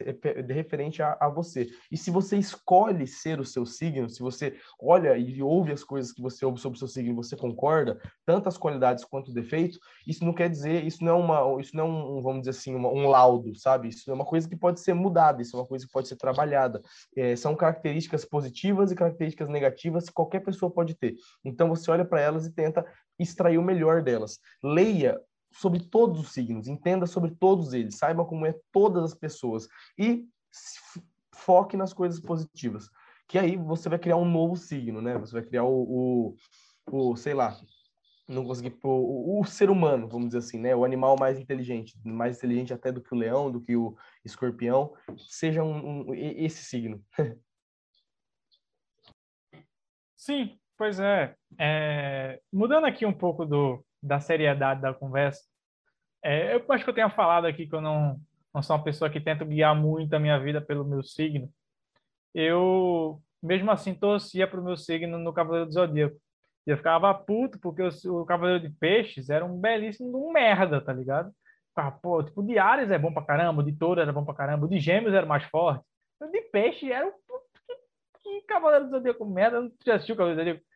referente 0.48 1.02
a, 1.02 1.18
a, 1.20 1.28
você. 1.28 1.68
E 1.92 1.98
se 1.98 2.12
você 2.12 2.38
escolhe 2.38 3.08
ser 3.08 3.40
o 3.40 3.46
seu 3.46 3.66
signo, 3.66 4.10
se 4.10 4.20
você 4.20 4.56
olha 4.80 5.18
e 5.18 5.42
ouve 5.42 5.72
as 5.72 5.84
coisas 5.84 6.12
que 6.12 6.22
você 6.22 6.46
ouve 6.46 6.60
sobre 6.60 6.76
o 6.76 6.80
seu 6.80 6.88
signo 6.88 7.12
e 7.12 7.16
você 7.16 7.36
concorda, 7.36 8.00
tanto 8.26 8.48
as 8.48 8.58
qualidades 8.58 9.04
quanto 9.04 9.32
o 9.32 9.34
defeito, 9.34 9.80
isso 10.06 10.24
não 10.24 10.34
quer 10.34 10.50
dizer, 10.50 10.86
isso 10.86 11.04
não 11.04 11.14
é 11.14 11.16
uma, 11.16 11.62
isso 11.62 11.76
não 11.76 11.86
é 11.86 11.90
um, 11.90 12.22
vamos 12.22 12.42
dizer 12.42 12.52
assim, 12.52 12.76
uma, 12.76 12.90
um 12.90 13.08
laudo, 13.08 13.56
sabe? 13.56 13.90
Isso 13.90 14.10
é 14.10 14.14
uma 14.14 14.26
coisa 14.26 14.48
que 14.48 14.56
pode 14.56 14.80
ser 14.80 14.94
mudada, 14.94 15.42
isso 15.42 15.58
é 15.58 15.60
uma 15.60 15.68
coisa 15.68 15.86
que 15.86 15.92
pode 15.92 16.08
ser 16.08 16.16
trabalhada. 16.16 16.82
É, 17.18 17.36
são 17.36 17.56
características 17.56 18.24
positivas 18.24 18.92
e 18.92 18.96
características 18.96 19.50
negativas 19.50 20.06
que 20.06 20.14
qualquer 20.14 20.42
pessoa 20.42 20.72
pode 20.72 20.94
ter. 20.96 21.16
Então 21.44 21.70
você 21.70 21.90
olha 21.90 22.06
para 22.06 22.22
elas 22.22 22.46
e 22.46 22.52
tenta 22.52 22.86
extrair 23.18 23.58
o 23.58 23.64
melhor 23.64 24.04
delas. 24.04 24.40
Leia 24.64 25.20
sobre 25.56 25.80
todos 25.80 26.20
os 26.20 26.34
signos, 26.34 26.68
entenda 26.68 27.06
sobre 27.06 27.32
todos 27.32 27.74
eles, 27.74 27.98
saiba 27.98 28.26
como 28.26 28.46
é 28.46 28.54
todas 28.72 29.04
as 29.04 29.14
pessoas 29.14 29.68
e 29.98 30.28
foque 31.34 31.78
nas 31.78 31.94
coisas 31.94 32.20
positivas. 32.20 32.90
Que 33.28 33.40
aí 33.40 33.56
você 33.56 33.90
vai 33.90 33.98
criar 33.98 34.18
um 34.18 34.30
novo 34.30 34.56
signo, 34.56 35.02
né? 35.02 35.18
Você 35.18 35.34
vai 35.34 35.42
criar 35.42 35.64
o, 35.64 36.36
o, 36.92 37.12
o 37.12 37.16
sei 37.16 37.34
lá, 37.34 37.58
não 38.28 38.46
consegui 38.46 38.78
o, 38.84 39.40
o, 39.40 39.46
ser 39.46 39.70
humano, 39.70 40.08
vamos 40.10 40.28
dizer 40.28 40.40
assim, 40.40 40.60
né? 40.60 40.76
O 40.76 40.84
animal 40.84 41.16
mais 41.18 41.40
inteligente, 41.40 41.98
mais 42.04 42.38
inteligente 42.38 42.74
até 42.74 42.92
do 42.92 43.02
que 43.02 43.14
o 43.14 43.18
leão, 43.18 43.50
do 43.50 43.62
que 43.62 43.76
o 43.76 43.96
escorpião, 44.24 44.94
seja 45.18 45.64
um, 45.64 46.10
um 46.10 46.14
esse 46.14 46.66
signo. 46.66 47.02
Sim, 50.18 50.60
pois 50.78 51.00
é. 51.00 51.36
é. 51.58 52.42
Mudando 52.52 52.86
aqui 52.86 53.06
um 53.06 53.14
pouco 53.14 53.46
do, 53.46 53.86
da 54.06 54.20
seriedade 54.20 54.82
da 54.82 54.94
conversa. 54.94 55.44
É, 56.24 56.56
eu 56.56 56.66
acho 56.70 56.84
que 56.84 56.90
eu 56.90 56.94
tenho 56.96 57.10
falado 57.10 57.46
aqui 57.46 57.68
que 57.68 57.76
eu 57.76 57.82
não, 57.82 58.20
não 58.54 58.62
sou 58.62 58.76
uma 58.76 58.84
pessoa 58.84 59.10
que 59.10 59.20
tenta 59.20 59.46
guiar 59.46 59.76
muito 59.76 60.14
a 60.14 60.20
minha 60.20 60.40
vida 60.40 60.62
pelo 60.62 60.86
meu 60.86 61.04
signo. 61.04 61.50
Eu, 62.34 63.22
mesmo 63.42 63.72
assim, 63.72 63.94
torcia 63.94 64.48
para 64.48 64.60
o 64.60 64.64
meu 64.64 64.78
signo 64.78 65.18
no 65.18 65.34
Cavaleiro 65.34 65.68
do 65.68 65.74
Zodíaco. 65.74 66.18
E 66.66 66.72
eu 66.72 66.78
ficava 66.78 67.14
puto 67.14 67.60
porque 67.60 67.82
o, 67.82 68.22
o 68.22 68.26
Cavaleiro 68.26 68.60
de 68.68 68.70
Peixes 68.70 69.30
era 69.30 69.46
um 69.46 69.60
belíssimo 69.60 70.28
um 70.28 70.32
merda, 70.32 70.82
tá 70.82 70.92
ligado? 70.92 71.32
Ah, 71.76 71.92
pô, 71.92 72.24
tipo, 72.24 72.42
de 72.42 72.58
Ares 72.58 72.90
é 72.90 72.98
bom 72.98 73.14
pra 73.14 73.24
caramba, 73.24 73.62
de 73.62 73.74
Touro 73.74 74.00
era 74.00 74.14
bom 74.14 74.24
pra 74.24 74.34
caramba, 74.34 74.68
de 74.68 74.80
Gêmeos 74.80 75.14
era 75.14 75.26
mais 75.26 75.44
forte. 75.46 75.84
De 76.32 76.42
Peixe 76.44 76.92
era 76.92 77.06
um 77.06 77.12
que, 77.12 78.40
que 78.40 78.42
Cavaleiro 78.48 78.86
do 78.86 78.92
Zodíaco 78.92 79.26
merda. 79.26 79.62
Não 79.62 79.72
já 79.86 79.96
assistiu 79.96 80.16
o 80.16 80.18
Cavaleiro 80.18 80.42
do 80.42 80.46
Zodíaco? 80.46 80.75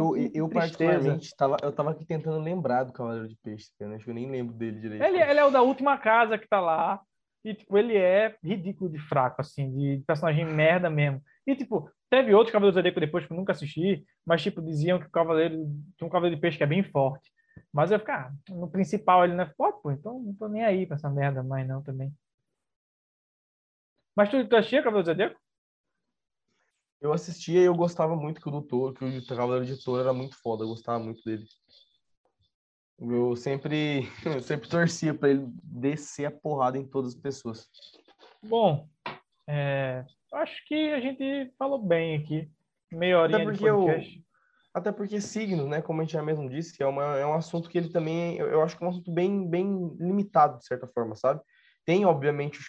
Eu, 0.00 0.16
eu, 0.16 0.30
eu 0.34 0.48
particularmente, 0.48 1.36
tava, 1.36 1.56
eu 1.62 1.72
tava 1.72 1.90
aqui 1.92 2.04
tentando 2.04 2.40
lembrar 2.40 2.82
do 2.82 2.92
Cavaleiro 2.92 3.28
de 3.28 3.36
Peixe, 3.36 3.70
né? 3.80 3.94
acho 3.94 4.04
que 4.04 4.10
eu 4.10 4.14
nem 4.14 4.28
lembro 4.28 4.52
dele 4.52 4.80
direito. 4.80 5.04
Ele, 5.04 5.22
ele, 5.22 5.38
é 5.38 5.44
o 5.44 5.50
da 5.50 5.62
última 5.62 5.96
casa 5.96 6.36
que 6.36 6.48
tá 6.48 6.60
lá, 6.60 7.00
e, 7.44 7.54
tipo, 7.54 7.78
ele 7.78 7.96
é 7.96 8.36
ridículo 8.42 8.90
de 8.90 8.98
fraco, 8.98 9.40
assim, 9.40 9.70
de 9.72 10.02
personagem 10.04 10.44
merda 10.44 10.90
mesmo. 10.90 11.22
E, 11.46 11.54
tipo, 11.54 11.88
teve 12.10 12.34
outros 12.34 12.52
Cavaleiros 12.52 12.74
do 12.74 12.78
Zodíaco 12.78 13.00
depois 13.00 13.24
que 13.24 13.32
eu 13.32 13.36
nunca 13.36 13.52
assisti, 13.52 14.04
mas, 14.26 14.42
tipo, 14.42 14.60
diziam 14.60 14.98
que 14.98 15.06
o 15.06 15.10
Cavaleiro, 15.10 15.54
tinha 15.96 16.06
um 16.06 16.10
Cavaleiro 16.10 16.36
de 16.36 16.40
Peixe 16.40 16.58
que 16.58 16.64
é 16.64 16.66
bem 16.66 16.82
forte. 16.82 17.30
Mas 17.72 17.92
eu 17.92 18.00
ficar, 18.00 18.28
ah, 18.28 18.52
no 18.52 18.70
principal 18.70 19.24
ele 19.24 19.34
não 19.34 19.44
é 19.44 19.54
forte, 19.54 19.80
pô, 19.82 19.92
então 19.92 20.20
não 20.20 20.34
tô 20.34 20.48
nem 20.48 20.64
aí 20.64 20.84
pra 20.84 20.96
essa 20.96 21.08
merda 21.08 21.42
mais 21.42 21.66
não 21.66 21.82
também. 21.82 22.12
Mas 24.16 24.28
tu, 24.28 24.46
tu 24.46 24.56
assistia 24.56 24.82
Cavaleiro 24.82 25.04
do 25.04 25.10
Zodíaco? 25.12 25.40
Eu 27.02 27.12
assistia 27.12 27.60
e 27.60 27.64
eu 27.64 27.74
gostava 27.74 28.14
muito 28.14 28.40
que 28.40 28.48
o 28.48 28.52
doutor, 28.52 28.94
que 28.94 29.04
o 29.04 29.26
Cavaleiro 29.26 29.66
de 29.66 29.82
Touro 29.82 30.00
era 30.00 30.12
muito 30.12 30.40
foda, 30.40 30.62
eu 30.62 30.68
gostava 30.68 31.02
muito 31.02 31.20
dele. 31.24 31.44
Eu 32.96 33.34
sempre, 33.34 34.06
eu 34.24 34.40
sempre 34.40 34.68
torcia 34.68 35.12
para 35.12 35.30
ele 35.30 35.44
descer 35.64 36.26
a 36.26 36.30
porrada 36.30 36.78
em 36.78 36.86
todas 36.86 37.16
as 37.16 37.20
pessoas. 37.20 37.68
Bom, 38.40 38.88
é, 39.48 40.04
acho 40.32 40.64
que 40.64 40.92
a 40.92 41.00
gente 41.00 41.52
falou 41.58 41.82
bem 41.82 42.18
aqui. 42.18 42.48
Meia 42.92 43.18
horinha 43.18 43.38
até 43.38 43.44
porque 43.46 43.64
de 43.64 43.70
podcast. 43.70 44.16
Eu, 44.16 44.22
até 44.72 44.92
porque 44.92 45.20
signos, 45.20 45.66
né, 45.68 45.82
como 45.82 46.00
a 46.00 46.04
gente 46.04 46.12
já 46.12 46.22
mesmo 46.22 46.48
disse, 46.48 46.80
é, 46.80 46.86
uma, 46.86 47.18
é 47.18 47.26
um 47.26 47.34
assunto 47.34 47.68
que 47.68 47.76
ele 47.76 47.88
também, 47.88 48.36
eu, 48.36 48.46
eu 48.46 48.62
acho 48.62 48.78
que 48.78 48.84
é 48.84 48.86
um 48.86 48.90
assunto 48.90 49.10
bem, 49.12 49.48
bem 49.50 49.92
limitado, 49.98 50.58
de 50.58 50.66
certa 50.66 50.86
forma, 50.86 51.16
sabe? 51.16 51.40
Tem, 51.84 52.04
obviamente, 52.04 52.60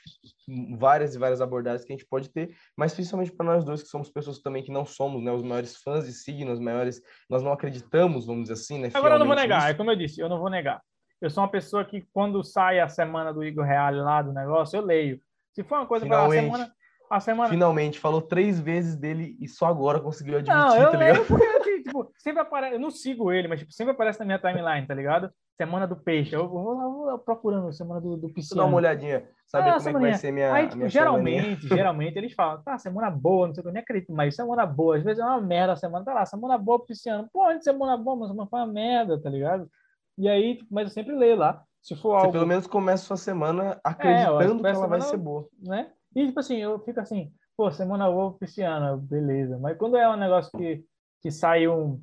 várias 0.78 1.14
e 1.14 1.20
várias 1.20 1.40
abordagens 1.40 1.86
que 1.86 1.94
a 1.94 1.96
gente 1.96 2.08
pode 2.08 2.30
ter, 2.30 2.56
mas 2.76 2.94
principalmente 2.94 3.32
para 3.32 3.46
nós 3.46 3.64
dois, 3.64 3.84
que 3.84 3.90
somos 3.90 4.10
pessoas 4.10 4.40
também 4.40 4.64
que 4.64 4.72
não 4.72 4.86
somos 4.86 5.24
né, 5.24 5.32
os 5.32 5.44
maiores 5.44 5.78
fãs 5.78 6.06
de 6.06 6.14
signos, 6.14 6.60
maiores, 6.60 7.02
nós 7.30 7.44
não 7.44 7.52
acreditamos, 7.52 8.26
vamos 8.26 8.44
dizer 8.44 8.54
assim, 8.54 8.80
né? 8.80 8.90
Agora 8.94 9.16
eu 9.16 9.20
não 9.20 9.28
vou 9.28 9.36
negar, 9.36 9.62
nisso. 9.62 9.70
é 9.70 9.74
como 9.76 9.92
eu 9.92 9.96
disse, 9.96 10.20
eu 10.20 10.30
não 10.30 10.40
vou 10.40 10.50
negar. 10.50 10.82
Eu 11.22 11.30
sou 11.30 11.44
uma 11.44 11.50
pessoa 11.50 11.86
que, 11.86 12.06
quando 12.12 12.44
sai 12.44 12.80
a 12.80 12.90
semana 12.90 13.32
do 13.32 13.44
Igor 13.44 13.64
Reale 13.64 14.02
lá 14.02 14.22
do 14.22 14.34
negócio, 14.34 14.78
eu 14.78 14.86
leio. 14.86 15.22
Se 15.54 15.64
for 15.64 15.78
uma 15.78 15.86
coisa 15.86 16.06
para 16.06 16.26
a 16.26 16.30
semana. 16.30 16.74
A 17.10 17.20
semana... 17.20 17.50
Finalmente, 17.50 18.00
falou 18.00 18.22
três 18.22 18.60
vezes 18.60 18.96
dele 18.96 19.38
e 19.40 19.48
só 19.48 19.68
agora 19.68 20.00
conseguiu 20.00 20.38
admitir, 20.38 20.58
não, 20.58 20.76
eu 20.76 20.92
tá 20.92 20.98
leio 20.98 21.26
porque 21.26 21.46
tipo, 21.94 22.12
sempre 22.18 22.42
aparece. 22.42 22.74
Eu 22.76 22.80
não 22.80 22.90
sigo 22.90 23.32
ele, 23.32 23.48
mas 23.48 23.60
tipo, 23.60 23.72
sempre 23.72 23.94
aparece 23.94 24.20
na 24.20 24.26
minha 24.26 24.40
timeline, 24.40 24.88
tá 24.88 24.94
ligado? 24.94 25.32
Semana 25.56 25.86
do 25.86 25.96
peixe. 25.96 26.36
Eu 26.36 26.50
vou 26.50 26.74
lá 26.74 26.88
vou 26.88 27.20
procurando 27.20 27.72
semana 27.72 28.02
do, 28.02 28.18
do 28.18 28.34
pisciano. 28.34 28.64
Dá 28.64 28.68
uma 28.68 28.78
olhadinha, 28.78 29.28
saber 29.46 29.70
ah, 29.70 29.78
como 29.78 29.90
é 29.90 29.94
que 29.94 30.00
vai 30.00 30.14
ser 30.16 30.32
minha. 30.32 30.52
Aí, 30.52 30.66
tipo, 30.66 30.78
minha 30.78 30.90
geralmente, 30.90 31.68
geralmente 31.70 32.18
eles 32.18 32.34
falam, 32.34 32.62
tá, 32.64 32.78
semana 32.80 33.12
boa, 33.12 33.48
não 33.48 33.54
sei 33.54 33.62
o 33.62 33.64
que, 33.64 33.70
eu 33.70 33.74
nem 33.74 33.84
acredito, 33.84 34.12
mas 34.12 34.36
semana 34.36 34.66
boa. 34.66 34.98
Às 34.98 35.04
vezes 35.04 35.22
é 35.22 35.26
uma 35.26 35.40
merda 35.40 35.74
a 35.74 35.76
semana, 35.76 36.04
tá 36.04 36.14
lá, 36.14 36.26
semana 36.26 36.58
boa 36.58 36.84
pisciano. 36.84 37.30
Pô, 37.32 37.48
onde 37.48 37.64
semana 37.64 37.96
boa, 37.96 38.16
mas 38.16 38.30
semana 38.30 38.50
foi 38.50 38.60
uma 38.60 38.68
merda, 38.68 39.22
tá 39.22 39.30
ligado? 39.30 39.70
E 40.18 40.28
aí, 40.28 40.58
tipo, 40.58 40.74
mas 40.74 40.88
eu 40.88 40.94
sempre 40.94 41.16
leio 41.16 41.36
lá. 41.36 41.64
Se 41.82 41.96
for 41.96 42.14
algo. 42.14 42.28
Você 42.28 42.32
pelo 42.32 42.48
menos 42.48 42.66
começa 42.66 43.04
a 43.04 43.08
sua 43.08 43.18
semana 43.18 43.80
acreditando 43.84 44.42
é, 44.42 44.48
que, 44.48 44.62
que 44.62 44.68
ela 44.68 44.76
semana, 44.76 44.88
vai 44.88 45.02
ser 45.02 45.18
boa. 45.18 45.48
Né? 45.62 45.92
E 46.16 46.28
tipo 46.28 46.40
assim, 46.40 46.58
eu 46.58 46.80
fico 46.80 47.00
assim, 47.00 47.32
pô, 47.58 47.72
semana 47.72 48.10
boa 48.10 48.34
pisciana, 48.38 48.98
beleza. 48.98 49.58
Mas 49.60 49.78
quando 49.78 49.98
é 49.98 50.10
um 50.10 50.18
negócio 50.18 50.52
que, 50.58 50.84
que 51.24 51.32
sai 51.32 51.68
um. 51.68 52.00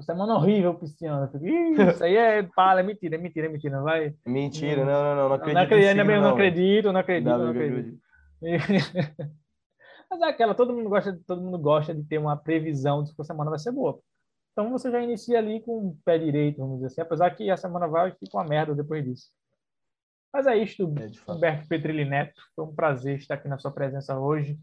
Semana 0.00 0.34
horrível 0.34 0.74
pisciana, 0.74 1.28
fico, 1.28 1.44
isso 1.46 2.02
aí 2.02 2.16
é 2.16 2.42
pala, 2.42 2.80
é 2.80 2.82
mentira, 2.82 3.14
é 3.14 3.18
mentira, 3.18 3.46
é 3.46 3.48
mentira, 3.48 3.80
vai. 3.82 4.12
Mentira, 4.26 4.84
não, 4.84 4.92
não, 4.92 5.16
não, 5.16 5.28
não 5.28 5.34
acredito. 5.34 5.54
Não 5.54 5.62
acredito, 5.62 5.96
não, 5.96 6.20
não 6.20 6.30
acredito, 6.30 6.92
não 6.92 7.00
acredito, 7.00 7.28
não, 7.28 7.38
não 7.38 7.50
acredito. 7.50 8.02
Mas 10.10 10.20
é 10.20 10.24
aquela, 10.24 10.54
todo 10.54 10.74
mundo 10.74 10.88
gosta, 10.88 11.16
todo 11.24 11.40
mundo 11.40 11.58
gosta 11.58 11.94
de 11.94 12.02
ter 12.02 12.18
uma 12.18 12.36
previsão 12.36 13.04
de 13.04 13.14
que 13.14 13.22
a 13.22 13.24
semana 13.24 13.48
vai 13.48 13.60
ser 13.60 13.70
boa. 13.70 14.00
Então 14.50 14.70
você 14.70 14.90
já 14.90 15.00
inicia 15.00 15.38
ali 15.38 15.60
com 15.60 15.88
o 15.88 15.98
pé 16.04 16.18
direito, 16.18 16.58
vamos 16.58 16.76
dizer 16.76 16.88
assim, 16.88 17.00
apesar 17.00 17.30
que 17.30 17.48
a 17.48 17.56
semana 17.56 17.86
vai 17.86 18.10
e 18.10 18.12
fica 18.12 18.36
uma 18.36 18.44
merda 18.44 18.74
depois 18.74 19.04
disso. 19.04 19.30
Mas 20.32 20.46
é 20.46 20.56
isto, 20.56 20.82
é, 20.82 21.32
Humberto 21.32 21.68
Petrilli 21.68 22.04
Neto. 22.04 22.42
Foi 22.56 22.64
um 22.64 22.74
prazer 22.74 23.18
estar 23.18 23.34
aqui 23.34 23.48
na 23.48 23.58
sua 23.58 23.70
presença 23.70 24.18
hoje. 24.18 24.58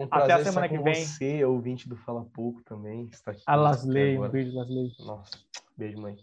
Um 0.00 0.08
Até 0.10 0.32
a 0.32 0.44
semana 0.44 0.66
que 0.66 0.78
vem. 0.78 0.94
Você, 0.94 1.44
ouvinte 1.44 1.86
do 1.86 1.94
Fala 1.94 2.24
Pouco 2.32 2.62
também, 2.64 3.08
está 3.12 3.32
aqui. 3.32 3.42
A 3.46 3.54
Lasley, 3.54 4.18
um 4.18 4.28
beijo, 4.30 4.56
Lasley. 4.56 4.92
Nossa, 5.00 5.38
beijo, 5.76 6.00
mãe. 6.00 6.16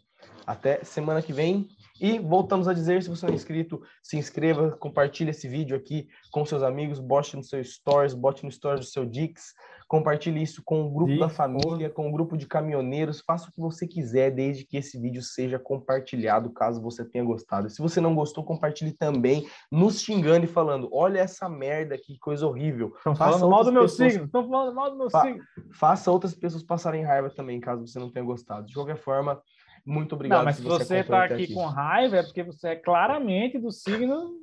Até 0.46 0.84
semana 0.84 1.22
que 1.22 1.34
vem. 1.34 1.68
E 2.00 2.20
voltamos 2.20 2.68
a 2.68 2.74
dizer, 2.74 3.02
se 3.02 3.10
você 3.10 3.26
não 3.26 3.34
é 3.34 3.36
inscrito, 3.36 3.82
se 4.04 4.18
inscreva, 4.18 4.72
compartilhe 4.72 5.32
esse 5.32 5.48
vídeo 5.48 5.76
aqui 5.76 6.08
com 6.32 6.46
seus 6.46 6.62
amigos, 6.62 7.00
bote 7.00 7.36
no 7.36 7.44
seu 7.44 7.64
stories, 7.64 8.14
bote 8.14 8.46
no 8.46 8.52
stories 8.52 8.82
do 8.82 8.86
seu 8.86 9.04
Dix, 9.04 9.56
compartilhe 9.88 10.42
isso 10.42 10.62
com 10.64 10.86
o 10.86 10.92
grupo 10.92 11.18
da 11.18 11.28
família, 11.28 11.90
com 11.90 12.08
o 12.08 12.12
grupo 12.12 12.38
de 12.38 12.46
caminhoneiros, 12.46 13.22
faça 13.22 13.50
o 13.50 13.52
que 13.52 13.60
você 13.60 13.88
quiser, 13.88 14.30
desde 14.30 14.64
que 14.64 14.78
esse 14.78 15.00
vídeo 15.00 15.24
seja 15.24 15.58
compartilhado, 15.58 16.52
caso 16.52 16.80
você 16.80 17.04
tenha 17.04 17.24
gostado. 17.24 17.68
Se 17.68 17.82
você 17.82 18.00
não 18.00 18.14
gostou, 18.14 18.44
compartilhe 18.44 18.92
também, 18.92 19.48
nos 19.72 20.00
xingando 20.00 20.46
e 20.46 20.48
falando, 20.48 20.88
olha 20.94 21.20
essa 21.20 21.50
merda, 21.50 21.98
que 21.98 22.20
coisa 22.20 22.46
horrível. 22.46 22.94
Estão 22.98 23.16
falando 23.16 23.50
mal 23.50 23.64
do 23.64 23.72
meu 23.72 23.84
pessoas... 23.84 24.12
signo, 24.12 24.26
estão 24.28 24.48
falando 24.48 24.76
mal 24.76 24.92
do 24.92 24.98
meu 24.98 25.10
Fa... 25.10 25.24
signo. 25.24 25.44
Faça 25.74 26.12
outras 26.12 26.36
pessoas 26.36 26.62
passarem 26.62 27.04
raiva 27.04 27.30
também, 27.32 27.60
caso 27.60 27.88
você 27.88 27.98
não 27.98 28.12
tenha 28.12 28.24
gostado. 28.24 28.68
De 28.68 28.74
qualquer 28.76 28.98
forma, 28.98 29.42
muito 29.88 30.16
obrigado. 30.16 30.40
Não, 30.40 30.46
mas 30.46 30.58
se 30.58 30.62
você 30.62 30.98
está 30.98 31.24
aqui, 31.24 31.34
aqui, 31.46 31.54
com 31.54 31.66
raiva, 31.66 32.18
é 32.18 32.24
porque 32.24 32.44
você 32.44 32.70
é 32.70 32.76
claramente 32.76 33.58
do 33.58 33.72
signo. 33.72 34.34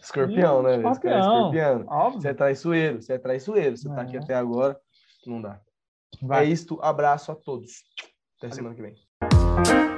Escorpião, 0.00 0.62
né? 0.62 0.76
Escorpião. 0.76 1.18
Escorpião. 1.18 1.84
Óbvio. 1.88 2.20
Você 2.20 2.28
é 2.28 2.34
traiçoeiro, 2.34 3.02
você 3.02 3.12
é 3.14 3.18
traiçoeiro. 3.18 3.76
Você 3.76 3.88
está 3.88 4.02
aqui 4.02 4.16
é. 4.16 4.20
até 4.20 4.34
agora, 4.34 4.78
não 5.26 5.42
dá. 5.42 5.60
Vai. 6.22 6.44
É 6.44 6.48
isto. 6.48 6.78
Abraço 6.80 7.32
a 7.32 7.34
todos. 7.34 7.82
Até 8.38 8.48
Valeu. 8.48 8.54
semana 8.54 8.74
que 8.76 8.82
vem. 8.82 9.93